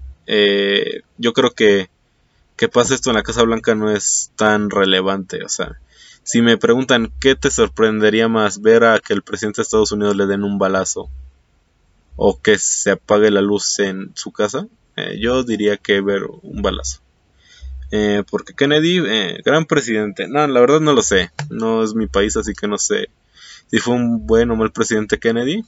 yo 1.19 1.33
creo 1.33 1.51
que 1.53 1.88
que 2.57 2.69
pase 2.69 2.95
esto 2.95 3.11
en 3.11 3.17
la 3.17 3.23
Casa 3.23 3.43
Blanca 3.43 3.75
no 3.75 3.91
es 3.91 4.31
tan 4.37 4.71
relevante. 4.71 5.45
O 5.45 5.49
sea, 5.49 5.81
si 6.23 6.43
me 6.43 6.57
preguntan 6.57 7.12
qué 7.21 7.35
te 7.35 7.51
sorprendería 7.51 8.29
más, 8.29 8.62
ver 8.62 8.85
a 8.85 9.01
que 9.01 9.12
el 9.12 9.22
presidente 9.22 9.59
de 9.59 9.62
Estados 9.62 9.93
Unidos 9.93 10.16
le 10.16 10.26
den 10.26 10.45
un 10.45 10.59
balazo 10.59 11.11
o 12.16 12.41
que 12.41 12.59
se 12.59 12.93
apague 12.93 13.31
la 13.31 13.41
luz 13.41 13.79
en 13.81 14.12
su 14.14 14.33
casa, 14.33 14.68
eh, 14.97 15.18
yo 15.18 15.43
diría 15.43 15.76
que 15.76 16.01
ver 16.01 16.22
un 16.43 16.62
balazo. 16.62 17.01
Eh, 17.91 18.22
porque 18.31 18.55
Kennedy, 18.55 19.03
eh, 19.05 19.43
gran 19.45 19.66
presidente, 19.66 20.29
no, 20.29 20.47
la 20.47 20.61
verdad 20.61 20.81
no 20.81 20.93
lo 20.93 21.03
sé, 21.03 21.31
no 21.51 21.83
es 21.83 21.95
mi 21.95 22.07
país, 22.07 22.37
así 22.37 22.55
que 22.55 22.68
no 22.68 22.79
sé 22.79 23.09
si 23.73 23.79
fue 23.79 23.95
un 23.95 24.27
buen 24.27 24.51
o 24.51 24.57
mal 24.57 24.70
presidente 24.70 25.18
Kennedy, 25.18 25.64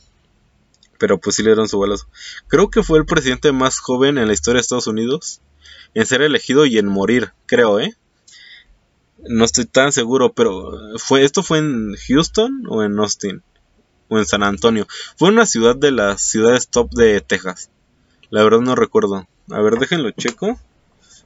pero 0.99 1.19
pues 1.19 1.37
sí 1.37 1.43
le 1.43 1.51
dieron 1.51 1.69
su 1.69 1.79
balazo. 1.79 2.07
Creo 2.49 2.69
que 2.69 2.83
fue 2.83 2.99
el 2.99 3.07
presidente 3.07 3.51
más 3.51 3.79
joven 3.79 4.19
en 4.19 4.29
la 4.29 4.35
historia 4.35 4.59
de 4.59 4.61
Estados 4.61 4.87
Unidos 4.87 5.41
en 5.95 6.05
ser 6.05 6.21
elegido 6.21 6.67
y 6.67 6.77
en 6.77 6.87
morir, 6.87 7.33
creo, 7.47 7.81
¿eh? 7.81 7.97
No 9.27 9.47
estoy 9.47 9.65
tan 9.65 9.91
seguro, 9.91 10.35
pero 10.35 10.99
fue 10.99 11.25
esto 11.25 11.43
fue 11.43 11.59
en 11.59 11.97
Houston 12.09 12.65
o 12.69 12.83
en 12.83 12.99
Austin 12.99 13.43
o 14.09 14.19
en 14.19 14.27
San 14.27 14.43
Antonio. 14.43 14.87
Fue 15.17 15.31
una 15.31 15.47
ciudad 15.47 15.75
de 15.75 15.91
las 15.91 16.21
ciudades 16.21 16.69
top 16.69 16.91
de 16.91 17.23
Texas. 17.23 17.71
La 18.29 18.45
verdad 18.45 18.61
no 18.61 18.75
recuerdo. 18.75 19.27
A 19.51 19.61
ver, 19.63 19.79
déjenlo 19.79 20.11
checo. 20.11 20.59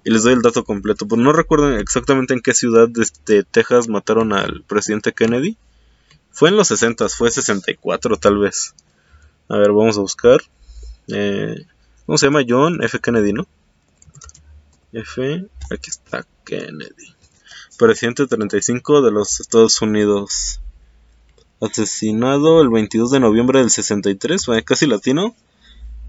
y 0.05 0.11
les 0.11 0.23
doy 0.23 0.35
el 0.35 0.43
dato 0.43 0.63
completo. 0.63 1.09
Pues 1.09 1.21
no 1.21 1.33
recuerdo 1.33 1.77
exactamente 1.77 2.35
en 2.35 2.41
qué 2.41 2.55
ciudad 2.55 2.89
de, 2.89 3.03
este, 3.03 3.43
Texas 3.43 3.89
mataron 3.89 4.33
al 4.33 4.63
presidente 4.63 5.13
Kennedy. 5.13 5.57
Fue 6.31 6.51
en 6.51 6.57
los 6.57 6.69
60, 6.69 7.09
fue 7.09 7.31
64 7.31 8.17
tal 8.17 8.39
vez. 8.39 8.75
A 9.49 9.57
ver, 9.57 9.73
vamos 9.73 9.97
a 9.99 10.03
buscar. 10.03 10.41
Eh, 11.09 11.67
¿Cómo 12.07 12.19
se 12.19 12.27
llama? 12.27 12.43
John 12.47 12.83
F. 12.83 12.99
Kennedy, 13.01 13.33
¿no? 13.33 13.47
F. 14.93 15.47
Aquí 15.71 15.91
está 15.91 16.27
Kennedy. 16.45 17.15
Presidente 17.79 18.27
35 18.27 19.03
de 19.03 19.11
los 19.11 19.41
Estados 19.41 19.81
Unidos. 19.83 20.61
Asesinado 21.61 22.63
el 22.63 22.69
22 22.69 23.11
de 23.11 23.21
noviembre 23.21 23.61
del 23.61 23.71
63, 23.71 24.47
casi 24.65 24.87
latino. 24.87 25.35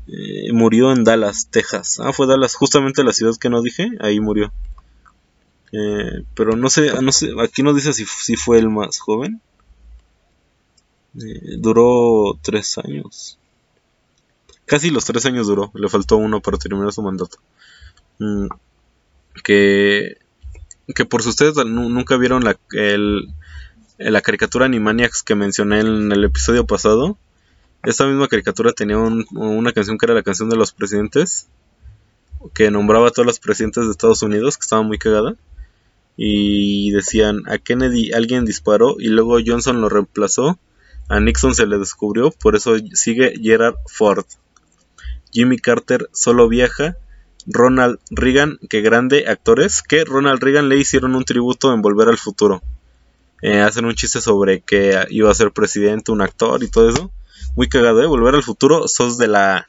Eh, 0.07 0.51
murió 0.53 0.91
en 0.91 1.03
Dallas, 1.03 1.49
Texas. 1.51 1.99
Ah, 1.99 2.13
fue 2.13 2.27
Dallas, 2.27 2.55
justamente 2.55 3.03
la 3.03 3.13
ciudad 3.13 3.35
que 3.39 3.49
no 3.49 3.61
dije, 3.61 3.89
ahí 3.99 4.19
murió. 4.19 4.51
Eh, 5.71 6.23
pero 6.33 6.55
no 6.55 6.69
sé, 6.69 6.99
no 7.01 7.11
sé, 7.11 7.31
aquí 7.39 7.61
no 7.61 7.73
dice 7.73 7.93
si, 7.93 8.05
si 8.05 8.35
fue 8.35 8.57
el 8.57 8.69
más 8.69 8.99
joven. 8.99 9.41
Eh, 11.15 11.57
duró 11.57 12.37
tres 12.41 12.77
años. 12.77 13.37
Casi 14.65 14.91
los 14.91 15.05
tres 15.05 15.25
años 15.25 15.47
duró, 15.47 15.71
le 15.73 15.89
faltó 15.89 16.17
uno 16.17 16.41
para 16.41 16.57
terminar 16.57 16.93
su 16.93 17.01
mandato. 17.01 17.37
Mm, 18.19 18.47
que, 19.43 20.17
que 20.93 21.05
por 21.05 21.23
si 21.23 21.29
ustedes 21.29 21.55
nunca 21.65 22.17
vieron 22.17 22.43
la, 22.43 22.57
la 23.97 24.21
caricatura 24.21 24.65
Animaniacs 24.65 25.23
que 25.23 25.35
mencioné 25.35 25.79
en 25.79 26.11
el 26.11 26.23
episodio 26.23 26.65
pasado, 26.65 27.17
esta 27.83 28.05
misma 28.05 28.27
caricatura 28.27 28.73
tenía 28.73 28.97
una 28.97 29.71
canción 29.71 29.97
que 29.97 30.05
era 30.05 30.13
la 30.13 30.23
canción 30.23 30.49
de 30.49 30.57
los 30.57 30.73
presidentes, 30.73 31.47
que 32.53 32.71
nombraba 32.71 33.07
a 33.07 33.11
todos 33.11 33.25
los 33.25 33.39
presidentes 33.39 33.85
de 33.85 33.91
Estados 33.91 34.21
Unidos, 34.21 34.57
que 34.57 34.63
estaba 34.63 34.81
muy 34.81 34.97
cagada. 34.97 35.35
Y 36.17 36.91
decían, 36.91 37.43
a 37.47 37.57
Kennedy 37.57 38.11
alguien 38.11 38.43
disparó 38.43 38.97
y 38.99 39.07
luego 39.07 39.37
Johnson 39.45 39.79
lo 39.79 39.87
reemplazó, 39.87 40.59
a 41.09 41.19
Nixon 41.19 41.53
se 41.53 41.65
le 41.67 41.77
descubrió, 41.77 42.31
por 42.31 42.55
eso 42.55 42.75
sigue 42.93 43.33
Gerard 43.41 43.75
Ford. 43.87 44.25
Jimmy 45.31 45.57
Carter 45.57 46.09
solo 46.13 46.47
viaja, 46.47 46.95
Ronald 47.45 47.99
Reagan, 48.09 48.59
que 48.69 48.81
grande 48.81 49.25
actores, 49.27 49.81
que 49.81 50.05
Ronald 50.05 50.41
Reagan 50.41 50.69
le 50.69 50.77
hicieron 50.77 51.15
un 51.15 51.25
tributo 51.25 51.73
en 51.73 51.81
Volver 51.81 52.09
al 52.09 52.17
Futuro. 52.17 52.61
Eh, 53.41 53.61
hacen 53.61 53.85
un 53.85 53.95
chiste 53.95 54.21
sobre 54.21 54.61
que 54.61 55.05
iba 55.09 55.31
a 55.31 55.35
ser 55.35 55.51
presidente, 55.51 56.11
un 56.11 56.21
actor 56.21 56.63
y 56.63 56.69
todo 56.69 56.89
eso 56.89 57.11
muy 57.55 57.67
cagado, 57.67 58.01
¿eh? 58.01 58.05
Volver 58.05 58.35
al 58.35 58.43
futuro, 58.43 58.87
sos 58.87 59.17
de 59.17 59.27
la... 59.27 59.67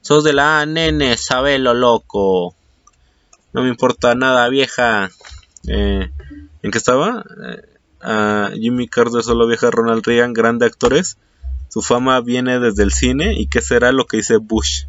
Sos 0.00 0.24
de 0.24 0.32
la 0.32 0.64
nene, 0.66 1.16
sabelo 1.16 1.74
loco. 1.74 2.54
No 3.52 3.62
me 3.62 3.68
importa 3.68 4.14
nada, 4.14 4.48
vieja. 4.48 5.10
Eh, 5.68 6.10
¿En 6.62 6.70
qué 6.70 6.78
estaba? 6.78 7.24
Eh, 7.44 7.62
Jimmy 8.54 8.88
Carter, 8.88 9.22
solo 9.22 9.46
vieja, 9.46 9.70
Ronald 9.70 10.04
Reagan, 10.04 10.32
grande 10.32 10.66
actores. 10.66 11.18
Su 11.68 11.82
fama 11.82 12.20
viene 12.20 12.58
desde 12.58 12.82
el 12.82 12.92
cine. 12.92 13.34
¿Y 13.34 13.46
qué 13.46 13.62
será 13.62 13.92
lo 13.92 14.06
que 14.06 14.18
dice 14.18 14.36
Bush? 14.36 14.84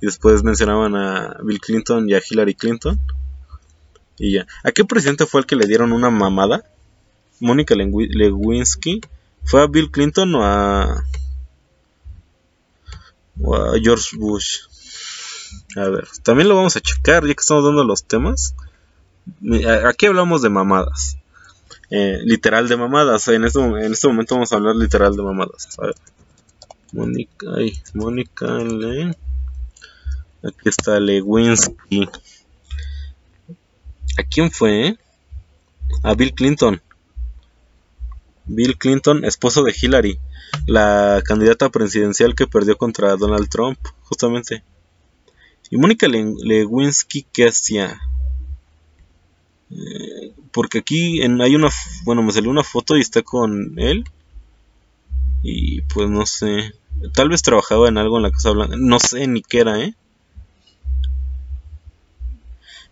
Y 0.00 0.06
después 0.06 0.42
mencionaban 0.42 0.94
a 0.94 1.36
Bill 1.42 1.60
Clinton 1.60 2.08
y 2.08 2.14
a 2.14 2.22
Hillary 2.28 2.54
Clinton. 2.54 3.00
Y 4.18 4.34
ya. 4.34 4.46
¿A 4.62 4.72
qué 4.72 4.84
presidente 4.84 5.26
fue 5.26 5.40
el 5.40 5.46
que 5.46 5.56
le 5.56 5.66
dieron 5.66 5.92
una 5.92 6.10
mamada? 6.10 6.64
Mónica 7.40 7.74
Lewinsky. 7.74 9.00
¿Fue 9.44 9.62
a 9.62 9.66
Bill 9.66 9.90
Clinton 9.90 10.34
o 10.34 10.44
a 10.44 11.02
George 13.82 14.16
Bush. 14.16 14.60
A 15.76 15.88
ver, 15.88 16.08
también 16.22 16.48
lo 16.48 16.56
vamos 16.56 16.76
a 16.76 16.80
checar 16.80 17.26
ya 17.26 17.34
que 17.34 17.40
estamos 17.40 17.64
dando 17.64 17.84
los 17.84 18.04
temas. 18.04 18.54
Aquí 19.86 20.06
hablamos 20.06 20.42
de 20.42 20.48
mamadas. 20.48 21.18
Eh, 21.90 22.20
literal 22.24 22.68
de 22.68 22.76
mamadas. 22.76 23.28
En 23.28 23.44
este, 23.44 23.60
en 23.60 23.92
este 23.92 24.08
momento 24.08 24.34
vamos 24.34 24.52
a 24.52 24.56
hablar 24.56 24.76
literal 24.76 25.16
de 25.16 25.22
mamadas. 25.22 25.76
Mónica, 26.92 27.46
Mónica. 27.94 28.58
Aquí 30.42 30.68
está 30.68 31.00
Lewinsky. 31.00 32.08
¿A 34.18 34.22
quién 34.22 34.50
fue? 34.50 34.98
A 36.02 36.14
Bill 36.14 36.34
Clinton. 36.34 36.80
Bill 38.46 38.78
Clinton, 38.78 39.24
esposo 39.24 39.64
de 39.64 39.74
Hillary 39.80 40.20
la 40.66 41.22
candidata 41.24 41.68
presidencial 41.70 42.34
que 42.34 42.46
perdió 42.46 42.76
contra 42.76 43.16
Donald 43.16 43.48
Trump, 43.48 43.78
justamente. 44.02 44.64
Y 45.70 45.76
Mónica 45.76 46.06
Lewinsky, 46.08 47.26
¿qué 47.32 47.48
hacía? 47.48 48.00
Eh, 49.70 50.32
porque 50.56 50.78
aquí 50.78 51.20
en, 51.20 51.38
hay 51.42 51.54
una, 51.54 51.68
bueno, 52.04 52.22
me 52.22 52.32
salió 52.32 52.48
una 52.50 52.64
foto 52.64 52.96
y 52.96 53.02
está 53.02 53.20
con 53.20 53.78
él. 53.78 54.04
Y 55.42 55.82
pues 55.82 56.08
no 56.08 56.24
sé, 56.24 56.72
tal 57.12 57.28
vez 57.28 57.42
trabajaba 57.42 57.88
en 57.88 57.98
algo 57.98 58.16
en 58.16 58.22
la 58.22 58.30
Casa 58.30 58.52
Blanca, 58.52 58.74
no 58.78 58.98
sé 58.98 59.26
ni 59.26 59.42
qué 59.42 59.60
era, 59.60 59.78
¿eh? 59.78 59.94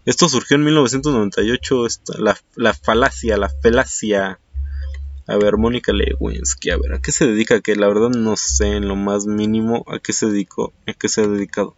Esto 0.05 0.29
surgió 0.29 0.57
en 0.57 0.65
1998, 0.65 1.87
la, 2.19 2.39
la 2.55 2.75
falacia, 2.75 3.39
la 3.39 3.49
falacia 3.49 4.39
a 5.27 5.37
ver, 5.39 5.57
Mónica 5.57 5.91
Lewinsky, 5.95 6.69
a 6.69 6.77
ver, 6.77 6.93
¿a 6.93 6.99
qué 6.99 7.13
se 7.13 7.27
dedica? 7.27 7.63
Que 7.63 7.77
la 7.77 7.89
verdad 7.89 8.11
no 8.11 8.37
sé 8.37 8.77
en 8.77 8.89
lo 8.89 8.95
más 8.95 9.25
mínimo 9.25 9.87
a 9.89 10.01
qué 10.01 10.13
se 10.13 10.27
dedicó, 10.27 10.75
a 10.87 10.93
qué 10.93 11.09
se 11.09 11.23
ha 11.23 11.27
dedicado. 11.27 11.75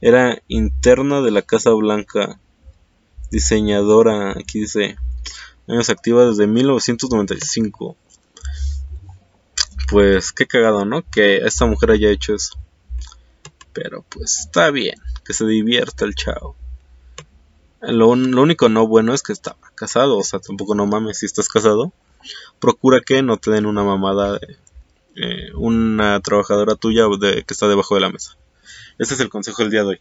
Era 0.00 0.40
interna 0.46 1.20
de 1.20 1.30
la 1.30 1.42
Casa 1.42 1.70
Blanca, 1.70 2.38
diseñadora, 3.30 4.32
aquí 4.32 4.60
dice, 4.60 4.96
años 5.66 5.90
activa 5.90 6.24
desde 6.24 6.46
1995. 6.46 7.96
Pues 9.90 10.32
qué 10.32 10.46
cagado, 10.46 10.84
¿no? 10.84 11.02
Que 11.10 11.38
esta 11.38 11.66
mujer 11.66 11.90
haya 11.90 12.10
hecho 12.10 12.34
eso. 12.34 12.58
Pero 13.72 14.04
pues 14.08 14.40
está 14.40 14.70
bien 14.70 14.96
que 15.24 15.32
se 15.32 15.46
divierta 15.46 16.04
el 16.04 16.14
chavo. 16.14 16.56
Lo, 17.80 18.08
único 18.08 18.68
no 18.68 18.86
bueno 18.86 19.14
es 19.14 19.22
que 19.22 19.32
estaba 19.32 19.58
casado, 19.74 20.18
o 20.18 20.24
sea, 20.24 20.40
tampoco 20.40 20.74
no 20.74 20.86
mames 20.86 21.18
si 21.18 21.26
estás 21.26 21.48
casado. 21.48 21.92
Procura 22.58 23.00
que 23.00 23.22
no 23.22 23.36
te 23.36 23.50
den 23.50 23.66
una 23.66 23.84
mamada 23.84 24.38
de 24.38 24.56
eh, 25.16 25.52
una 25.54 26.20
trabajadora 26.20 26.74
tuya 26.74 27.04
que 27.20 27.44
está 27.48 27.68
debajo 27.68 27.94
de 27.94 28.00
la 28.00 28.10
mesa. 28.10 28.36
Ese 28.98 29.14
es 29.14 29.20
el 29.20 29.30
consejo 29.30 29.62
del 29.62 29.70
día 29.70 29.82
de 29.82 29.88
hoy. 29.88 30.00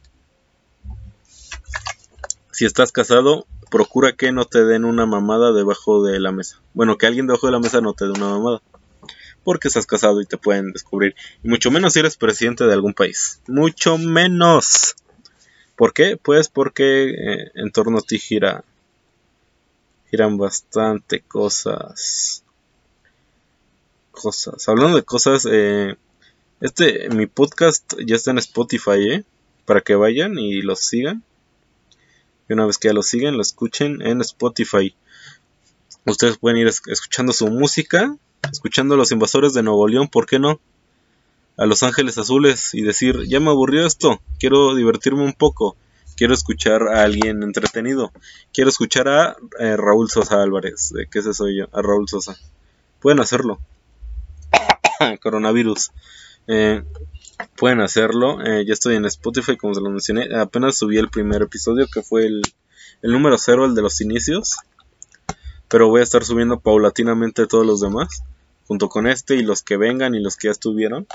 Si 2.52 2.66
estás 2.66 2.92
casado, 2.92 3.46
procura 3.70 4.14
que 4.14 4.32
no 4.32 4.46
te 4.46 4.66
den 4.66 4.86
una 4.86 5.06
mamada 5.06 5.54
debajo 5.54 6.04
de 6.04 6.20
la 6.20 6.32
mesa. 6.32 6.60
Bueno, 6.74 6.98
que 6.98 7.06
alguien 7.06 7.28
debajo 7.28 7.46
de 7.48 7.54
la 7.54 7.60
mesa 7.60 7.82
no 7.82 7.94
te 7.94 8.06
dé 8.06 8.12
una 8.12 8.30
mamada 8.30 8.62
porque 9.44 9.70
estás 9.70 9.86
casado 9.86 10.20
y 10.20 10.26
te 10.26 10.38
pueden 10.38 10.74
descubrir. 10.74 11.16
Y 11.42 11.48
mucho 11.48 11.72
menos 11.72 11.94
si 11.94 12.00
eres 12.00 12.18
presidente 12.18 12.66
de 12.66 12.74
algún 12.74 12.94
país. 12.94 13.40
Mucho 13.48 13.98
menos. 13.98 14.96
¿Por 15.78 15.94
qué? 15.94 16.18
Pues 16.18 16.50
porque 16.50 17.12
eh, 17.12 17.52
en 17.56 17.72
torno 17.72 18.00
a 18.00 18.02
ti 18.02 18.20
gira, 18.20 18.66
giran 20.10 20.38
bastante 20.38 21.22
cosas. 21.22 22.44
Cosas. 24.12 24.68
Hablando 24.68 24.98
de 24.98 25.04
cosas, 25.04 25.48
eh, 25.50 25.96
este, 26.62 27.10
mi 27.10 27.28
podcast 27.28 27.94
ya 28.06 28.16
está 28.16 28.32
en 28.32 28.38
Spotify, 28.40 29.12
¿eh? 29.12 29.24
Para 29.66 29.82
que 29.82 29.96
vayan 29.96 30.38
y 30.38 30.62
lo 30.62 30.76
sigan. 30.76 31.24
Y 32.50 32.54
una 32.54 32.66
vez 32.66 32.78
que 32.78 32.88
ya 32.88 32.94
lo 32.94 33.04
sigan, 33.04 33.36
lo 33.36 33.42
escuchen 33.42 34.02
en 34.02 34.22
Spotify. 34.22 34.96
Ustedes 36.06 36.38
pueden 36.38 36.58
ir 36.58 36.68
escuchando 36.68 37.34
su 37.34 37.48
música, 37.50 38.16
escuchando 38.52 38.96
a 38.96 38.98
los 38.98 39.12
invasores 39.12 39.54
de 39.54 39.64
Nuevo 39.64 39.88
León, 39.88 40.08
¿por 40.08 40.26
qué 40.26 40.40
no? 40.40 40.60
a 41.58 41.66
Los 41.66 41.84
Ángeles 41.84 42.18
Azules 42.18 42.74
y 42.74 42.82
decir, 42.82 43.24
ya 43.28 43.40
me 43.40 43.50
aburrió 43.50 43.86
esto, 43.86 44.22
quiero 44.40 44.76
divertirme 44.76 45.24
un 45.24 45.34
poco, 45.34 45.76
quiero 46.16 46.34
escuchar 46.34 46.84
a 46.84 47.04
alguien 47.04 47.42
entretenido, 47.42 48.12
quiero 48.54 48.70
escuchar 48.70 49.08
a 49.08 49.36
eh, 49.60 49.76
Raúl 49.76 50.10
Sosa 50.10 50.44
Álvarez, 50.44 50.92
¿de 50.94 51.08
qué 51.08 51.20
ese 51.20 51.34
soy 51.34 51.58
yo? 51.58 51.66
A 51.74 51.82
Raúl 51.82 52.08
Sosa. 52.08 52.38
Pueden 53.00 53.20
hacerlo. 53.20 53.60
Coronavirus. 55.22 55.92
Eh, 56.48 56.84
pueden 57.56 57.82
hacerlo. 57.82 58.44
Eh, 58.44 58.66
ya 58.66 58.74
estoy 58.74 58.96
en 58.96 59.06
Spotify, 59.06 59.58
como 59.58 59.74
se 59.74 59.82
lo 59.82 59.90
mencioné. 59.90 60.36
Apenas 60.36 60.78
subí 60.78 60.98
el 60.98 61.10
primer 61.10 61.42
episodio, 61.42 61.88
que 61.94 62.02
fue 62.02 62.26
el, 62.26 62.42
el 63.02 63.12
número 63.12 63.38
cero, 63.38 63.66
el 63.66 63.76
de 63.76 63.82
los 63.82 64.02
inicios. 64.02 64.56
Pero 65.68 65.90
voy 65.90 66.00
a 66.00 66.04
estar 66.04 66.24
subiendo 66.24 66.60
paulatinamente 66.60 67.48
todos 67.48 67.66
los 67.66 67.82
demás. 67.82 68.24
Junto 68.68 68.90
con 68.90 69.08
este 69.08 69.36
y 69.36 69.44
los 69.44 69.62
que 69.62 69.78
vengan 69.78 70.16
y 70.16 70.20
los 70.20 70.36
que 70.36 70.48
ya 70.48 70.52
estuvieron. 70.52 71.08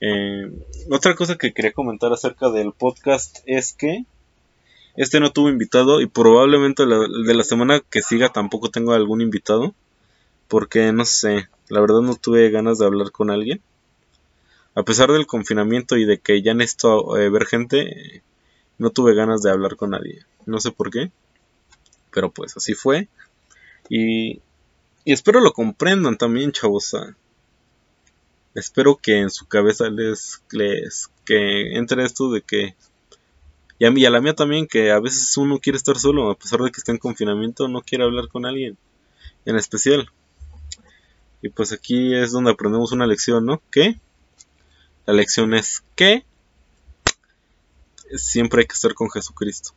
Eh, 0.00 0.50
otra 0.90 1.14
cosa 1.14 1.36
que 1.36 1.52
quería 1.52 1.72
comentar 1.72 2.12
acerca 2.12 2.50
del 2.50 2.72
podcast 2.72 3.38
es 3.46 3.72
que 3.72 4.04
este 4.96 5.18
no 5.18 5.32
tuvo 5.32 5.48
invitado 5.48 6.00
y 6.00 6.06
probablemente 6.06 6.84
de 6.84 7.34
la 7.34 7.42
semana 7.42 7.80
que 7.80 8.02
siga 8.02 8.28
tampoco 8.28 8.70
tengo 8.70 8.92
algún 8.92 9.20
invitado. 9.20 9.74
Porque 10.46 10.92
no 10.92 11.04
sé, 11.04 11.48
la 11.68 11.80
verdad 11.80 12.00
no 12.00 12.14
tuve 12.16 12.50
ganas 12.50 12.78
de 12.78 12.86
hablar 12.86 13.10
con 13.10 13.30
alguien. 13.30 13.62
A 14.74 14.82
pesar 14.82 15.10
del 15.12 15.26
confinamiento 15.26 15.96
y 15.96 16.04
de 16.04 16.18
que 16.18 16.42
ya 16.42 16.54
necesito 16.54 17.16
eh, 17.16 17.30
ver 17.30 17.46
gente, 17.46 18.22
no 18.78 18.90
tuve 18.90 19.14
ganas 19.14 19.42
de 19.42 19.50
hablar 19.50 19.76
con 19.76 19.90
nadie. 19.90 20.24
No 20.46 20.60
sé 20.60 20.72
por 20.72 20.90
qué. 20.90 21.12
Pero 22.10 22.30
pues 22.30 22.56
así 22.56 22.74
fue. 22.74 23.08
Y, 23.88 24.40
espero 25.04 25.40
lo 25.40 25.52
comprendan 25.52 26.16
también, 26.16 26.52
chavos. 26.52 26.96
espero 28.54 28.96
que 28.96 29.20
en 29.20 29.30
su 29.30 29.46
cabeza 29.46 29.90
les, 29.90 30.42
que 31.24 31.76
entre 31.76 32.04
esto 32.04 32.30
de 32.30 32.40
que 32.42 32.74
y 33.78 33.86
a, 33.86 33.92
y 33.94 34.06
a 34.06 34.10
la 34.10 34.20
mía 34.20 34.34
también 34.34 34.66
que 34.68 34.92
a 34.92 35.00
veces 35.00 35.36
uno 35.36 35.58
quiere 35.58 35.76
estar 35.76 35.98
solo 35.98 36.30
a 36.30 36.38
pesar 36.38 36.60
de 36.60 36.70
que 36.70 36.78
está 36.78 36.92
en 36.92 36.98
confinamiento 36.98 37.66
no 37.66 37.82
quiere 37.82 38.04
hablar 38.04 38.28
con 38.28 38.46
alguien 38.46 38.78
en 39.44 39.56
especial 39.56 40.08
y 41.42 41.48
pues 41.48 41.72
aquí 41.72 42.14
es 42.14 42.30
donde 42.30 42.52
aprendemos 42.52 42.92
una 42.92 43.08
lección 43.08 43.44
no 43.44 43.60
que 43.72 43.98
la 45.06 45.14
lección 45.14 45.54
es 45.54 45.84
que 45.94 46.24
siempre 48.16 48.62
hay 48.62 48.66
que 48.66 48.74
estar 48.74 48.94
con 48.94 49.10
Jesucristo 49.10 49.72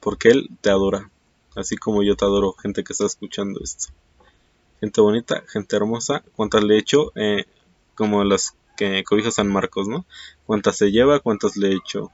porque 0.00 0.28
él 0.28 0.50
te 0.60 0.70
adora 0.70 1.10
así 1.54 1.76
como 1.76 2.02
yo 2.02 2.16
te 2.16 2.24
adoro 2.24 2.52
gente 2.52 2.84
que 2.84 2.92
está 2.92 3.06
escuchando 3.06 3.60
esto 3.62 3.92
gente 4.80 5.00
bonita 5.00 5.42
gente 5.48 5.76
hermosa 5.76 6.22
cuántas 6.34 6.62
le 6.62 6.74
he 6.74 6.78
hecho 6.78 7.12
eh, 7.14 7.44
como 7.94 8.22
las 8.24 8.54
que 8.76 9.02
cobija 9.02 9.30
San 9.32 9.48
Marcos, 9.48 9.88
¿no? 9.88 10.04
Cuántas 10.44 10.76
se 10.76 10.92
lleva, 10.92 11.18
cuántas 11.18 11.56
le 11.56 11.70
he 11.70 11.74
hecho. 11.74 12.12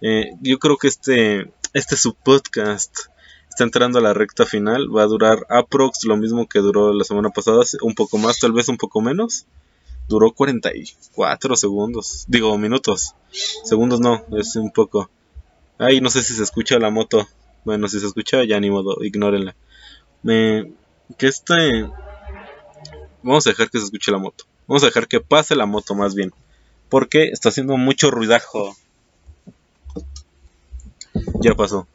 Eh, 0.00 0.32
yo 0.40 0.58
creo 0.58 0.78
que 0.78 0.88
este, 0.88 1.50
este 1.74 1.96
subpodcast 1.96 2.96
está 3.48 3.64
entrando 3.64 3.98
a 3.98 4.02
la 4.02 4.14
recta 4.14 4.46
final. 4.46 4.94
Va 4.94 5.02
a 5.02 5.06
durar 5.06 5.44
aprox 5.50 6.04
lo 6.04 6.16
mismo 6.16 6.48
que 6.48 6.60
duró 6.60 6.94
la 6.94 7.04
semana 7.04 7.30
pasada, 7.30 7.62
un 7.82 7.94
poco 7.94 8.16
más, 8.16 8.38
tal 8.38 8.52
vez 8.52 8.68
un 8.68 8.78
poco 8.78 9.02
menos. 9.02 9.46
Duró 10.08 10.32
44 10.32 11.56
segundos, 11.56 12.24
digo 12.28 12.56
minutos. 12.58 13.14
Segundos 13.64 14.00
no, 14.00 14.24
es 14.38 14.54
un 14.56 14.70
poco. 14.70 15.10
Ay, 15.78 16.00
no 16.00 16.10
sé 16.10 16.22
si 16.22 16.34
se 16.34 16.42
escucha 16.42 16.78
la 16.78 16.90
moto. 16.90 17.26
Bueno, 17.64 17.88
si 17.88 17.98
se 17.98 18.06
escucha, 18.06 18.44
ya 18.44 18.60
ni 18.60 18.70
modo, 18.70 19.02
ignórenla. 19.02 19.56
Me, 20.22 20.72
que 21.18 21.26
este. 21.26 21.90
Vamos 23.22 23.46
a 23.46 23.50
dejar 23.50 23.70
que 23.70 23.78
se 23.78 23.86
escuche 23.86 24.12
la 24.12 24.18
moto. 24.18 24.44
Vamos 24.68 24.84
a 24.84 24.86
dejar 24.86 25.08
que 25.08 25.20
pase 25.20 25.56
la 25.56 25.66
moto 25.66 25.94
más 25.94 26.14
bien. 26.14 26.32
Porque 26.88 27.24
está 27.24 27.48
haciendo 27.48 27.76
mucho 27.76 28.10
ruidajo. 28.10 28.76
Ya 31.40 31.54
pasó. 31.54 31.88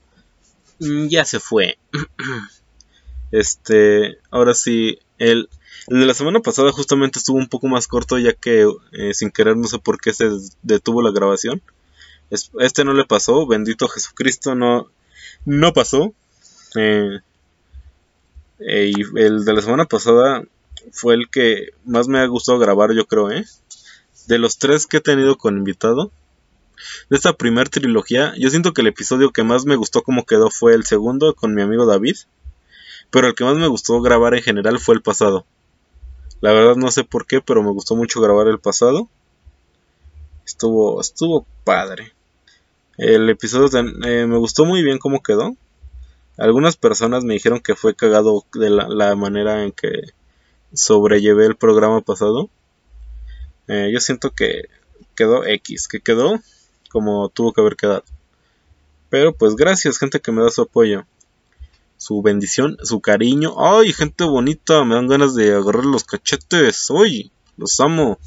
Mm, 0.80 1.07
ya 1.07 1.26
se 1.26 1.39
fue. 1.39 1.78
este, 3.32 4.18
ahora 4.30 4.53
sí, 4.53 4.99
el, 5.18 5.49
el, 5.88 5.99
de 5.99 6.05
la 6.05 6.13
semana 6.13 6.39
pasada 6.39 6.72
justamente 6.72 7.19
estuvo 7.19 7.38
un 7.38 7.47
poco 7.47 7.67
más 7.67 7.88
corto 7.88 8.17
ya 8.17 8.34
que 8.34 8.67
eh, 8.91 9.13
sin 9.13 9.32
querer 9.32 9.57
no 9.57 9.67
sé 9.67 9.80
por 9.80 9.99
qué 9.99 10.13
se 10.13 10.30
detuvo 10.61 11.01
la 11.01 11.11
grabación. 11.11 11.61
Este 12.59 12.86
no 12.86 12.93
le 12.93 13.05
pasó, 13.05 13.45
bendito 13.45 13.88
Jesucristo, 13.88 14.55
no, 14.55 14.89
no 15.45 15.74
pasó. 15.74 16.13
Eh, 16.76 17.19
eh, 18.59 18.91
y 18.95 19.19
el 19.19 19.43
de 19.43 19.53
la 19.53 19.61
semana 19.61 19.86
pasada 19.86 20.43
fue 20.91 21.15
el 21.15 21.30
que 21.30 21.72
más 21.86 22.07
me 22.07 22.19
ha 22.19 22.26
gustado 22.28 22.59
grabar, 22.59 22.93
yo 22.93 23.05
creo, 23.05 23.32
¿eh? 23.32 23.45
De 24.28 24.38
los 24.38 24.57
tres 24.57 24.88
que 24.88 24.97
he 24.97 25.01
tenido 25.01 25.38
con 25.38 25.57
invitado, 25.57 26.11
de 27.09 27.17
esta 27.17 27.34
primer 27.34 27.69
trilogía, 27.69 28.34
yo 28.38 28.49
siento 28.49 28.74
que 28.74 28.82
el 28.82 28.88
episodio 28.88 29.32
que 29.32 29.43
más 29.43 29.65
me 29.65 29.76
gustó 29.76 30.01
como 30.01 30.26
quedó 30.26 30.49
fue 30.49 30.74
el 30.74 30.86
segundo 30.86 31.36
con 31.36 31.53
mi 31.53 31.61
amigo 31.61 31.86
David, 31.86 32.15
pero 33.09 33.28
el 33.28 33.36
que 33.36 33.43
más 33.43 33.57
me 33.57 33.67
gustó 33.67 34.01
grabar 34.01 34.34
en 34.34 34.43
general 34.43 34.80
fue 34.80 34.95
el 34.95 35.01
pasado. 35.01 35.45
La 36.41 36.51
verdad 36.51 36.75
no 36.75 36.91
sé 36.91 37.03
por 37.03 37.25
qué, 37.25 37.39
pero 37.41 37.63
me 37.63 37.71
gustó 37.71 37.95
mucho 37.95 38.19
grabar 38.19 38.47
el 38.47 38.59
pasado. 38.59 39.07
Estuvo, 40.45 40.99
estuvo 40.99 41.45
padre. 41.63 42.13
El 42.97 43.29
episodio 43.29 43.69
eh, 43.79 44.25
me 44.25 44.37
gustó 44.37 44.65
muy 44.65 44.83
bien 44.83 44.97
cómo 44.97 45.23
quedó. 45.23 45.55
Algunas 46.37 46.75
personas 46.75 47.23
me 47.23 47.35
dijeron 47.35 47.59
que 47.59 47.75
fue 47.75 47.95
cagado 47.95 48.43
de 48.53 48.69
la 48.69 49.15
manera 49.15 49.63
en 49.63 49.71
que 49.71 49.91
sobrellevé 50.73 51.45
el 51.45 51.55
programa 51.55 52.01
pasado. 52.01 52.49
Eh, 53.67 53.91
yo 53.93 53.99
siento 53.99 54.31
que 54.31 54.63
quedó 55.15 55.45
X, 55.45 55.87
que 55.87 55.99
quedó 55.99 56.39
como 56.89 57.29
tuvo 57.29 57.53
que 57.53 57.61
haber 57.61 57.75
quedado. 57.75 58.03
Pero 59.09 59.33
pues 59.33 59.55
gracias 59.55 59.97
gente 59.97 60.19
que 60.19 60.31
me 60.31 60.41
da 60.41 60.49
su 60.49 60.61
apoyo, 60.61 61.05
su 62.01 62.23
bendición, 62.23 62.77
su 62.81 62.99
cariño. 62.99 63.53
Ay, 63.59 63.93
gente 63.93 64.23
bonita, 64.23 64.83
me 64.83 64.95
dan 64.95 65.07
ganas 65.07 65.35
de 65.35 65.53
agarrar 65.53 65.85
los 65.85 66.03
cachetes. 66.03 66.89
Uy, 66.89 67.31
los 67.57 67.79
amo. 67.79 68.17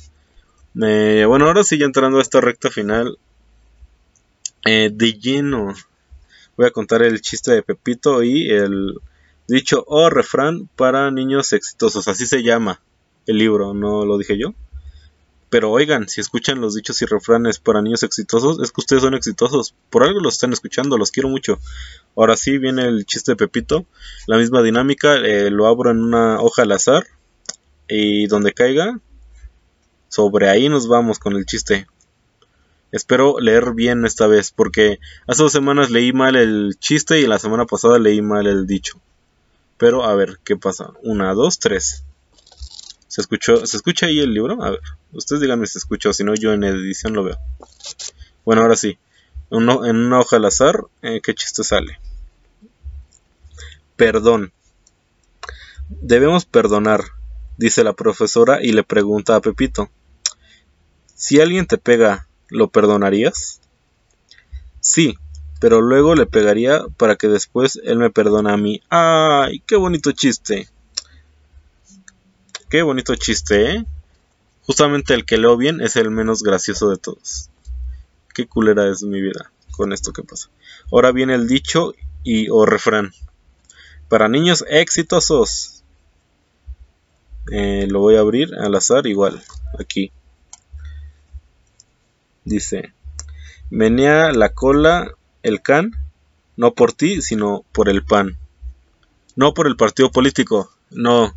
bueno, 0.75 1.47
ahora 1.47 1.65
sí 1.65 1.77
ya 1.77 1.85
entrando 1.85 2.19
a 2.19 2.23
esta 2.23 2.41
recta 2.41 2.71
final. 2.71 3.19
Eh, 4.65 4.91
de 4.95 5.15
lleno. 5.15 5.75
Voy 6.57 6.67
a 6.67 6.71
contar 6.71 7.03
el 7.03 7.21
chiste 7.21 7.51
de 7.51 7.63
Pepito 7.65 8.23
y 8.23 8.49
el 8.49 9.01
Dicho 9.47 9.85
o 9.89 10.09
refrán 10.09 10.71
para 10.75 11.11
niños 11.11 11.53
exitosos, 11.53 12.09
así 12.09 12.27
se 12.27 12.43
llama 12.43 12.81
el 13.27 13.37
libro, 13.37 13.75
no 13.75 14.07
lo 14.07 14.17
dije 14.17 14.39
yo. 14.39 14.55
Pero 15.51 15.71
oigan, 15.71 16.09
si 16.09 16.21
escuchan 16.21 16.61
los 16.61 16.75
dichos 16.75 17.03
y 17.03 17.05
refranes 17.05 17.59
para 17.59 17.83
niños 17.83 18.03
exitosos, 18.03 18.59
es 18.61 18.73
que 18.73 18.81
ustedes 18.81 19.03
son 19.03 19.15
exitosos. 19.15 19.75
Por 19.91 20.03
algo 20.03 20.21
los 20.21 20.35
están 20.35 20.53
escuchando, 20.53 20.97
los 20.97 21.11
quiero 21.11 21.29
mucho. 21.29 21.59
Ahora 22.17 22.37
sí 22.37 22.59
viene 22.59 22.85
el 22.85 23.07
chiste 23.07 23.33
de 23.33 23.37
Pepito. 23.37 23.87
La 24.27 24.39
misma 24.39 24.63
dinámica, 24.63 25.17
eh, 25.17 25.51
lo 25.51 25.67
abro 25.67 25.91
en 25.91 26.03
una 26.03 26.41
hoja 26.41 26.63
al 26.63 26.73
azar. 26.73 27.07
Y 27.89 28.27
donde 28.29 28.53
caiga, 28.53 28.99
sobre 30.09 30.49
ahí 30.49 30.69
nos 30.69 30.89
vamos 30.89 31.19
con 31.19 31.35
el 31.35 31.45
chiste. 31.45 31.87
Espero 32.93 33.41
leer 33.41 33.75
bien 33.75 34.07
esta 34.07 34.29
vez, 34.29 34.53
porque 34.53 35.01
hace 35.27 35.43
dos 35.43 35.51
semanas 35.51 35.91
leí 35.91 36.13
mal 36.13 36.37
el 36.37 36.77
chiste 36.79 37.21
y 37.21 37.27
la 37.27 37.41
semana 37.41 37.67
pasada 37.67 37.99
leí 37.99 38.23
mal 38.23 38.47
el 38.47 38.67
dicho. 38.67 39.01
Pero 39.77 40.05
a 40.05 40.15
ver, 40.15 40.39
¿qué 40.45 40.57
pasa? 40.57 40.93
Una, 41.03 41.35
dos, 41.35 41.59
tres. 41.59 42.05
¿Se 43.09 43.21
escuchó? 43.21 43.67
¿Se 43.67 43.77
escucha 43.77 44.07
ahí 44.07 44.21
el 44.21 44.33
libro? 44.33 44.63
A 44.63 44.71
ver, 44.71 44.81
ustedes 45.13 45.43
díganme 45.43 45.67
si 45.67 45.73
se 45.73 45.79
escuchó, 45.81 46.13
si 46.13 46.23
no 46.23 46.35
yo 46.35 46.53
en 46.53 46.63
edición 46.63 47.15
lo 47.15 47.25
veo. 47.25 47.39
Bueno, 48.45 48.63
ahora 48.63 48.77
sí. 48.77 48.97
En 49.57 49.97
una 49.97 50.19
hoja 50.19 50.37
al 50.37 50.47
azar, 50.47 50.85
eh, 51.03 51.21
¿qué 51.23 51.33
chiste 51.33 51.63
sale? 51.63 52.01
Perdón. 53.95 54.53
Debemos 55.89 56.45
perdonar, 56.45 57.05
dice 57.57 57.85
la 57.85 57.93
profesora 57.93 58.59
y 58.61 58.73
le 58.73 58.83
pregunta 58.83 59.37
a 59.37 59.41
Pepito. 59.41 59.91
Si 61.15 61.41
alguien 61.41 61.67
te 61.67 61.79
pega, 61.79 62.27
¿lo 62.49 62.69
perdonarías? 62.69 63.61
Sí, 64.81 65.17
pero 65.61 65.81
luego 65.81 66.17
le 66.17 66.27
pegaría 66.27 66.87
para 66.97 67.15
que 67.15 67.29
después 67.29 67.81
él 67.85 67.99
me 67.99 68.11
perdone 68.11 68.51
a 68.51 68.57
mí. 68.57 68.83
¡Ay, 68.91 69.63
qué 69.67 69.77
bonito 69.77 70.11
chiste! 70.11 70.69
Qué 72.69 72.83
bonito 72.83 73.15
chiste, 73.15 73.71
¿eh? 73.71 73.87
Justamente 74.63 75.15
el 75.15 75.25
que 75.25 75.39
leo 75.39 75.57
bien 75.57 75.81
es 75.81 75.95
el 75.95 76.11
menos 76.11 76.43
gracioso 76.43 76.91
de 76.91 76.97
todos. 76.97 77.51
Qué 78.35 78.47
culera 78.47 78.91
es 78.91 79.03
mi 79.03 79.21
vida 79.21 79.53
con 79.71 79.93
esto 79.93 80.13
que 80.13 80.23
pasa. 80.23 80.51
Ahora 80.93 81.13
viene 81.13 81.35
el 81.35 81.49
dicho 81.49 81.95
y 82.23 82.49
o 82.51 82.67
refrán. 82.67 83.13
Para 84.09 84.29
niños 84.29 84.65
exitosos. 84.69 85.85
Eh, 87.51 87.87
lo 87.89 88.01
voy 88.01 88.17
a 88.17 88.21
abrir 88.21 88.55
al 88.55 88.75
azar 88.75 89.07
igual. 89.07 89.43
Aquí. 89.79 90.13
Dice. 92.45 92.93
Menea 93.71 94.33
la 94.33 94.51
cola 94.51 95.15
el 95.43 95.63
can, 95.63 95.93
no 96.57 96.75
por 96.75 96.93
ti, 96.93 97.23
sino 97.23 97.65
por 97.73 97.89
el 97.89 98.05
PAN. 98.05 98.39
No 99.37 99.55
por 99.55 99.67
el 99.67 99.77
partido 99.77 100.11
político, 100.11 100.71
no. 100.91 101.35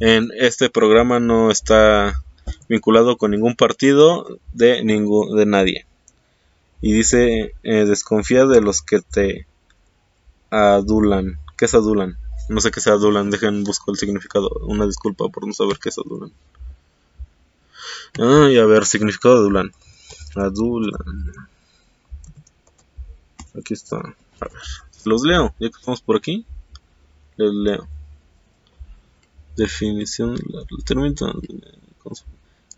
En 0.00 0.30
este 0.38 0.70
programa 0.70 1.20
no 1.20 1.50
está 1.50 2.22
vinculado 2.68 3.16
con 3.16 3.30
ningún 3.30 3.56
partido 3.56 4.38
de, 4.52 4.84
ningún, 4.84 5.36
de 5.36 5.46
nadie. 5.46 5.86
Y 6.80 6.92
dice, 6.92 7.54
eh, 7.62 7.84
desconfía 7.84 8.46
de 8.46 8.60
los 8.60 8.82
que 8.82 9.00
te 9.00 9.46
adulan. 10.50 11.38
¿Qué 11.56 11.64
es 11.64 11.74
adulan? 11.74 12.18
No 12.48 12.60
sé 12.60 12.70
qué 12.70 12.80
es 12.80 12.86
adulan, 12.86 13.30
dejen 13.30 13.64
busco 13.64 13.90
el 13.90 13.98
significado. 13.98 14.50
Una 14.62 14.86
disculpa 14.86 15.28
por 15.28 15.46
no 15.46 15.52
saber 15.52 15.78
qué 15.78 15.88
es 15.88 15.98
adulan. 15.98 16.32
Ay, 18.18 18.58
a 18.58 18.66
ver, 18.66 18.84
significado 18.86 19.34
de 19.34 19.40
adulan. 19.40 19.72
Adulan. 20.36 21.32
Aquí 23.58 23.74
está. 23.74 23.96
A 23.96 24.48
ver. 24.48 24.62
Los 25.04 25.22
leo. 25.22 25.54
Ya 25.58 25.68
que 25.70 25.78
estamos 25.78 26.02
por 26.02 26.16
aquí. 26.16 26.44
Les 27.36 27.52
leo. 27.52 27.88
Definición. 29.56 30.36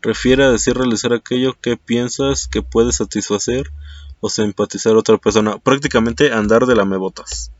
Refiere 0.07 0.45
a 0.45 0.53
decir 0.53 0.77
realizar 0.77 1.13
aquello 1.13 1.59
que 1.61 1.77
piensas 1.77 2.47
que 2.47 2.63
puede 2.63 2.93
satisfacer 2.93 3.73
o 4.21 4.29
simpatizar 4.29 4.95
a 4.95 5.01
otra 5.01 5.19
persona. 5.19 5.59
Prácticamente 5.59 6.31
andar 6.31 6.67
de 6.67 6.77
la 6.77 6.85
mebotas. 6.85 7.51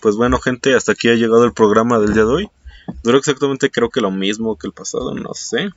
Pues 0.00 0.16
bueno, 0.16 0.40
gente, 0.40 0.74
hasta 0.74 0.90
aquí 0.90 1.10
ha 1.10 1.14
llegado 1.14 1.44
el 1.44 1.52
programa 1.52 2.00
del 2.00 2.12
día 2.12 2.24
de 2.24 2.32
hoy. 2.32 2.50
Duró 3.04 3.18
exactamente 3.18 3.70
creo 3.70 3.88
que 3.88 4.00
lo 4.00 4.10
mismo 4.10 4.58
que 4.58 4.66
el 4.66 4.72
pasado, 4.72 5.14
no 5.14 5.32
sé. 5.34 5.70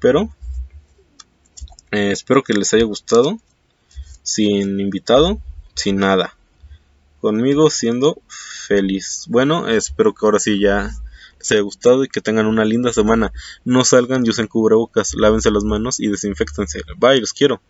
Pero 0.00 0.28
eh, 1.92 2.10
espero 2.10 2.42
que 2.42 2.52
les 2.52 2.74
haya 2.74 2.84
gustado. 2.84 3.38
Sin 4.24 4.80
invitado, 4.80 5.40
sin 5.76 5.98
nada. 5.98 6.34
Conmigo 7.20 7.70
siendo 7.70 8.20
feliz. 8.26 9.26
Bueno, 9.28 9.68
espero 9.68 10.14
que 10.14 10.26
ahora 10.26 10.40
sí 10.40 10.58
ya 10.58 10.90
les 11.38 11.52
haya 11.52 11.60
gustado 11.60 12.04
y 12.04 12.08
que 12.08 12.20
tengan 12.20 12.46
una 12.46 12.64
linda 12.64 12.92
semana. 12.92 13.32
No 13.64 13.84
salgan 13.84 14.24
y 14.24 14.30
usen 14.30 14.46
cubrebocas, 14.46 15.14
lávense 15.14 15.50
las 15.50 15.64
manos 15.64 16.00
y 16.00 16.08
desinfectense. 16.08 16.80
Bye, 16.98 17.20
los 17.20 17.32
quiero. 17.32 17.60